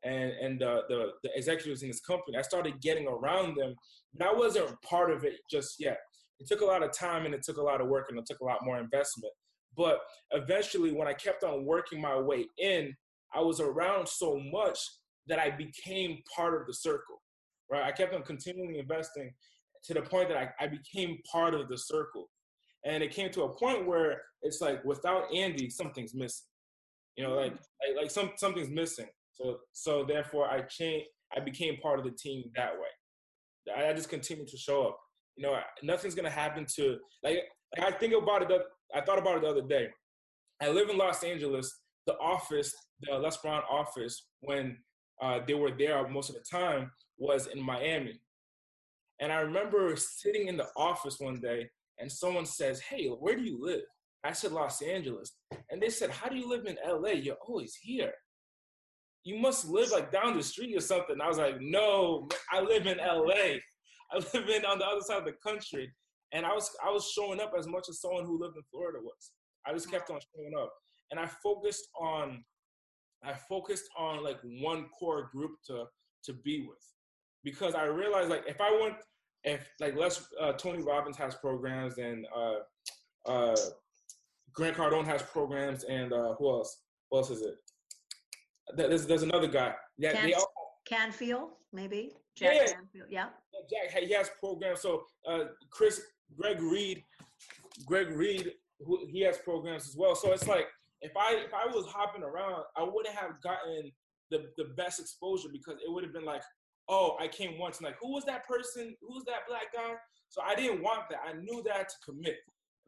and 0.06 0.32
and 0.42 0.62
the, 0.62 0.84
the, 0.88 1.08
the 1.24 1.30
executives 1.36 1.82
in 1.82 1.90
this 1.90 2.00
company. 2.00 2.38
I 2.38 2.42
started 2.42 2.80
getting 2.82 3.06
around 3.06 3.58
them, 3.58 3.76
but 4.14 4.30
I 4.30 4.34
wasn't 4.34 4.82
part 4.82 5.12
of 5.12 5.26
it 5.26 5.34
just 5.52 5.76
yet. 5.78 5.98
It 6.40 6.48
took 6.48 6.62
a 6.62 6.66
lot 6.66 6.84
of 6.84 6.94
time 6.94 7.26
and 7.26 7.36
it 7.36 7.44
took 7.44 7.58
a 7.58 7.62
lot 7.62 7.82
of 7.82 7.88
work 7.90 8.06
and 8.08 8.18
it 8.18 8.26
took 8.26 8.40
a 8.40 8.46
lot 8.46 8.60
more 8.64 8.80
investment. 8.80 9.34
But 9.76 10.00
eventually, 10.32 10.94
when 10.94 11.10
I 11.10 11.14
kept 11.14 11.44
on 11.44 11.66
working 11.66 12.00
my 12.00 12.18
way 12.18 12.46
in, 12.58 12.96
I 13.36 13.42
was 13.42 13.60
around 13.60 14.08
so 14.08 14.40
much 14.52 14.80
that 15.28 15.40
I 15.40 15.52
became 15.52 16.20
part 16.36 16.60
of 16.60 16.68
the 16.68 16.74
circle. 16.74 17.22
Right? 17.72 17.84
I 17.84 17.92
kept 17.92 18.14
on 18.14 18.22
continually 18.24 18.80
investing 18.80 19.32
to 19.86 19.94
the 19.94 20.02
point 20.02 20.30
that 20.30 20.38
I, 20.38 20.50
I 20.64 20.68
became 20.68 21.20
part 21.32 21.54
of 21.54 21.68
the 21.68 21.78
circle. 21.78 22.30
And 22.86 23.04
it 23.04 23.12
came 23.12 23.32
to 23.32 23.44
a 23.44 23.50
point 23.58 23.88
where 23.88 24.22
it's 24.42 24.62
like 24.62 24.84
without 24.86 25.34
Andy, 25.34 25.70
something's 25.70 26.14
missing. 26.14 26.46
You 27.18 27.24
know, 27.24 27.34
like 27.34 27.54
mm-hmm. 27.54 27.96
like, 27.96 28.04
like 28.04 28.12
some 28.12 28.32
something's 28.38 28.70
missing. 28.70 29.08
So 29.34 29.58
so 29.74 30.06
therefore 30.08 30.50
I 30.50 30.62
changed 30.62 31.08
I 31.36 31.40
became 31.40 31.78
part 31.78 32.00
of 32.00 32.06
the 32.06 32.12
team 32.12 32.44
that 32.56 32.74
way. 32.74 33.74
I, 33.76 33.90
I 33.90 33.94
just 33.94 34.10
continued 34.10 34.48
to 34.50 34.58
show 34.58 34.88
up. 34.88 35.00
You 35.36 35.44
know, 35.44 35.58
nothing's 35.82 36.16
gonna 36.16 36.30
happen 36.30 36.66
to 36.76 36.98
like, 37.24 37.40
like 37.76 37.94
I 37.94 37.98
think 37.98 38.14
about 38.14 38.44
it. 38.44 38.62
I 38.94 39.02
thought 39.02 39.20
about 39.20 39.38
it 39.38 39.42
the 39.42 39.50
other 39.50 39.68
day. 39.68 39.90
I 40.62 40.70
live 40.70 40.90
in 40.90 40.98
Los 40.98 41.24
Angeles. 41.24 41.82
The 42.06 42.18
office, 42.20 42.74
the 43.02 43.18
Les 43.18 43.38
Brown 43.38 43.64
office, 43.70 44.28
when 44.42 44.78
uh, 45.22 45.40
they 45.48 45.54
were 45.54 45.72
there 45.72 46.08
most 46.08 46.30
of 46.30 46.36
the 46.36 46.44
time, 46.50 46.92
was 47.18 47.48
in 47.48 47.62
Miami. 47.62 48.20
And 49.20 49.32
I 49.32 49.38
remember 49.38 49.96
sitting 49.96 50.48
in 50.48 50.58
the 50.58 50.68
office 50.76 51.20
one 51.20 51.40
day 51.40 51.70
and 52.00 52.12
someone 52.12 52.46
says, 52.46 52.82
Hey, 52.82 53.08
where 53.08 53.36
do 53.36 53.44
you 53.44 53.58
live? 53.62 53.82
I 54.24 54.34
said, 54.34 54.52
Los 54.52 54.82
Angeles. 54.82 55.34
And 55.70 55.82
they 55.82 55.90
said, 55.90 56.10
How 56.10 56.28
do 56.28 56.36
you 56.36 56.50
live 56.50 56.66
in 56.66 56.78
LA? 56.86 57.12
You're 57.12 57.38
always 57.48 57.76
here. 57.76 58.14
You 59.24 59.38
must 59.40 59.68
live 59.68 59.92
like 59.92 60.12
down 60.12 60.36
the 60.36 60.44
street 60.44 60.76
or 60.76 60.82
something. 60.82 61.18
I 61.22 61.28
was 61.28 61.38
like, 61.38 61.62
No, 61.62 62.28
I 62.52 62.62
live 62.62 62.88
in 62.88 62.98
LA. 62.98 63.60
I 64.12 64.18
live 64.18 64.50
in 64.50 64.66
on 64.66 64.80
the 64.80 64.86
other 64.86 65.02
side 65.02 65.20
of 65.20 65.26
the 65.26 65.34
country. 65.44 65.92
And 66.34 66.46
I 66.46 66.54
was 66.54 66.70
I 66.86 66.92
was 66.92 67.10
showing 67.12 67.40
up 67.40 67.54
as 67.58 67.68
much 67.68 67.86
as 67.90 68.02
someone 68.02 68.26
who 68.26 68.40
lived 68.42 68.58
in 68.58 68.64
Florida 68.72 69.00
was. 69.02 69.32
I 69.66 69.74
just 69.74 69.90
kept 69.90 70.10
on 70.10 70.20
showing 70.36 70.54
up. 70.60 70.74
And 71.12 71.20
I 71.20 71.28
focused 71.28 71.88
on 72.00 72.44
I 73.24 73.34
focused 73.34 73.90
on 73.98 74.24
like 74.24 74.40
one 74.44 74.86
core 74.98 75.30
group 75.32 75.52
to 75.68 75.86
to 76.26 76.34
be 76.34 76.66
with 76.68 76.84
because 77.44 77.76
I 77.76 77.86
realized 77.86 78.30
like 78.30 78.44
if 78.48 78.60
I 78.60 78.78
went, 78.82 78.96
if 79.44 79.68
like 79.80 79.96
Les 79.96 80.22
uh, 80.40 80.54
Tony 80.54 80.82
Robbins 80.82 81.18
has 81.18 81.36
programs 81.36 81.98
and 81.98 82.26
uh, 82.36 83.30
uh, 83.30 83.56
Grant 84.54 84.78
Cardone 84.78 85.06
has 85.06 85.22
programs 85.22 85.84
and 85.84 86.14
uh, 86.14 86.34
who 86.38 86.50
else? 86.50 86.82
Who 87.10 87.18
else 87.18 87.30
is 87.30 87.42
it? 87.42 87.56
There's 88.76 89.06
there's 89.06 89.24
another 89.24 89.48
guy. 89.48 89.74
Yeah, 89.98 90.14
Can, 90.14 90.34
all, 90.34 90.52
Canfield 90.88 91.52
maybe. 91.72 92.14
Jack 92.36 92.54
yeah, 92.54 92.74
Canfield, 92.74 93.08
yeah. 93.10 93.26
Jack 93.70 94.04
he 94.04 94.14
has 94.14 94.30
programs. 94.40 94.82
So 94.82 95.04
uh, 95.28 95.46
Chris 95.70 96.02
Greg 96.38 96.62
Reid, 96.62 97.04
Greg 97.86 98.10
Reid, 98.10 98.52
who, 98.80 99.06
he 99.08 99.22
has 99.22 99.38
programs 99.38 99.88
as 99.88 99.96
well. 99.96 100.16
So 100.16 100.32
it's 100.32 100.48
like 100.48 100.68
if 101.06 101.16
I 101.18 101.34
if 101.34 101.54
I 101.54 101.66
was 101.68 101.86
hopping 101.88 102.24
around, 102.24 102.64
I 102.76 102.84
wouldn't 102.84 103.16
have 103.16 103.42
gotten 103.42 103.92
the 104.32 104.46
the 104.58 104.66
best 104.76 105.00
exposure 105.00 105.50
because 105.52 105.76
it 105.76 105.92
would 105.92 106.04
have 106.04 106.14
been 106.14 106.26
like, 106.26 106.44
oh, 106.90 107.16
I 107.20 107.28
came 107.28 107.58
once 107.58 107.78
and 107.78 107.86
like, 107.86 107.98
who 108.02 108.12
was 108.12 108.26
that 108.26 108.48
person? 108.48 108.96
Who 109.02 109.14
was 109.14 109.24
that 109.26 109.48
black 109.48 109.74
guy? 109.74 109.94
So 110.30 110.42
I 110.42 110.56
didn't 110.56 110.82
want 110.82 111.10
that. 111.10 111.20
I 111.28 111.34
knew 111.34 111.64
that 111.66 111.90
to 111.90 111.96
commit. 112.04 112.38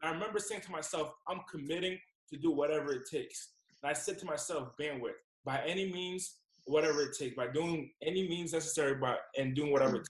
And 0.02 0.10
I 0.10 0.14
remember 0.14 0.38
saying 0.38 0.62
to 0.62 0.70
myself, 0.70 1.10
I'm 1.28 1.40
committing 1.50 1.98
to 2.30 2.36
do 2.36 2.50
whatever 2.50 2.92
it 2.92 3.08
takes. 3.10 3.50
And 3.82 3.90
I 3.90 3.94
said 3.94 4.18
to 4.18 4.26
myself, 4.26 4.70
bandwidth, 4.80 5.18
by 5.44 5.62
any 5.66 5.92
means, 5.92 6.36
whatever 6.66 7.02
it 7.02 7.16
takes, 7.16 7.36
by 7.36 7.48
doing 7.48 7.90
any 8.02 8.28
means 8.28 8.52
necessary 8.52 8.94
by 8.94 9.16
and 9.36 9.54
doing 9.54 9.72
whatever 9.72 9.96
it 9.96 9.98
takes. 10.00 10.08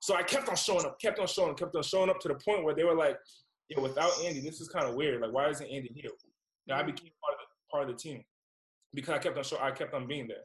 So 0.00 0.14
I 0.14 0.22
kept 0.22 0.48
on 0.48 0.56
showing 0.56 0.86
up, 0.86 0.98
kept 1.00 1.18
on 1.18 1.26
showing, 1.26 1.54
kept 1.54 1.74
on 1.76 1.82
showing 1.82 2.08
up 2.08 2.20
to 2.20 2.28
the 2.28 2.34
point 2.34 2.64
where 2.64 2.74
they 2.74 2.84
were 2.84 2.94
like, 2.94 3.18
yeah, 3.68 3.80
without 3.80 4.12
Andy, 4.24 4.40
this 4.40 4.60
is 4.60 4.68
kind 4.68 4.86
of 4.86 4.94
weird. 4.94 5.20
Like, 5.20 5.32
why 5.32 5.48
isn't 5.48 5.66
Andy 5.66 5.90
here? 5.94 6.10
You 6.66 6.74
know, 6.74 6.80
I 6.80 6.82
became 6.82 7.10
part 7.22 7.34
of 7.34 7.38
the, 7.40 7.70
part 7.70 7.88
of 7.88 7.96
the 7.96 8.02
team 8.02 8.24
because 8.94 9.14
I 9.14 9.18
kept 9.18 9.36
on 9.36 9.44
show, 9.44 9.58
I 9.60 9.70
kept 9.70 9.94
on 9.94 10.06
being 10.06 10.28
there. 10.28 10.44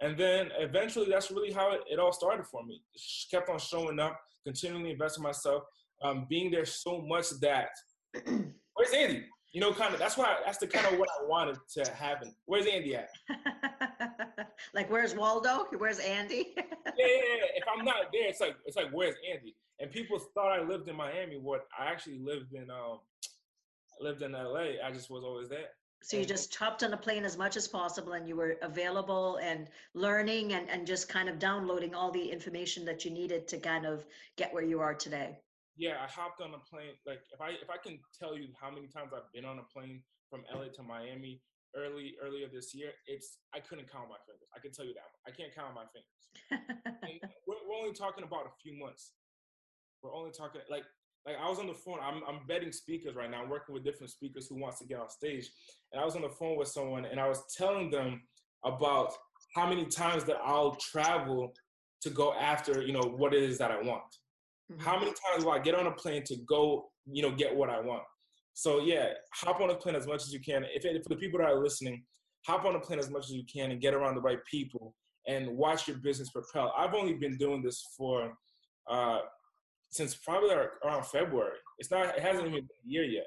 And 0.00 0.16
then 0.18 0.50
eventually, 0.58 1.06
that's 1.08 1.30
really 1.30 1.52
how 1.52 1.72
it, 1.72 1.80
it 1.90 1.98
all 1.98 2.12
started 2.12 2.46
for 2.46 2.64
me. 2.64 2.82
Just 2.94 3.30
kept 3.30 3.48
on 3.48 3.58
showing 3.58 3.98
up, 3.98 4.20
continually 4.44 4.90
investing 4.90 5.22
myself, 5.22 5.62
um, 6.02 6.26
being 6.28 6.50
there 6.50 6.66
so 6.66 7.02
much 7.06 7.30
that 7.40 7.68
where's 8.74 8.92
Andy? 8.94 9.24
You 9.52 9.60
know, 9.60 9.72
kind 9.72 9.94
of. 9.94 9.98
That's 9.98 10.18
why. 10.18 10.36
That's 10.44 10.58
the 10.58 10.66
kind 10.66 10.86
of 10.92 10.98
what 10.98 11.08
I 11.18 11.24
wanted 11.26 11.56
to 11.76 11.90
happen. 11.92 12.34
Where's 12.44 12.66
Andy 12.66 12.94
at? 12.94 13.08
like, 14.74 14.90
where's 14.90 15.14
Waldo? 15.14 15.64
Where's 15.78 15.98
Andy? 15.98 16.52
yeah, 16.56 16.62
yeah, 16.98 17.06
yeah. 17.06 17.46
If 17.54 17.64
I'm 17.74 17.82
not 17.82 18.12
there, 18.12 18.28
it's 18.28 18.40
like 18.40 18.56
it's 18.66 18.76
like 18.76 18.88
where's 18.92 19.14
Andy? 19.30 19.54
And 19.80 19.90
people 19.90 20.18
thought 20.18 20.52
I 20.52 20.62
lived 20.62 20.88
in 20.88 20.96
Miami. 20.96 21.38
What 21.38 21.66
I 21.78 21.90
actually 21.90 22.18
lived 22.18 22.52
in 22.52 22.70
um 22.70 22.98
lived 24.00 24.22
in 24.22 24.32
LA. 24.32 24.82
I 24.84 24.90
just 24.92 25.10
was 25.10 25.24
always 25.24 25.48
there. 25.48 25.68
So 26.02 26.16
you 26.16 26.24
just 26.24 26.54
hopped 26.54 26.84
on 26.84 26.92
a 26.92 26.96
plane 26.96 27.24
as 27.24 27.36
much 27.36 27.56
as 27.56 27.66
possible 27.66 28.12
and 28.12 28.28
you 28.28 28.36
were 28.36 28.56
available 28.62 29.38
and 29.42 29.68
learning 29.94 30.52
and, 30.52 30.68
and 30.70 30.86
just 30.86 31.08
kind 31.08 31.28
of 31.28 31.38
downloading 31.38 31.94
all 31.94 32.12
the 32.12 32.30
information 32.30 32.84
that 32.84 33.04
you 33.04 33.10
needed 33.10 33.48
to 33.48 33.58
kind 33.58 33.86
of 33.86 34.06
get 34.36 34.52
where 34.52 34.62
you 34.62 34.78
are 34.78 34.94
today. 34.94 35.38
Yeah, 35.76 35.96
I 36.00 36.06
hopped 36.06 36.40
on 36.40 36.54
a 36.54 36.58
plane. 36.58 36.94
Like 37.06 37.20
if 37.32 37.40
I 37.40 37.50
if 37.60 37.68
I 37.68 37.76
can 37.76 37.98
tell 38.18 38.36
you 38.36 38.48
how 38.60 38.70
many 38.70 38.86
times 38.86 39.10
I've 39.14 39.30
been 39.34 39.44
on 39.44 39.58
a 39.58 39.66
plane 39.74 40.02
from 40.30 40.42
LA 40.54 40.68
to 40.76 40.82
Miami 40.82 41.42
early 41.76 42.14
earlier 42.22 42.46
this 42.52 42.74
year, 42.74 42.90
it's 43.06 43.38
I 43.52 43.60
couldn't 43.60 43.90
count 43.90 44.08
my 44.08 44.16
fingers. 44.24 44.48
I 44.56 44.60
can 44.60 44.72
tell 44.72 44.86
you 44.86 44.94
that. 44.94 45.10
I 45.26 45.34
can't 45.34 45.54
count 45.54 45.74
my 45.74 45.84
fingers. 45.92 47.20
we're, 47.46 47.60
we're 47.68 47.76
only 47.76 47.92
talking 47.92 48.24
about 48.24 48.46
a 48.46 48.54
few 48.62 48.78
months. 48.78 49.12
We're 50.02 50.14
only 50.14 50.30
talking 50.30 50.60
like 50.70 50.84
like 51.26 51.36
I 51.42 51.48
was 51.48 51.58
on 51.58 51.66
the 51.66 51.74
phone. 51.74 51.98
I'm 52.02 52.22
I'm 52.28 52.46
betting 52.46 52.72
speakers 52.72 53.16
right 53.16 53.30
now. 53.30 53.42
I'm 53.42 53.50
working 53.50 53.74
with 53.74 53.84
different 53.84 54.10
speakers 54.10 54.46
who 54.48 54.60
wants 54.60 54.78
to 54.78 54.86
get 54.86 55.00
on 55.00 55.10
stage, 55.10 55.50
and 55.92 56.00
I 56.00 56.04
was 56.04 56.14
on 56.14 56.22
the 56.22 56.28
phone 56.28 56.56
with 56.56 56.68
someone, 56.68 57.04
and 57.04 57.18
I 57.18 57.28
was 57.28 57.42
telling 57.56 57.90
them 57.90 58.22
about 58.64 59.12
how 59.54 59.68
many 59.68 59.86
times 59.86 60.24
that 60.24 60.36
I'll 60.44 60.76
travel 60.76 61.52
to 62.02 62.10
go 62.10 62.34
after 62.34 62.82
you 62.82 62.92
know 62.92 63.14
what 63.16 63.34
it 63.34 63.42
is 63.42 63.58
that 63.58 63.70
I 63.70 63.76
want. 63.82 64.02
Mm-hmm. 64.72 64.80
How 64.80 64.98
many 64.98 65.12
times 65.12 65.44
will 65.44 65.52
I 65.52 65.58
get 65.58 65.74
on 65.74 65.86
a 65.86 65.92
plane 65.92 66.22
to 66.24 66.36
go 66.48 66.90
you 67.10 67.22
know 67.22 67.32
get 67.32 67.54
what 67.54 67.70
I 67.70 67.80
want? 67.80 68.02
So 68.54 68.80
yeah, 68.80 69.08
hop 69.34 69.60
on 69.60 69.70
a 69.70 69.74
plane 69.74 69.96
as 69.96 70.06
much 70.06 70.22
as 70.22 70.32
you 70.32 70.40
can. 70.40 70.64
If 70.72 70.82
for 71.02 71.08
the 71.08 71.16
people 71.16 71.40
that 71.40 71.48
are 71.48 71.62
listening, 71.62 72.04
hop 72.46 72.64
on 72.64 72.76
a 72.76 72.80
plane 72.80 72.98
as 72.98 73.10
much 73.10 73.24
as 73.24 73.32
you 73.32 73.44
can 73.52 73.72
and 73.72 73.80
get 73.80 73.94
around 73.94 74.14
the 74.14 74.20
right 74.20 74.38
people 74.50 74.94
and 75.26 75.48
watch 75.48 75.88
your 75.88 75.98
business 75.98 76.30
propel. 76.30 76.72
I've 76.76 76.94
only 76.94 77.14
been 77.14 77.36
doing 77.36 77.62
this 77.62 77.84
for 77.96 78.32
uh, 78.88 79.18
since 79.90 80.14
probably 80.14 80.50
around 80.84 81.06
February. 81.06 81.58
It's 81.78 81.90
not. 81.90 82.16
It 82.16 82.20
hasn't 82.20 82.46
even 82.46 82.52
been 82.52 82.64
a 82.64 82.88
year 82.88 83.04
yet. 83.04 83.26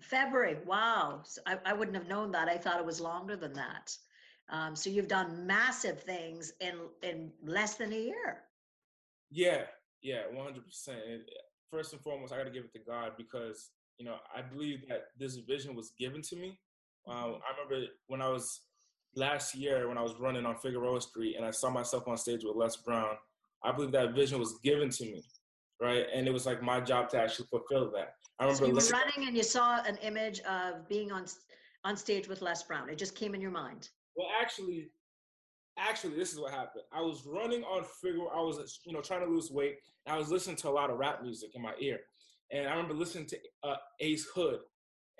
February. 0.00 0.58
Wow. 0.66 1.22
So 1.24 1.40
I, 1.46 1.58
I 1.64 1.72
wouldn't 1.72 1.96
have 1.96 2.08
known 2.08 2.30
that. 2.32 2.48
I 2.48 2.56
thought 2.56 2.78
it 2.78 2.86
was 2.86 3.00
longer 3.00 3.36
than 3.36 3.52
that. 3.54 3.96
Um, 4.50 4.74
so 4.74 4.88
you've 4.90 5.08
done 5.08 5.46
massive 5.46 6.02
things 6.02 6.52
in 6.60 6.74
in 7.02 7.30
less 7.44 7.74
than 7.74 7.92
a 7.92 7.98
year. 7.98 8.44
Yeah. 9.30 9.62
Yeah. 10.02 10.22
One 10.32 10.44
hundred 10.44 10.64
percent. 10.64 11.00
First 11.70 11.92
and 11.92 12.02
foremost, 12.02 12.32
I 12.32 12.38
got 12.38 12.44
to 12.44 12.50
give 12.50 12.64
it 12.64 12.72
to 12.72 12.84
God 12.86 13.12
because 13.18 13.70
you 13.98 14.06
know 14.06 14.16
I 14.34 14.42
believe 14.42 14.88
that 14.88 15.08
this 15.18 15.36
vision 15.36 15.74
was 15.74 15.92
given 15.98 16.22
to 16.22 16.36
me. 16.36 16.58
Um. 17.06 17.40
I 17.46 17.52
remember 17.56 17.86
when 18.06 18.22
I 18.22 18.28
was 18.28 18.60
last 19.16 19.54
year 19.54 19.88
when 19.88 19.98
I 19.98 20.02
was 20.02 20.14
running 20.20 20.46
on 20.46 20.56
Figueroa 20.56 21.00
Street 21.00 21.36
and 21.36 21.44
I 21.44 21.50
saw 21.50 21.70
myself 21.70 22.06
on 22.06 22.16
stage 22.16 22.44
with 22.44 22.56
Les 22.56 22.76
Brown. 22.76 23.16
I 23.64 23.72
believe 23.72 23.92
that 23.92 24.14
vision 24.14 24.38
was 24.38 24.58
given 24.62 24.90
to 24.90 25.04
me 25.04 25.24
right? 25.80 26.06
And 26.12 26.26
it 26.26 26.32
was 26.32 26.46
like 26.46 26.62
my 26.62 26.80
job 26.80 27.08
to 27.10 27.20
actually 27.20 27.46
fulfill 27.46 27.90
that. 27.92 28.14
I 28.38 28.44
remember 28.44 28.58
So 28.58 28.66
you 28.66 28.74
were 28.74 28.98
running 28.98 29.28
and 29.28 29.36
you 29.36 29.42
saw 29.42 29.82
an 29.84 29.96
image 29.98 30.40
of 30.40 30.88
being 30.88 31.12
on 31.12 31.26
on 31.84 31.96
stage 31.96 32.28
with 32.28 32.42
Les 32.42 32.62
Brown. 32.64 32.88
It 32.88 32.98
just 32.98 33.14
came 33.14 33.34
in 33.34 33.40
your 33.40 33.52
mind. 33.52 33.88
Well, 34.16 34.26
actually, 34.40 34.90
actually, 35.78 36.16
this 36.16 36.32
is 36.32 36.40
what 36.40 36.52
happened. 36.52 36.82
I 36.92 37.00
was 37.00 37.24
running 37.24 37.62
on 37.62 37.84
figure. 38.02 38.24
I 38.34 38.40
was, 38.40 38.80
you 38.84 38.92
know, 38.92 39.00
trying 39.00 39.20
to 39.20 39.26
lose 39.26 39.50
weight. 39.50 39.76
And 40.06 40.14
I 40.14 40.18
was 40.18 40.30
listening 40.30 40.56
to 40.56 40.68
a 40.68 40.70
lot 40.70 40.90
of 40.90 40.98
rap 40.98 41.22
music 41.22 41.50
in 41.54 41.62
my 41.62 41.74
ear, 41.80 42.00
and 42.50 42.66
I 42.66 42.70
remember 42.70 42.94
listening 42.94 43.26
to 43.26 43.38
uh, 43.62 43.76
Ace 44.00 44.26
Hood, 44.34 44.60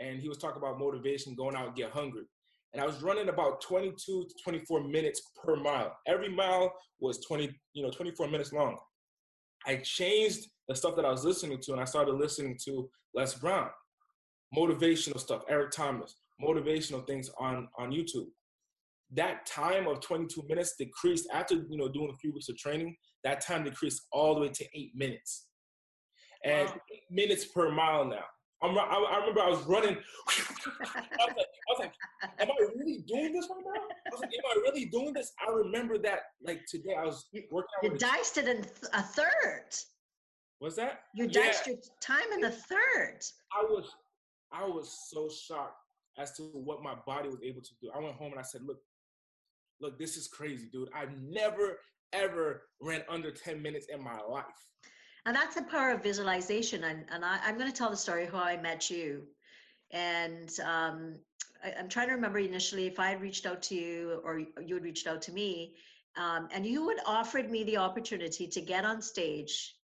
and 0.01 0.19
he 0.21 0.29
was 0.29 0.39
talking 0.39 0.59
about 0.59 0.79
motivation, 0.79 1.35
going 1.35 1.55
out 1.55 1.67
and 1.67 1.77
get 1.77 1.91
hungry. 1.91 2.25
And 2.73 2.83
I 2.83 2.87
was 2.87 3.03
running 3.03 3.29
about 3.29 3.61
22 3.63 3.95
to 3.97 4.35
24 4.45 4.85
minutes 4.85 5.23
per 5.43 5.57
mile. 5.57 5.97
Every 6.07 6.29
mile 6.29 6.73
was 7.01 7.19
20, 7.27 7.51
you 7.73 7.83
know, 7.83 7.91
24 7.91 8.29
minutes 8.29 8.53
long. 8.53 8.77
I 9.69 9.77
changed 9.77 10.49
the 10.67 10.75
stuff 10.75 10.97
that 10.97 11.05
I 11.05 11.11
was 11.11 11.25
listening 11.25 11.59
to, 11.63 11.73
and 11.73 11.81
I 11.81 11.85
started 11.85 12.15
listening 12.15 12.59
to 12.65 12.89
Les 13.15 13.35
Brown, 13.35 13.69
motivational 14.57 15.21
stuff, 15.21 15.43
Eric 15.49 15.71
Thomas, 15.73 16.17
motivational 16.43 17.07
things 17.07 17.31
on 17.39 17.69
on 17.79 17.91
YouTube. 17.93 18.29
That 19.13 19.47
time 19.47 19.87
of 19.87 20.01
22 20.01 20.43
minutes 20.49 20.75
decreased 20.79 21.29
after 21.33 21.55
you 21.55 21.77
know 21.77 21.89
doing 21.89 22.11
a 22.11 22.17
few 22.17 22.33
weeks 22.33 22.49
of 22.49 22.57
training 22.57 22.97
that 23.25 23.41
time 23.41 23.65
decreased 23.65 24.03
all 24.13 24.35
the 24.35 24.41
way 24.41 24.49
to 24.49 24.65
eight 24.75 24.93
minutes. 24.95 25.49
And 26.45 26.69
Wow. 26.69 26.81
eight 26.95 27.11
minutes 27.11 27.45
per 27.47 27.71
mile 27.71 28.05
now 28.05 28.25
I'm, 28.63 28.77
I, 28.77 28.83
I 28.83 29.19
remember 29.21 29.41
I 29.41 29.49
was 29.49 29.63
running. 29.67 29.97
I 30.29 31.27
was, 31.27 31.35
like, 31.37 31.47
I 31.47 31.71
was 31.71 31.79
like, 31.79 31.93
"Am 32.41 32.49
I 32.51 32.67
really 32.77 33.05
doing 33.07 33.33
this 33.33 33.49
right 33.49 33.63
now?" 33.65 33.83
I 34.07 34.11
was 34.11 34.21
like, 34.21 34.31
"Am 34.31 34.51
I 34.51 34.61
really 34.63 34.87
doing 34.87 35.13
this?" 35.13 35.33
I 35.47 35.53
remember 35.53 35.97
that 35.99 36.21
like 36.43 36.63
today. 36.69 36.95
I 36.99 37.05
was 37.05 37.29
working 37.53 37.69
out. 37.79 37.85
You 37.93 37.99
diced 37.99 38.37
it 38.39 38.49
in 38.49 38.63
th- 38.63 38.75
a 38.93 39.03
third. 39.03 39.67
What's 40.59 40.75
that? 40.77 41.03
You 41.15 41.27
Yeah. 41.27 41.43
diced 41.45 41.67
your 41.69 41.77
time 42.01 42.33
in 42.35 42.41
the 42.41 42.51
third. 42.51 43.21
I 43.53 43.63
was 43.63 43.95
I 44.53 44.65
was 44.65 45.07
so 45.09 45.29
shocked 45.29 45.77
as 46.19 46.33
to 46.37 46.43
what 46.53 46.83
my 46.83 46.97
body 47.07 47.29
was 47.29 47.39
able 47.45 47.63
to 47.63 47.71
do. 47.81 47.91
I 47.95 48.01
went 48.01 48.17
home 48.17 48.33
and 48.33 48.41
I 48.41 48.45
said, 48.45 48.63
"Look, 48.65 48.81
look, 49.81 49.99
this 50.01 50.17
is 50.17 50.27
crazy, 50.27 50.69
dude. 50.73 50.89
I've 50.93 51.17
never 51.21 51.79
ever 52.13 52.63
ran 52.81 53.03
under 53.09 53.31
10 53.31 53.63
minutes 53.63 53.87
in 53.93 54.03
my 54.03 54.19
life." 54.21 54.45
And 55.29 55.37
that's 55.37 55.57
the 55.57 55.63
power 55.63 55.91
of 55.91 56.03
visualization. 56.03 56.85
And, 56.85 57.05
and 57.13 57.23
I, 57.23 57.39
I'm 57.45 57.59
going 57.59 57.71
to 57.71 57.77
tell 57.77 57.91
the 57.91 57.99
story 57.99 58.25
how 58.33 58.39
I 58.39 58.57
met 58.57 58.89
you. 58.89 59.25
And 59.91 60.51
um, 60.65 61.17
I, 61.63 61.75
I'm 61.79 61.91
trying 61.91 62.09
to 62.09 62.15
remember 62.15 62.39
initially 62.39 62.87
if 62.87 62.99
I 62.99 63.11
had 63.11 63.21
reached 63.21 63.45
out 63.45 63.61
to 63.65 63.75
you 63.75 64.23
or 64.25 64.39
you 64.39 64.75
had 64.77 64.85
reached 64.85 65.07
out 65.07 65.21
to 65.23 65.33
me. 65.33 65.75
Um, 66.17 66.49
and 66.51 66.65
you 66.65 66.89
had 66.89 67.01
offered 67.05 67.51
me 67.51 67.63
the 67.63 67.77
opportunity 67.77 68.47
to 68.47 68.61
get 68.63 68.87
on 68.87 69.03
stage 69.03 69.75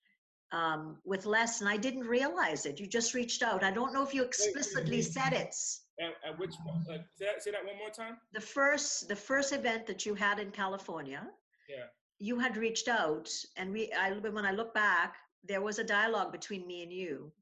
um, 0.50 0.96
with 1.04 1.26
Les, 1.26 1.60
and 1.60 1.68
I 1.68 1.76
didn't 1.76 2.06
realize 2.06 2.64
it. 2.64 2.80
You 2.80 2.86
just 2.86 3.12
reached 3.12 3.42
out. 3.42 3.62
I 3.62 3.70
don't 3.70 3.92
know 3.92 4.02
if 4.02 4.14
you 4.14 4.22
explicitly 4.22 5.02
said 5.02 5.34
it. 5.34 5.54
And 5.98 6.14
at 6.26 6.38
which 6.38 6.54
like, 6.88 7.02
say 7.18 7.26
that, 7.26 7.42
say 7.42 7.50
that 7.50 7.66
one 7.66 7.76
more 7.76 7.90
time. 7.90 8.16
The 8.32 8.40
first, 8.40 9.08
the 9.08 9.16
first 9.16 9.52
event 9.52 9.86
that 9.88 10.06
you 10.06 10.14
had 10.14 10.38
in 10.38 10.50
California, 10.52 11.28
Yeah. 11.68 11.84
you 12.18 12.38
had 12.38 12.56
reached 12.56 12.88
out, 12.88 13.28
and 13.58 13.70
we. 13.74 13.92
I 13.92 14.12
when 14.12 14.46
I 14.46 14.52
look 14.52 14.72
back, 14.72 15.16
there 15.46 15.62
was 15.62 15.78
a 15.78 15.84
dialogue 15.84 16.32
between 16.32 16.66
me 16.66 16.82
and 16.82 16.92
you, 16.92 17.32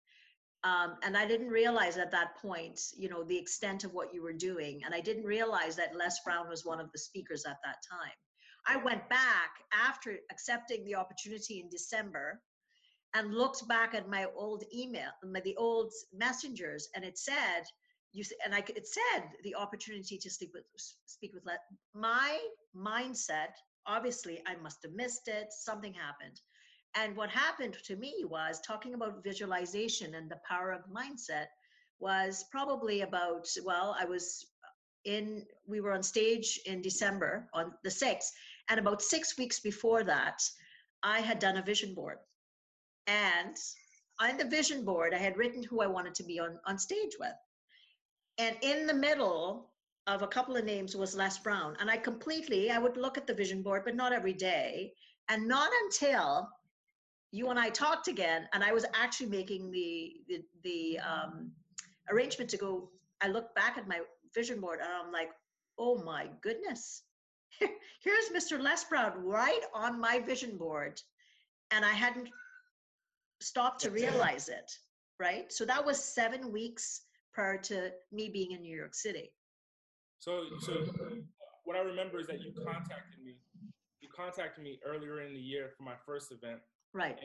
um, 0.64 0.96
and 1.02 1.16
I 1.16 1.26
didn't 1.26 1.48
realize 1.48 1.96
at 1.96 2.12
that 2.12 2.36
point, 2.36 2.80
you 2.96 3.08
know, 3.08 3.24
the 3.24 3.38
extent 3.38 3.84
of 3.84 3.92
what 3.92 4.14
you 4.14 4.22
were 4.22 4.32
doing, 4.32 4.82
and 4.84 4.94
I 4.94 5.00
didn't 5.00 5.24
realize 5.24 5.76
that 5.76 5.96
Les 5.96 6.20
Brown 6.24 6.48
was 6.48 6.64
one 6.64 6.80
of 6.80 6.90
the 6.92 6.98
speakers 6.98 7.44
at 7.44 7.58
that 7.64 7.76
time. 7.88 8.16
I 8.66 8.76
went 8.76 9.08
back 9.08 9.50
after 9.72 10.16
accepting 10.30 10.84
the 10.84 10.94
opportunity 10.94 11.60
in 11.60 11.68
December, 11.68 12.40
and 13.14 13.34
looked 13.34 13.66
back 13.68 13.94
at 13.94 14.08
my 14.08 14.26
old 14.34 14.64
email, 14.74 15.10
my, 15.24 15.40
the 15.40 15.56
old 15.56 15.92
messengers, 16.12 16.88
and 16.94 17.04
it 17.04 17.18
said. 17.18 17.64
You 18.14 18.22
and 18.44 18.54
I, 18.54 18.62
it 18.68 18.86
said 18.86 19.24
the 19.42 19.54
opportunity 19.54 20.18
to 20.18 20.28
speak 20.28 20.50
with 20.52 20.64
speak 21.06 21.32
with 21.32 21.46
Les. 21.46 21.56
My 21.94 22.38
mindset 22.76 23.54
obviously 23.86 24.42
I 24.46 24.56
must 24.62 24.82
have 24.82 24.92
missed 24.92 25.28
it. 25.28 25.52
Something 25.52 25.94
happened. 25.94 26.40
And 26.94 27.16
what 27.16 27.30
happened 27.30 27.76
to 27.84 27.96
me 27.96 28.24
was 28.28 28.60
talking 28.60 28.94
about 28.94 29.24
visualization 29.24 30.14
and 30.14 30.30
the 30.30 30.40
power 30.48 30.72
of 30.72 30.82
mindset 30.90 31.46
was 32.00 32.44
probably 32.50 33.00
about, 33.00 33.46
well, 33.64 33.96
I 33.98 34.04
was 34.04 34.46
in, 35.04 35.44
we 35.66 35.80
were 35.80 35.92
on 35.92 36.02
stage 36.02 36.60
in 36.66 36.82
December 36.82 37.48
on 37.54 37.72
the 37.82 37.90
6th. 37.90 38.30
And 38.68 38.78
about 38.78 39.02
six 39.02 39.38
weeks 39.38 39.60
before 39.60 40.04
that, 40.04 40.42
I 41.02 41.20
had 41.20 41.38
done 41.38 41.56
a 41.56 41.62
vision 41.62 41.94
board. 41.94 42.18
And 43.06 43.56
on 44.20 44.36
the 44.36 44.44
vision 44.44 44.84
board, 44.84 45.14
I 45.14 45.18
had 45.18 45.36
written 45.36 45.62
who 45.62 45.80
I 45.80 45.86
wanted 45.86 46.14
to 46.16 46.24
be 46.24 46.38
on, 46.38 46.58
on 46.66 46.78
stage 46.78 47.16
with. 47.18 47.34
And 48.38 48.56
in 48.62 48.86
the 48.86 48.94
middle 48.94 49.70
of 50.06 50.22
a 50.22 50.28
couple 50.28 50.56
of 50.56 50.64
names 50.64 50.96
was 50.96 51.16
Les 51.16 51.38
Brown. 51.38 51.76
And 51.80 51.90
I 51.90 51.96
completely, 51.96 52.70
I 52.70 52.78
would 52.78 52.96
look 52.96 53.16
at 53.16 53.26
the 53.26 53.34
vision 53.34 53.62
board, 53.62 53.82
but 53.84 53.96
not 53.96 54.12
every 54.12 54.32
day. 54.32 54.92
And 55.28 55.48
not 55.48 55.70
until 55.84 56.48
you 57.32 57.48
and 57.48 57.58
I 57.58 57.70
talked 57.70 58.08
again, 58.08 58.46
and 58.52 58.62
I 58.62 58.72
was 58.72 58.84
actually 58.94 59.30
making 59.30 59.70
the 59.70 60.12
the, 60.28 60.42
the 60.62 60.98
um, 61.00 61.50
arrangement 62.10 62.50
to 62.50 62.56
go. 62.56 62.90
I 63.20 63.28
look 63.28 63.54
back 63.54 63.78
at 63.78 63.88
my 63.88 64.00
vision 64.34 64.60
board 64.60 64.80
and 64.80 64.88
I'm 64.90 65.12
like, 65.12 65.30
oh 65.78 66.02
my 66.02 66.26
goodness, 66.42 67.02
here's 67.58 68.28
Mr. 68.34 68.60
Les 68.60 68.84
Brown 68.84 69.12
right 69.24 69.60
on 69.74 70.00
my 70.00 70.20
vision 70.20 70.56
board, 70.56 71.00
and 71.70 71.84
I 71.84 71.92
hadn't 71.92 72.28
stopped 73.40 73.80
to 73.82 73.90
realize 73.90 74.48
it. 74.48 74.70
Right, 75.18 75.52
so 75.52 75.64
that 75.66 75.84
was 75.84 76.02
seven 76.02 76.50
weeks 76.50 77.02
prior 77.32 77.56
to 77.56 77.90
me 78.10 78.28
being 78.28 78.52
in 78.52 78.60
New 78.60 78.76
York 78.76 78.94
City. 78.94 79.30
So, 80.18 80.44
so 80.60 80.84
what 81.64 81.76
I 81.76 81.80
remember 81.80 82.18
is 82.18 82.26
that 82.26 82.40
you 82.40 82.52
contacted 82.52 83.22
me. 83.24 83.36
You 84.00 84.08
contacted 84.14 84.64
me 84.64 84.80
earlier 84.84 85.20
in 85.20 85.32
the 85.32 85.40
year 85.40 85.70
for 85.76 85.84
my 85.84 85.94
first 86.04 86.32
event, 86.32 86.60
Right, 86.94 87.18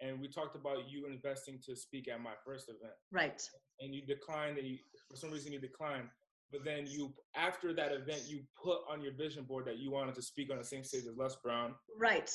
and 0.00 0.20
we 0.20 0.28
talked 0.28 0.56
about 0.56 0.88
you 0.88 1.06
investing 1.06 1.58
to 1.66 1.76
speak 1.76 2.08
at 2.08 2.20
my 2.20 2.32
first 2.44 2.68
event. 2.68 2.94
right, 3.12 3.42
and 3.80 3.94
you 3.94 4.02
declined 4.02 4.58
and 4.58 4.66
you 4.66 4.78
for 5.08 5.16
some 5.16 5.30
reason 5.30 5.52
you 5.52 5.60
declined 5.60 6.08
but 6.52 6.64
then 6.64 6.86
you 6.86 7.12
after 7.34 7.72
that 7.72 7.92
event 7.92 8.22
you 8.26 8.40
put 8.62 8.78
on 8.88 9.02
your 9.02 9.12
vision 9.14 9.44
board 9.44 9.64
that 9.64 9.78
you 9.78 9.90
wanted 9.90 10.14
to 10.14 10.22
speak 10.22 10.50
on 10.50 10.58
the 10.58 10.64
same 10.64 10.84
stage 10.84 11.04
as 11.04 11.16
les 11.16 11.36
brown 11.36 11.74
right. 11.98 12.30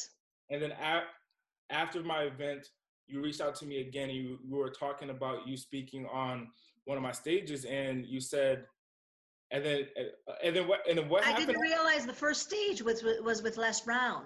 and 0.49 0.61
then 0.61 0.71
a- 0.71 1.03
after 1.69 2.03
my 2.03 2.23
event 2.23 2.67
you 3.07 3.21
reached 3.21 3.41
out 3.41 3.55
to 3.55 3.65
me 3.65 3.81
again 3.81 4.09
and 4.09 4.17
you, 4.17 4.39
you 4.45 4.55
were 4.55 4.69
talking 4.69 5.09
about 5.09 5.47
you 5.47 5.55
speaking 5.57 6.05
on 6.11 6.47
one 6.85 6.97
of 6.97 7.03
my 7.03 7.11
stages 7.11 7.65
and 7.65 8.05
you 8.05 8.19
said 8.19 8.65
and 9.51 9.65
then 9.65 9.87
and 10.43 10.55
then 10.55 10.67
what 10.67 10.87
and 10.87 10.97
then 10.97 11.09
what 11.09 11.23
I 11.23 11.29
happened 11.29 11.47
didn't 11.47 11.61
realize 11.61 12.05
the 12.05 12.13
first 12.13 12.41
stage 12.41 12.81
was 12.81 13.03
was 13.23 13.41
with 13.41 13.57
Les 13.57 13.81
Brown. 13.81 14.25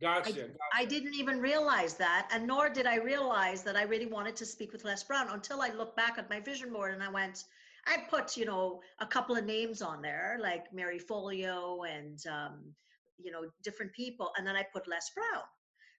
Gotcha, 0.00 0.32
gotcha. 0.32 0.58
I 0.72 0.84
didn't 0.86 1.14
even 1.14 1.40
realize 1.40 1.94
that, 1.98 2.28
and 2.32 2.46
nor 2.46 2.68
did 2.70 2.86
I 2.86 2.96
realize 2.96 3.62
that 3.64 3.76
I 3.76 3.82
really 3.82 4.06
wanted 4.06 4.36
to 4.36 4.46
speak 4.46 4.72
with 4.72 4.84
Les 4.84 5.04
Brown 5.04 5.28
until 5.28 5.60
I 5.60 5.68
looked 5.68 5.96
back 5.96 6.16
at 6.18 6.30
my 6.30 6.40
vision 6.40 6.72
board 6.72 6.94
and 6.94 7.02
I 7.02 7.08
went, 7.10 7.44
I 7.86 7.98
put, 8.08 8.36
you 8.36 8.44
know, 8.46 8.82
a 9.00 9.06
couple 9.06 9.36
of 9.36 9.44
names 9.44 9.82
on 9.82 10.00
there, 10.02 10.38
like 10.40 10.72
Marie 10.72 10.98
Forleo 11.00 11.88
and, 11.88 12.18
um, 12.26 12.74
you 13.18 13.30
know, 13.30 13.50
different 13.62 13.92
people, 13.92 14.32
and 14.36 14.46
then 14.46 14.56
I 14.56 14.62
put 14.72 14.88
Les 14.88 15.10
Brown. 15.14 15.44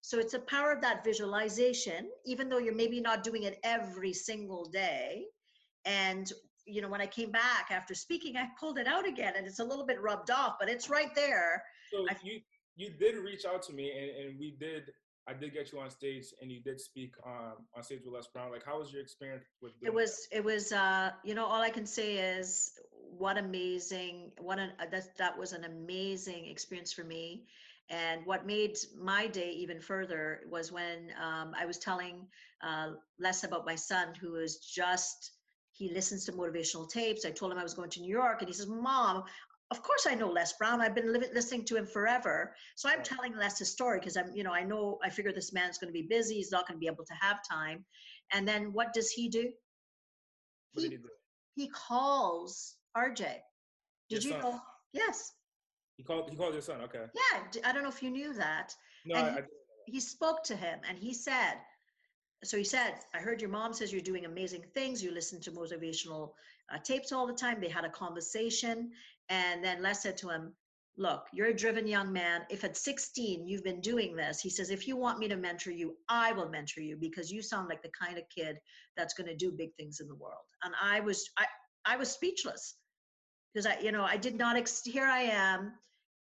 So 0.02 0.18
it's 0.18 0.34
a 0.34 0.40
power 0.40 0.72
of 0.72 0.82
that 0.82 1.04
visualization, 1.04 2.10
even 2.26 2.49
though 2.49 2.58
you're 2.58 2.74
maybe 2.76 2.99
not 3.02 3.24
doing 3.24 3.43
it 3.43 3.60
every 3.64 4.14
single 4.14 4.66
day. 4.66 5.26
And, 5.86 6.32
you 6.66 6.82
know, 6.82 6.89
when 6.89 7.02
I 7.02 7.08
came 7.08 7.32
back 7.32 7.70
after 7.70 7.93
speaking, 7.93 8.36
I 8.36 8.49
pulled 8.60 8.80
it 8.80 8.88
out 8.88 9.08
again 9.08 9.34
and 9.36 9.45
it's 9.45 9.60
a 9.60 9.64
little 9.64 9.86
bit 9.86 10.02
rubbed 10.02 10.32
off, 10.32 10.56
but 10.60 10.70
it's 10.70 10.89
right 10.89 11.14
there. 11.14 11.64
so 11.91 12.06
I- 12.10 12.18
you 12.24 12.41
you 12.82 12.90
did 12.90 13.16
reach 13.18 13.46
out 13.46 13.62
to 13.64 13.74
me 13.74 13.92
and, 13.92 14.26
and 14.26 14.40
we 14.40 14.56
did 14.60 14.92
I 15.28 15.34
did 15.34 15.54
get 15.54 15.72
you 15.72 15.80
on 15.80 15.90
stage 15.92 16.26
and 16.42 16.52
you 16.52 16.62
did 16.62 16.82
speak 16.82 17.14
um, 17.26 17.54
on 17.76 17.84
stage 17.84 18.00
with 18.04 18.14
Les 18.14 18.26
Brown. 18.34 18.52
Like, 18.52 18.66
how 18.66 18.80
was 18.80 18.92
your 18.92 19.04
experience 19.04 19.46
with 19.62 19.74
it 19.82 19.94
was 19.94 20.28
it 20.32 20.44
was 20.44 20.72
uh 20.72 21.12
you 21.24 21.36
know 21.36 21.46
all 21.46 21.62
i 21.62 21.70
can 21.70 21.86
say 21.86 22.16
is 22.38 22.74
what 22.92 23.38
amazing 23.38 24.32
what 24.40 24.58
an 24.58 24.72
uh, 24.80 24.86
that 24.92 25.16
that 25.18 25.38
was 25.38 25.54
an 25.54 25.64
amazing 25.64 26.48
experience 26.48 26.92
for 26.92 27.04
me. 27.04 27.44
And 27.90 28.26
what 28.26 28.46
made 28.46 28.78
my 28.98 29.28
day 29.28 29.52
even 29.52 29.82
further 29.82 30.42
was 30.50 30.72
when 30.72 31.12
um, 31.22 31.54
i 31.60 31.66
was 31.66 31.78
telling 31.78 32.16
uh, 32.64 32.92
les 33.20 33.44
about 33.44 33.66
my 33.66 33.76
son 33.76 34.08
who 34.20 34.36
is 34.36 34.58
just 34.58 35.34
he 35.74 35.94
listens 35.94 36.26
to 36.26 36.32
motivational 36.32 36.90
tapes. 36.90 37.26
I 37.26 37.32
told 37.32 37.52
him 37.52 37.60
i 37.60 37.64
was 37.64 37.76
going 37.76 37.92
to 37.92 38.02
new 38.02 38.16
york 38.22 38.42
and 38.42 38.50
he 38.50 38.54
says 38.54 38.68
mom 38.68 39.24
of 39.72 39.82
course 39.82 40.05
i 40.07 40.13
know 40.13 40.30
les 40.30 40.53
brown 40.59 40.82
i've 40.82 40.93
been 40.95 41.11
living, 41.11 41.30
listening 41.34 41.63
to 41.65 41.76
him 41.76 41.86
forever 41.88 42.53
so 42.76 42.89
i'm 42.89 43.01
telling 43.03 43.36
les 43.36 43.57
his 43.59 43.72
story 43.72 43.99
because 43.99 44.17
i'm 44.17 44.32
you 44.36 44.43
know 44.43 44.53
i 44.53 44.63
know 44.63 44.99
i 45.03 45.09
figure 45.09 45.32
this 45.34 45.53
man's 45.53 45.78
going 45.78 45.88
to 45.93 45.93
be 46.01 46.07
busy 46.09 46.36
he's 46.36 46.51
not 46.51 46.67
going 46.67 46.76
to 46.78 46.80
be 46.80 46.88
able 46.88 47.05
to 47.05 47.13
have 47.22 47.39
time 47.49 47.84
and 48.34 48.47
then 48.47 48.72
what 48.74 48.93
does 48.93 49.09
he 49.11 49.30
do 49.30 49.49
What 50.74 50.84
he, 50.84 50.89
he 50.89 50.97
do? 50.97 51.03
he 51.55 51.67
calls 51.69 52.76
RJ. 52.97 53.17
Did 53.17 53.36
Your 54.09 54.22
you 54.22 54.30
son. 54.32 54.41
know? 54.41 54.59
Yes. 54.93 55.32
He 55.97 56.03
called. 56.03 56.30
He 56.30 56.36
called 56.36 56.53
your 56.53 56.61
son. 56.61 56.82
Okay. 56.82 57.05
Yeah. 57.13 57.39
d- 57.51 57.61
I 57.63 57.72
don't 57.72 57.84
know 57.84 57.89
if 57.89 58.01
you 58.03 58.09
knew 58.09 58.34
that. 58.34 58.74
No, 59.05 59.15
And 59.15 59.28
I, 59.28 59.32
he- 59.32 59.38
I, 59.39 59.43
He 59.86 59.99
spoke 59.99 60.43
to 60.45 60.55
him 60.55 60.80
and 60.88 60.97
he 60.97 61.13
said, 61.13 61.55
so 62.43 62.57
he 62.57 62.63
said, 62.63 62.95
I 63.13 63.19
heard 63.19 63.39
your 63.41 63.49
mom 63.49 63.74
says 63.74 63.91
you're 63.93 64.01
doing 64.01 64.26
amazing 64.26 64.63
things. 64.74 65.03
You 65.03 65.11
listen 65.13 65.39
to 65.41 65.51
motivational 65.51 66.32
uh, 66.74 66.80
tapes 66.84 67.11
all 67.11 67.28
the 67.28 67.34
time. 67.45 67.61
They 67.61 67.69
had 67.69 67.86
a 67.86 67.89
conversation. 67.89 68.91
And 69.32 69.64
then 69.64 69.82
Les 69.82 70.04
said 70.04 70.18
to 70.18 70.30
him, 70.30 70.54
Look, 70.98 71.28
you're 71.32 71.48
a 71.48 71.56
driven 71.56 71.88
young 71.88 72.12
man. 72.12 72.42
If 72.50 72.66
at 72.66 72.76
16 72.76 73.48
you've 73.48 73.64
been 73.64 73.80
doing 73.80 74.14
this, 74.14 74.42
he 74.42 74.50
says, 74.50 74.70
if 74.70 74.86
you 74.86 74.98
want 74.98 75.20
me 75.20 75.30
to 75.30 75.38
mentor 75.38 75.72
you, 75.72 75.96
I 76.10 76.34
will 76.34 76.50
mentor 76.50 76.82
you 76.82 76.98
because 76.98 77.32
you 77.32 77.42
sound 77.42 77.70
like 77.70 77.82
the 77.82 77.90
kind 77.98 78.18
of 78.18 78.26
kid 78.30 78.58
that's 78.98 79.14
going 79.14 79.28
to 79.28 79.36
do 79.36 79.54
big 79.54 79.74
things 79.76 80.02
in 80.02 80.08
the 80.10 80.16
world. 80.16 80.44
And 80.64 80.74
I 80.80 81.00
was, 81.00 81.30
I, 81.38 81.46
I 81.86 81.96
was 81.96 82.12
speechless 82.12 82.76
because 83.54 83.66
I, 83.66 83.80
you 83.80 83.94
know, 83.94 84.04
I 84.04 84.18
did 84.18 84.38
not, 84.38 84.58
ex- 84.58 84.84
here 84.84 85.08
I 85.08 85.22
am. 85.22 85.72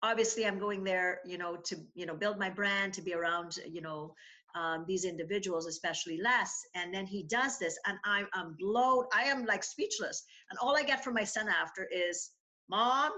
Obviously, 0.03 0.45
I'm 0.45 0.59
going 0.59 0.83
there, 0.83 1.21
you 1.25 1.39
know, 1.39 1.55
to, 1.65 1.77
you 1.95 2.05
know, 2.05 2.15
build 2.15 2.37
my 2.37 2.51
brand, 2.51 2.93
to 2.93 3.01
be 3.01 3.15
around, 3.15 3.57
you 3.67 3.81
know, 3.81 4.13
um, 4.55 4.85
these 4.87 5.05
individuals, 5.05 5.65
especially 5.65 6.19
Les. 6.21 6.51
And 6.75 6.93
then 6.93 7.07
he 7.07 7.23
does 7.23 7.57
this, 7.57 7.77
and 7.87 7.97
I'm, 8.05 8.27
I'm 8.33 8.55
blown. 8.59 9.05
I 9.13 9.23
am 9.23 9.45
like 9.45 9.63
speechless. 9.63 10.23
And 10.51 10.59
all 10.59 10.77
I 10.77 10.83
get 10.83 11.03
from 11.03 11.15
my 11.15 11.23
son 11.23 11.49
after 11.49 11.87
is, 11.91 12.29
"Mom, 12.71 13.11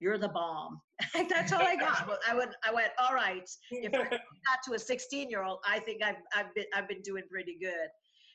you're 0.00 0.18
the 0.18 0.28
bomb." 0.28 0.80
That's 1.14 1.52
all 1.52 1.62
I 1.62 1.76
got. 1.76 2.08
I 2.28 2.34
went, 2.34 2.54
I 2.64 2.72
went, 2.72 2.90
all 2.98 3.14
right. 3.14 3.48
If 3.70 3.94
I 3.94 4.04
got 4.10 4.58
to 4.66 4.74
a 4.74 4.78
16 4.78 5.30
year 5.30 5.42
old, 5.42 5.60
I 5.66 5.78
think 5.78 6.02
I've, 6.02 6.16
I've 6.36 6.54
been, 6.54 6.66
I've 6.74 6.88
been 6.88 7.02
doing 7.02 7.24
pretty 7.30 7.56
good. 7.60 7.88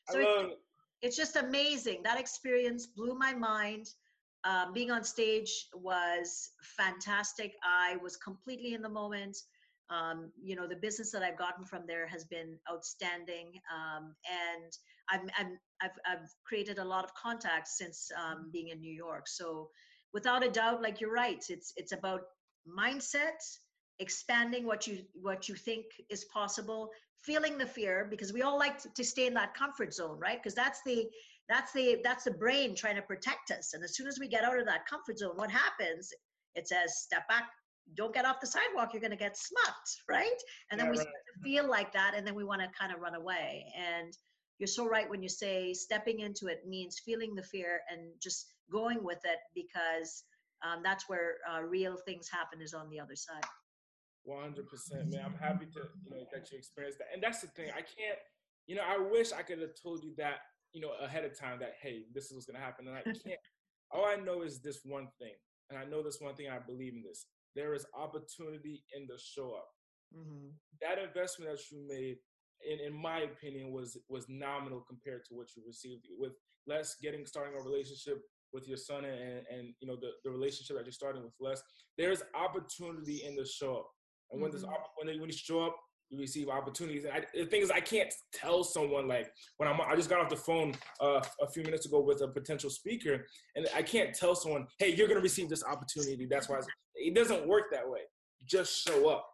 So 0.10 0.20
it's, 0.20 0.56
it's 1.02 1.18
just 1.18 1.36
amazing. 1.36 2.02
That 2.04 2.20
experience 2.20 2.88
blew 2.88 3.16
my 3.18 3.34
mind. 3.34 3.86
Um, 4.44 4.72
being 4.74 4.92
on 4.92 5.04
stage 5.04 5.52
was 5.74 6.52
fantastic. 6.78 7.52
I 7.64 7.98
was 8.02 8.16
completely 8.18 8.74
in 8.74 8.82
the 8.82 8.90
moment 8.90 9.38
um, 9.90 10.32
you 10.42 10.56
know 10.56 10.68
the 10.68 10.76
business 10.76 11.12
that 11.12 11.24
i've 11.24 11.38
gotten 11.38 11.64
from 11.64 11.84
there 11.88 12.08
has 12.08 12.26
been 12.26 12.58
outstanding 12.72 13.52
um, 13.74 14.16
and 14.30 14.72
I'm, 15.10 15.30
I'm, 15.38 15.58
I've, 15.82 15.98
I've 16.06 16.30
created 16.46 16.80
a 16.80 16.84
lot 16.84 17.06
of 17.06 17.14
contacts 17.14 17.78
since 17.78 18.10
um, 18.18 18.50
being 18.52 18.70
in 18.70 18.80
new 18.80 18.94
york 18.94 19.28
so 19.28 19.70
without 20.18 20.44
a 20.44 20.50
doubt 20.50 20.82
like 20.82 21.00
you're 21.00 21.14
right 21.14 21.44
it's 21.50 21.74
it's 21.82 21.92
about 21.92 22.22
mindset 22.82 23.40
expanding 24.00 24.66
what 24.66 24.88
you 24.88 24.96
what 25.14 25.48
you 25.48 25.56
think 25.68 25.86
is 26.10 26.26
possible 26.40 26.90
feeling 27.28 27.56
the 27.56 27.72
fear 27.78 28.08
because 28.10 28.34
we 28.34 28.42
all 28.42 28.58
like 28.58 28.82
to, 28.82 28.90
to 28.96 29.04
stay 29.04 29.28
in 29.28 29.34
that 29.36 29.54
comfort 29.54 29.94
zone 29.94 30.18
right 30.20 30.40
because 30.42 30.56
that's 30.56 30.82
the 30.88 31.06
that's 31.48 31.72
the 31.72 31.86
that's 32.04 32.24
the 32.24 32.32
brain 32.44 32.74
trying 32.74 32.96
to 32.96 33.02
protect 33.14 33.52
us 33.52 33.76
and 33.76 33.84
as 33.84 33.96
soon 33.96 34.08
as 34.08 34.18
we 34.20 34.28
get 34.28 34.44
out 34.44 34.60
of 34.60 34.66
that 34.66 34.88
comfort 34.90 35.20
zone 35.20 35.36
what 35.36 35.52
happens 35.52 36.10
it 36.56 36.68
says 36.68 36.90
step 37.04 37.28
back 37.28 37.46
don't 37.96 38.14
get 38.14 38.26
off 38.26 38.42
the 38.42 38.48
sidewalk, 38.48 38.90
you're 38.92 39.00
going 39.00 39.12
to 39.12 39.24
get 39.28 39.38
smucked, 39.38 39.92
right? 40.10 40.40
And 40.70 40.78
then 40.78 40.88
yeah, 40.88 40.92
we 40.92 40.98
right. 40.98 41.08
feel 41.42 41.70
like 41.70 41.94
that, 41.94 42.16
and 42.18 42.28
then 42.28 42.36
we 42.36 42.44
want 42.44 42.60
to 42.60 42.68
kind 42.78 42.94
of 42.94 43.00
run 43.00 43.16
away. 43.16 43.66
And 43.78 44.12
you're 44.60 44.68
so 44.68 44.86
right 44.86 45.10
when 45.10 45.24
you 45.24 45.30
say 45.30 45.74
stepping 45.74 46.20
into 46.20 46.48
it 46.48 46.68
means 46.68 47.02
feeling 47.06 47.34
the 47.34 47.44
fear 47.44 47.80
and 47.90 48.12
just 48.22 48.48
going 48.72 49.04
with 49.04 49.20
it 49.24 49.40
because 49.56 50.24
um, 50.66 50.82
that's 50.84 51.08
where 51.08 51.36
uh, 51.50 51.62
real 51.62 51.98
things 52.06 52.30
happen 52.30 52.62
is 52.62 52.74
on 52.74 52.90
the 52.90 53.00
other 53.00 53.16
side. 53.16 53.44
100%, 54.28 55.12
man. 55.12 55.22
I'm 55.26 55.38
happy 55.40 55.66
to, 55.66 55.82
you 56.04 56.12
know, 56.12 56.26
that 56.34 56.52
you 56.52 56.58
experienced 56.58 57.00
that. 57.00 57.08
And 57.14 57.24
that's 57.24 57.42
the 57.42 57.48
thing. 57.48 57.70
I 57.70 57.82
can't, 57.82 58.20
you 58.66 58.76
know, 58.76 58.84
I 58.86 58.98
wish 58.98 59.32
I 59.32 59.42
could 59.42 59.62
have 59.62 59.76
told 59.82 60.04
you 60.04 60.14
that, 60.18 60.40
you 60.74 60.82
know, 60.82 60.92
ahead 61.02 61.24
of 61.24 61.40
time 61.40 61.60
that, 61.60 61.76
hey, 61.82 62.04
this 62.14 62.26
is 62.26 62.34
what's 62.34 62.46
going 62.46 62.60
to 62.60 62.66
happen. 62.66 62.88
And 62.88 62.98
I 62.98 63.04
can't. 63.04 63.40
All 63.92 64.06
I 64.06 64.16
know 64.16 64.42
is 64.42 64.60
this 64.60 64.82
one 64.84 65.08
thing. 65.18 65.32
And 65.70 65.80
I 65.80 65.86
know 65.86 66.04
this 66.04 66.20
one 66.20 66.36
thing. 66.36 66.48
I 66.50 66.60
believe 66.60 66.94
in 66.94 67.04
this 67.08 67.26
there 67.58 67.74
is 67.74 67.86
opportunity 67.98 68.84
in 68.96 69.08
the 69.08 69.18
show 69.18 69.56
up. 69.58 69.68
Mm-hmm. 70.16 70.54
That 70.80 71.04
investment 71.04 71.52
that 71.52 71.60
you 71.72 71.84
made, 71.90 72.18
in, 72.62 72.80
in 72.86 72.94
my 72.94 73.22
opinion, 73.22 73.74
was 73.74 73.98
was 74.08 74.28
nominal 74.30 74.86
compared 74.88 75.26
to 75.26 75.36
what 75.36 75.48
you 75.58 75.64
received. 75.66 76.06
With 76.18 76.34
Les 76.68 76.96
getting 77.02 77.26
starting 77.26 77.56
a 77.60 77.64
relationship 77.64 78.22
with 78.54 78.68
your 78.68 78.78
son 78.78 79.06
and 79.06 79.46
and 79.52 79.74
you 79.80 79.88
know 79.88 79.96
the, 79.96 80.10
the 80.24 80.32
relationship 80.32 80.78
that 80.78 80.86
you're 80.86 80.92
starting 80.92 81.24
with 81.24 81.34
Les, 81.40 81.62
there's 81.98 82.24
opportunity 82.36 83.24
in 83.26 83.36
the 83.36 83.46
show 83.46 83.78
up. 83.78 83.90
And 84.32 84.42
when 84.42 84.52
mm-hmm. 84.52 84.62
there's 84.62 84.74
when 84.98 85.08
they, 85.08 85.20
when 85.20 85.30
you 85.30 85.36
show 85.36 85.62
up, 85.62 85.76
you 86.10 86.20
receive 86.20 86.50
opportunities. 86.50 87.06
And 87.06 87.14
I, 87.14 87.24
the 87.34 87.46
thing 87.46 87.62
is, 87.62 87.72
I 87.72 87.80
can't 87.80 88.14
tell 88.34 88.64
someone 88.64 89.08
like 89.08 89.32
when 89.58 89.68
I'm. 89.70 89.80
I 89.82 89.96
just 89.96 90.10
got 90.10 90.22
off 90.22 90.30
the 90.30 90.36
phone 90.36 90.74
uh, 91.02 91.22
a 91.42 91.48
few 91.48 91.64
minutes 91.64 91.86
ago 91.86 92.00
with 92.00 92.22
a 92.22 92.28
potential 92.28 92.70
speaker, 92.70 93.26
and 93.56 93.68
I 93.76 93.82
can't 93.82 94.14
tell 94.14 94.36
someone, 94.36 94.68
"Hey, 94.80 94.94
you're 94.96 95.08
going 95.08 95.20
to 95.20 95.24
receive 95.24 95.50
this 95.50 95.64
opportunity." 95.64 96.28
That's 96.30 96.50
why 96.50 96.60
it 96.96 97.16
doesn't 97.16 97.48
work 97.48 97.66
that 97.72 97.88
way. 97.88 98.02
Just 98.46 98.88
show 98.88 99.10
up. 99.10 99.28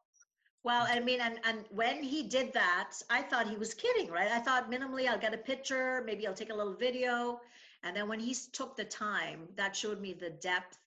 Well, 0.63 0.87
I 0.89 0.99
mean, 0.99 1.19
and 1.21 1.39
and 1.45 1.65
when 1.71 2.01
he 2.01 2.23
did 2.23 2.53
that, 2.53 2.91
I 3.09 3.21
thought 3.21 3.49
he 3.49 3.57
was 3.57 3.73
kidding, 3.73 4.09
right? 4.09 4.31
I 4.31 4.39
thought 4.39 4.71
minimally, 4.71 5.07
I'll 5.07 5.19
get 5.19 5.33
a 5.33 5.37
picture, 5.37 6.03
maybe 6.05 6.25
I'll 6.25 6.33
take 6.33 6.51
a 6.51 6.55
little 6.55 6.75
video, 6.75 7.39
and 7.83 7.95
then 7.95 8.07
when 8.07 8.19
he 8.19 8.35
took 8.53 8.75
the 8.75 8.85
time, 8.85 9.47
that 9.55 9.75
showed 9.75 9.99
me 10.01 10.13
the 10.13 10.29
depth 10.29 10.77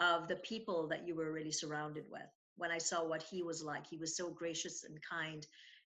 of 0.00 0.28
the 0.28 0.36
people 0.36 0.88
that 0.88 1.06
you 1.06 1.14
were 1.14 1.32
really 1.32 1.52
surrounded 1.52 2.04
with 2.10 2.22
when 2.56 2.70
I 2.70 2.78
saw 2.78 3.04
what 3.04 3.22
he 3.22 3.42
was 3.42 3.62
like. 3.62 3.86
He 3.86 3.98
was 3.98 4.16
so 4.16 4.30
gracious 4.30 4.84
and 4.84 4.98
kind. 5.02 5.46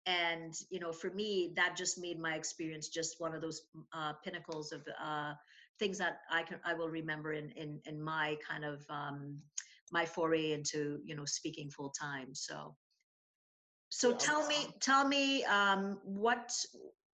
And, 0.05 0.53
you 0.69 0.79
know, 0.79 0.91
for 0.91 1.11
me, 1.11 1.53
that 1.55 1.77
just 1.77 1.99
made 1.99 2.19
my 2.19 2.33
experience 2.33 2.89
just 2.89 3.15
one 3.19 3.35
of 3.35 3.41
those 3.41 3.61
uh, 3.93 4.13
pinnacles 4.23 4.71
of 4.71 4.81
uh, 5.01 5.33
things 5.79 5.97
that 5.99 6.21
I 6.31 6.43
can, 6.43 6.59
I 6.65 6.73
will 6.73 6.89
remember 6.89 7.33
in, 7.33 7.51
in, 7.51 7.79
in 7.85 8.01
my 8.01 8.37
kind 8.47 8.65
of, 8.65 8.83
um, 8.89 9.37
my 9.91 10.05
foray 10.05 10.53
into, 10.53 10.99
you 11.05 11.15
know, 11.15 11.25
speaking 11.25 11.69
full 11.69 11.89
time. 11.91 12.33
So, 12.33 12.75
so 13.89 14.13
tell 14.13 14.47
me, 14.47 14.55
tell 14.79 15.07
me, 15.07 15.43
um, 15.45 15.99
what, 16.03 16.51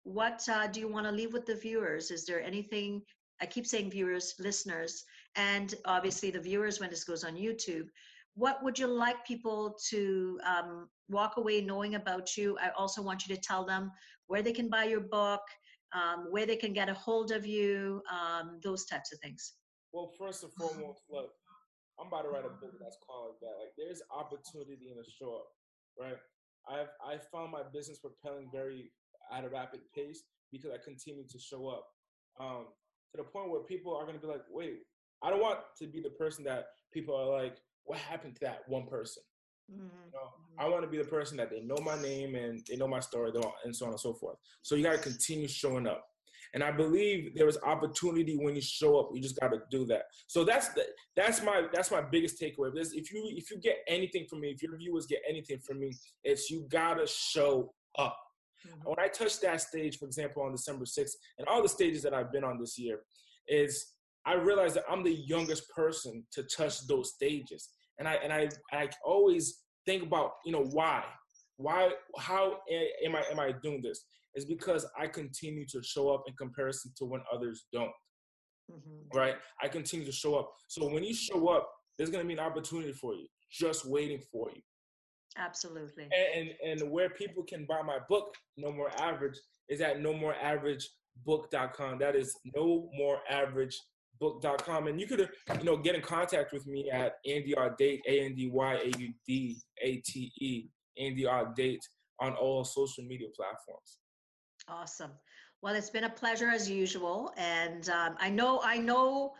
what 0.05 0.49
uh, 0.49 0.69
do 0.69 0.79
you 0.79 0.89
want 0.89 1.07
to 1.07 1.13
leave 1.13 1.33
with 1.33 1.47
the 1.47 1.57
viewers? 1.57 2.11
Is 2.11 2.25
there 2.27 2.43
anything, 2.43 3.03
I 3.41 3.47
keep 3.47 3.67
saying 3.67 3.91
viewers, 3.91 4.35
listeners, 4.39 5.05
and 5.37 5.75
obviously 5.85 6.31
the 6.31 6.41
viewers 6.41 6.81
when 6.81 6.91
this 6.91 7.05
goes 7.05 7.25
on 7.25 7.35
YouTube, 7.35 7.89
what 8.35 8.63
would 8.63 8.79
you 8.79 8.87
like 8.87 9.27
people 9.27 9.79
to 9.91 10.39
um, 10.45 10.89
walk 11.09 11.37
away 11.37 11.61
knowing 11.63 11.95
about 11.95 12.37
you? 12.37 12.57
I 12.61 12.71
also 12.77 13.03
want 13.03 13.27
you 13.27 13.35
to 13.35 13.41
tell 13.41 13.65
them 13.65 13.91
where 14.27 14.43
they 14.43 14.53
can 14.53 14.69
buy 14.69 14.85
your 14.85 15.01
book, 15.01 15.41
um, 15.95 16.27
where 16.31 16.47
they 16.47 16.57
can 16.57 16.73
get 16.73 16.89
a 16.89 16.95
hold 16.95 17.33
of 17.33 17.47
you, 17.47 18.03
um, 18.13 18.61
those 18.63 18.85
types 18.85 19.13
of 19.13 19.19
things. 19.21 19.55
Well, 19.93 20.13
first 20.19 20.43
and 20.43 20.53
foremost, 20.53 21.01
look, 21.11 21.31
I'm 21.99 22.09
about 22.09 22.23
to 22.23 22.29
write 22.29 22.45
a 22.45 22.49
book 22.61 22.75
that's 22.81 22.99
called 23.07 23.37
that. 23.41 23.55
Like, 23.59 23.73
there's 23.79 24.03
opportunity 24.11 24.91
in 24.91 24.97
the 24.97 25.05
shore, 25.19 25.43
right? 25.99 26.17
I've 26.69 26.91
I 27.01 27.19
found 27.33 27.53
my 27.53 27.63
business 27.73 27.99
propelling 27.99 28.51
very 28.53 28.91
at 29.33 29.45
a 29.45 29.49
rapid 29.49 29.81
pace 29.95 30.25
because 30.53 30.71
I 30.73 30.79
continue 30.85 31.25
to 31.27 31.39
show 31.39 31.69
up. 31.69 31.87
Um, 32.39 32.67
to 33.13 33.17
the 33.17 33.25
point 33.25 33.51
where 33.51 33.61
people 33.61 33.95
are 33.97 34.05
going 34.05 34.19
to 34.19 34.21
be 34.21 34.31
like, 34.31 34.43
wait, 34.51 34.79
I 35.23 35.31
don't 35.31 35.41
want 35.41 35.61
to 35.79 35.87
be 35.87 36.01
the 36.01 36.11
person 36.11 36.45
that 36.45 36.67
people 36.93 37.15
are 37.15 37.43
like, 37.43 37.57
what 37.85 37.99
happened 37.99 38.35
to 38.37 38.41
that 38.43 38.61
one 38.67 38.87
person? 38.87 39.23
Mm-hmm. 39.71 39.83
You 39.83 40.13
know, 40.13 40.21
mm-hmm. 40.21 40.61
I 40.61 40.69
want 40.69 40.83
to 40.85 40.91
be 40.91 40.99
the 40.99 41.05
person 41.05 41.37
that 41.39 41.51
they 41.51 41.61
know 41.61 41.79
my 41.83 42.01
name 42.01 42.35
and 42.35 42.65
they 42.69 42.77
know 42.77 42.89
my 42.89 43.01
story 43.01 43.33
and 43.65 43.75
so 43.75 43.87
on 43.87 43.93
and 43.93 44.01
so 44.01 44.15
forth. 44.15 44.37
So 44.63 44.75
you 44.75 44.85
got 44.85 44.93
to 44.93 44.99
continue 44.99 45.49
showing 45.49 45.87
up. 45.87 46.05
And 46.55 46.63
I 46.63 46.71
believe 46.71 47.35
there 47.35 47.49
is 47.49 47.59
opportunity 47.65 48.37
when 48.37 48.55
you 48.55 48.63
show 48.63 48.99
up. 48.99 49.11
You 49.13 49.21
just 49.21 49.39
got 49.39 49.49
to 49.49 49.61
do 49.71 49.85
that. 49.87 50.05
So 50.27 50.45
that's 50.45 50.69
the, 50.69 50.85
that's 51.15 51.43
my 51.43 51.67
that's 51.73 51.91
my 51.91 52.01
biggest 52.01 52.41
takeaway. 52.41 52.71
If, 52.75 52.95
if 52.95 53.13
you 53.13 53.25
if 53.37 53.51
you 53.51 53.59
get 53.59 53.79
anything 53.89 54.27
from 54.29 54.41
me, 54.41 54.51
if 54.51 54.63
your 54.63 54.77
viewers 54.77 55.07
get 55.07 55.21
anything 55.29 55.59
from 55.59 55.81
me, 55.81 55.93
it's 56.25 56.51
you 56.51 56.67
gotta 56.71 57.07
show 57.07 57.75
up. 57.99 58.17
Mm-hmm. 58.67 58.89
When 58.89 58.99
I 58.99 59.09
touched 59.09 59.43
that 59.43 59.61
stage, 59.61 59.99
for 59.99 60.07
example, 60.07 60.43
on 60.43 60.53
December 60.53 60.85
6th, 60.85 61.13
and 61.39 61.49
all 61.49 61.63
the 61.63 61.69
stages 61.69 62.03
that 62.03 62.15
I've 62.15 62.33
been 62.33 62.45
on 62.45 62.59
this 62.59 62.79
year, 62.79 63.01
is 63.49 63.95
I 64.25 64.35
realized 64.35 64.77
that 64.77 64.85
I'm 64.91 65.03
the 65.03 65.15
youngest 65.15 65.69
person 65.71 66.25
to 66.33 66.43
touch 66.45 66.87
those 66.87 67.13
stages 67.15 67.69
and 67.99 68.09
I 68.09 68.15
and 68.15 68.33
I 68.33 68.49
I 68.73 68.89
always 69.05 69.63
think 69.85 70.03
about 70.03 70.33
you 70.45 70.53
know 70.53 70.65
why 70.65 71.03
why 71.57 71.91
how 72.19 72.59
am 73.05 73.17
I 73.17 73.23
am 73.31 73.41
I 73.41 73.53
doing 73.63 73.83
this? 73.83 74.05
Is 74.35 74.45
because 74.45 74.87
I 74.99 75.07
continue 75.07 75.65
to 75.69 75.83
show 75.83 76.11
up 76.11 76.25
in 76.27 76.35
comparison 76.35 76.93
to 76.99 77.07
when 77.07 77.23
others 77.33 77.67
don't. 77.73 77.91
Mm-hmm. 78.71 79.17
Right? 79.17 79.37
I 79.63 79.69
continue 79.69 80.05
to 80.05 80.13
show 80.13 80.35
up. 80.35 80.51
So 80.69 80.89
when 80.89 81.05
you 81.05 81.15
show 81.15 81.49
up, 81.49 81.71
there's 81.97 82.11
gonna 82.11 82.25
be 82.25 82.35
an 82.35 82.41
opportunity 82.41 82.93
for 82.93 83.15
you, 83.15 83.27
just 83.51 83.87
waiting 83.87 84.21
for 84.31 84.51
you. 84.55 84.61
Absolutely. 85.37 86.05
And 86.05 86.49
and, 86.65 86.81
and 86.81 86.91
where 86.91 87.11
people 87.11 87.43
can 87.43 87.67
buy 87.67 87.83
my 87.83 87.99
book, 88.09 88.35
No 88.57 88.73
More 88.73 88.91
Average, 89.01 89.39
is 89.69 89.81
at 89.81 90.01
no 90.01 90.13
more 90.13 90.35
average 90.35 90.89
book.com. 91.25 91.99
That 91.99 92.17
is 92.17 92.37
no 92.55 92.89
more 92.97 93.21
average 93.31 93.79
book.com 94.19 94.87
and 94.87 94.99
you 94.99 95.07
could 95.07 95.29
you 95.59 95.65
know 95.65 95.77
get 95.77 95.95
in 95.95 96.01
contact 96.01 96.51
with 96.51 96.67
me 96.67 96.91
at 96.91 97.17
andy 97.27 97.55
audate 97.55 98.01
a-n-d-y-a-u-d-a-t-e 98.09 98.51
andy 100.99 101.25
audate 101.25 101.83
on 102.21 102.33
all 102.33 102.65
social 102.65 103.05
media 103.05 103.29
platforms 103.37 103.99
awesome 104.69 105.11
well 105.61 105.75
it's 105.75 105.91
been 105.91 106.05
a 106.05 106.09
pleasure 106.11 106.49
as 106.49 106.71
usual 106.71 107.31
and 107.37 107.91
um, 107.91 108.17
i 108.19 108.31
know 108.31 108.59
i 108.65 108.79
know 108.79 109.35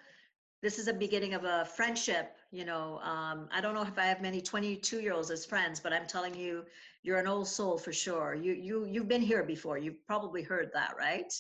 this 0.63 0.79
is 0.79 0.89
a 0.89 0.93
beginning 0.93 1.35
of 1.35 1.45
a 1.45 1.65
friendship. 1.65 2.35
You 2.57 2.65
know, 2.65 3.01
um, 3.03 3.51
I 3.53 3.61
don't 3.61 3.75
know 3.75 3.83
if 3.83 3.99
I 3.99 4.07
have 4.07 4.23
many 4.23 4.41
22 4.41 5.01
year 5.01 5.13
olds 5.13 5.31
as 5.31 5.45
friends, 5.45 5.79
but 5.79 5.93
I'm 5.93 6.07
telling 6.07 6.35
you, 6.35 6.65
you're 7.03 7.19
an 7.19 7.27
old 7.27 7.49
soul 7.49 7.77
for 7.77 7.93
sure. 7.93 8.35
You 8.35 8.55
you 8.55 8.87
you've 8.87 9.09
been 9.09 9.21
here 9.21 9.43
before. 9.43 9.77
You've 9.77 10.03
probably 10.07 10.43
heard 10.43 10.71
that, 10.73 10.95
right? 10.99 11.31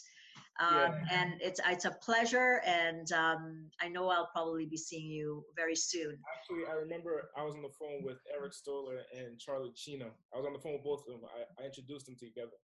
Um, 0.60 0.74
Yeah. 0.74 1.04
And 1.10 1.40
it's 1.40 1.58
it's 1.64 1.86
a 1.86 1.92
pleasure, 2.08 2.60
and 2.66 3.10
um, 3.12 3.70
I 3.80 3.88
know 3.88 4.10
I'll 4.10 4.28
probably 4.30 4.66
be 4.66 4.76
seeing 4.76 5.10
you 5.10 5.42
very 5.56 5.74
soon. 5.74 6.18
Actually, 6.36 6.64
I 6.70 6.74
remember 6.74 7.30
I 7.34 7.44
was 7.44 7.54
on 7.54 7.62
the 7.62 7.74
phone 7.80 8.04
with 8.04 8.18
Eric 8.30 8.52
Stoller 8.52 8.98
and 9.18 9.38
Charlie 9.38 9.72
Chino. 9.74 10.10
I 10.34 10.36
was 10.36 10.44
on 10.46 10.52
the 10.52 10.58
phone 10.58 10.74
with 10.74 10.84
both 10.84 11.00
of 11.08 11.14
them. 11.14 11.22
I, 11.34 11.62
I 11.62 11.64
introduced 11.64 12.04
them 12.04 12.16
together, 12.20 12.58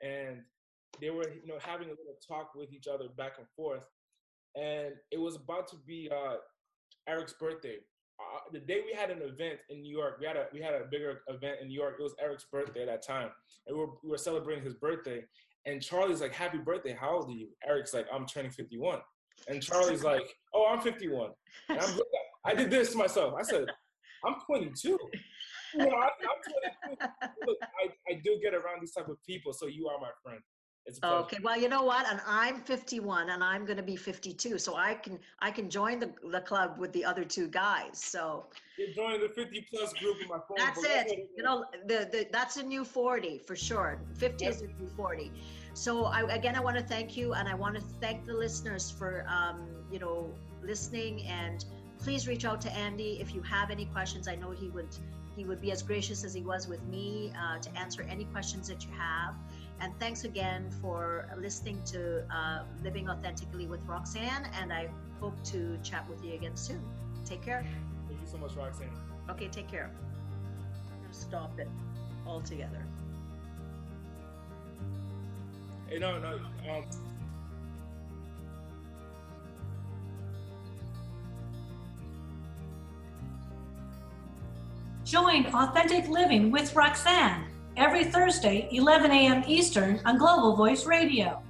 and 0.00 0.42
they 1.00 1.10
were, 1.10 1.30
you 1.30 1.46
know, 1.46 1.60
having 1.60 1.86
a 1.86 1.96
little 2.00 2.18
talk 2.26 2.56
with 2.56 2.72
each 2.72 2.88
other 2.92 3.06
back 3.16 3.34
and 3.38 3.46
forth. 3.54 3.86
And 4.56 4.94
it 5.12 5.20
was 5.20 5.36
about 5.36 5.68
to 5.68 5.76
be 5.86 6.10
uh, 6.10 6.38
Eric's 7.06 7.34
birthday. 7.34 7.78
Uh, 8.34 8.38
the 8.52 8.60
day 8.60 8.80
we 8.84 8.92
had 8.96 9.10
an 9.10 9.22
event 9.22 9.58
in 9.70 9.82
New 9.82 9.90
York, 9.90 10.18
we 10.20 10.26
had 10.26 10.36
a 10.36 10.46
we 10.52 10.60
had 10.60 10.74
a 10.74 10.84
bigger 10.90 11.22
event 11.28 11.58
in 11.60 11.68
New 11.68 11.74
York. 11.74 11.96
It 11.98 12.02
was 12.02 12.14
Eric's 12.20 12.46
birthday 12.50 12.82
at 12.82 12.86
that 12.86 13.02
time, 13.06 13.30
and 13.66 13.76
we 13.76 13.84
were 13.84 13.92
we 14.02 14.10
were 14.10 14.18
celebrating 14.18 14.64
his 14.64 14.74
birthday. 14.74 15.24
And 15.66 15.80
Charlie's 15.82 16.20
like, 16.20 16.32
"Happy 16.32 16.58
birthday! 16.58 16.96
How 16.98 17.16
old 17.16 17.28
are 17.28 17.32
you?" 17.32 17.48
Eric's 17.66 17.94
like, 17.94 18.06
"I'm 18.12 18.26
turning 18.26 18.50
51." 18.50 19.00
And 19.48 19.62
Charlie's 19.62 20.04
like, 20.04 20.28
"Oh, 20.54 20.66
I'm 20.68 20.80
51." 20.80 21.30
And 21.68 21.80
I'm, 21.80 21.98
I 22.44 22.54
did 22.54 22.70
this 22.70 22.92
to 22.92 22.98
myself. 22.98 23.34
I 23.38 23.42
said, 23.42 23.66
I'm 24.24 24.34
22. 24.46 24.88
You 24.88 24.98
know, 25.78 25.86
I, 25.86 26.08
I'm 26.08 26.96
22. 26.96 27.06
Look, 27.46 27.58
I, 27.62 28.12
I 28.12 28.20
do 28.22 28.38
get 28.42 28.54
around 28.54 28.80
these 28.80 28.92
type 28.92 29.08
of 29.08 29.16
people, 29.26 29.52
so 29.52 29.66
you 29.66 29.88
are 29.88 29.98
my 30.00 30.10
friend. 30.22 30.40
It's 30.86 30.98
a. 31.02 31.06
Okay, 31.06 31.38
well, 31.42 31.58
you 31.58 31.68
know 31.68 31.82
what? 31.82 32.10
And 32.10 32.20
I'm 32.26 32.60
51 32.60 33.30
and 33.30 33.42
I'm 33.42 33.64
going 33.64 33.76
to 33.76 33.82
be 33.82 33.96
52. 33.96 34.58
So 34.58 34.76
I 34.76 34.94
can 34.94 35.18
I 35.40 35.50
can 35.50 35.70
join 35.70 36.00
the, 36.00 36.12
the 36.30 36.40
club 36.40 36.78
with 36.78 36.92
the 36.92 37.04
other 37.04 37.24
two 37.24 37.48
guys. 37.48 38.02
So 38.02 38.46
You're 38.76 38.92
joining 38.92 39.20
the 39.20 39.28
50 39.28 39.66
plus 39.72 39.92
group 39.94 40.16
in 40.22 40.28
my 40.28 40.38
phone. 40.48 40.56
that's 40.56 40.82
it. 40.84 41.30
You 41.36 41.42
know, 41.42 41.64
the, 41.86 42.08
the 42.10 42.26
that's 42.32 42.56
a 42.56 42.62
new 42.62 42.84
40 42.84 43.38
for 43.38 43.56
sure. 43.56 44.00
50 44.18 44.46
is 44.46 44.62
a 44.62 44.66
new 44.66 44.88
40. 44.96 45.30
So 45.74 46.04
I, 46.04 46.22
again, 46.34 46.56
I 46.56 46.60
want 46.60 46.76
to 46.76 46.82
thank 46.82 47.16
you 47.16 47.32
and 47.32 47.48
I 47.48 47.54
want 47.54 47.74
to 47.76 47.80
thank 47.80 48.26
the 48.26 48.34
listeners 48.34 48.90
for, 48.90 49.24
um, 49.28 49.66
you 49.90 49.98
know, 49.98 50.30
listening 50.62 51.22
and 51.26 51.64
please 51.98 52.26
reach 52.26 52.44
out 52.44 52.60
to 52.60 52.72
Andy 52.72 53.18
if 53.20 53.34
you 53.34 53.40
have 53.42 53.70
any 53.70 53.86
questions. 53.86 54.28
I 54.28 54.34
know 54.34 54.50
he 54.50 54.68
would 54.68 54.94
he 55.36 55.44
would 55.44 55.60
be 55.62 55.72
as 55.72 55.82
gracious 55.82 56.24
as 56.24 56.34
he 56.34 56.42
was 56.42 56.68
with 56.68 56.82
me 56.84 57.32
uh, 57.38 57.58
to 57.58 57.78
answer 57.78 58.02
any 58.02 58.24
questions 58.26 58.68
that 58.68 58.84
you 58.84 58.90
have. 58.92 59.34
And 59.80 59.92
thanks 59.98 60.24
again 60.24 60.70
for 60.80 61.28
listening 61.36 61.82
to 61.86 62.24
uh, 62.34 62.62
Living 62.84 63.08
Authentically 63.08 63.66
with 63.66 63.84
Roxanne. 63.86 64.48
And 64.60 64.72
I 64.72 64.88
hope 65.20 65.42
to 65.44 65.78
chat 65.82 66.08
with 66.08 66.24
you 66.24 66.34
again 66.34 66.56
soon. 66.56 66.82
Take 67.24 67.42
care. 67.42 67.64
Thank 68.08 68.20
you 68.20 68.26
so 68.26 68.38
much, 68.38 68.54
Roxanne. 68.54 68.90
Okay, 69.30 69.48
take 69.48 69.68
care. 69.68 69.90
Stop 71.10 71.58
it 71.58 71.68
altogether. 72.26 72.84
Hey, 75.88 75.98
no, 75.98 76.18
no. 76.18 76.40
Um, 76.70 76.84
Join 85.04 85.44
Authentic 85.46 86.08
Living 86.08 86.50
with 86.50 86.74
Roxanne 86.74 87.51
every 87.76 88.04
Thursday, 88.04 88.68
11 88.72 89.10
a.m. 89.10 89.44
Eastern 89.46 90.00
on 90.04 90.18
Global 90.18 90.56
Voice 90.56 90.86
Radio. 90.86 91.42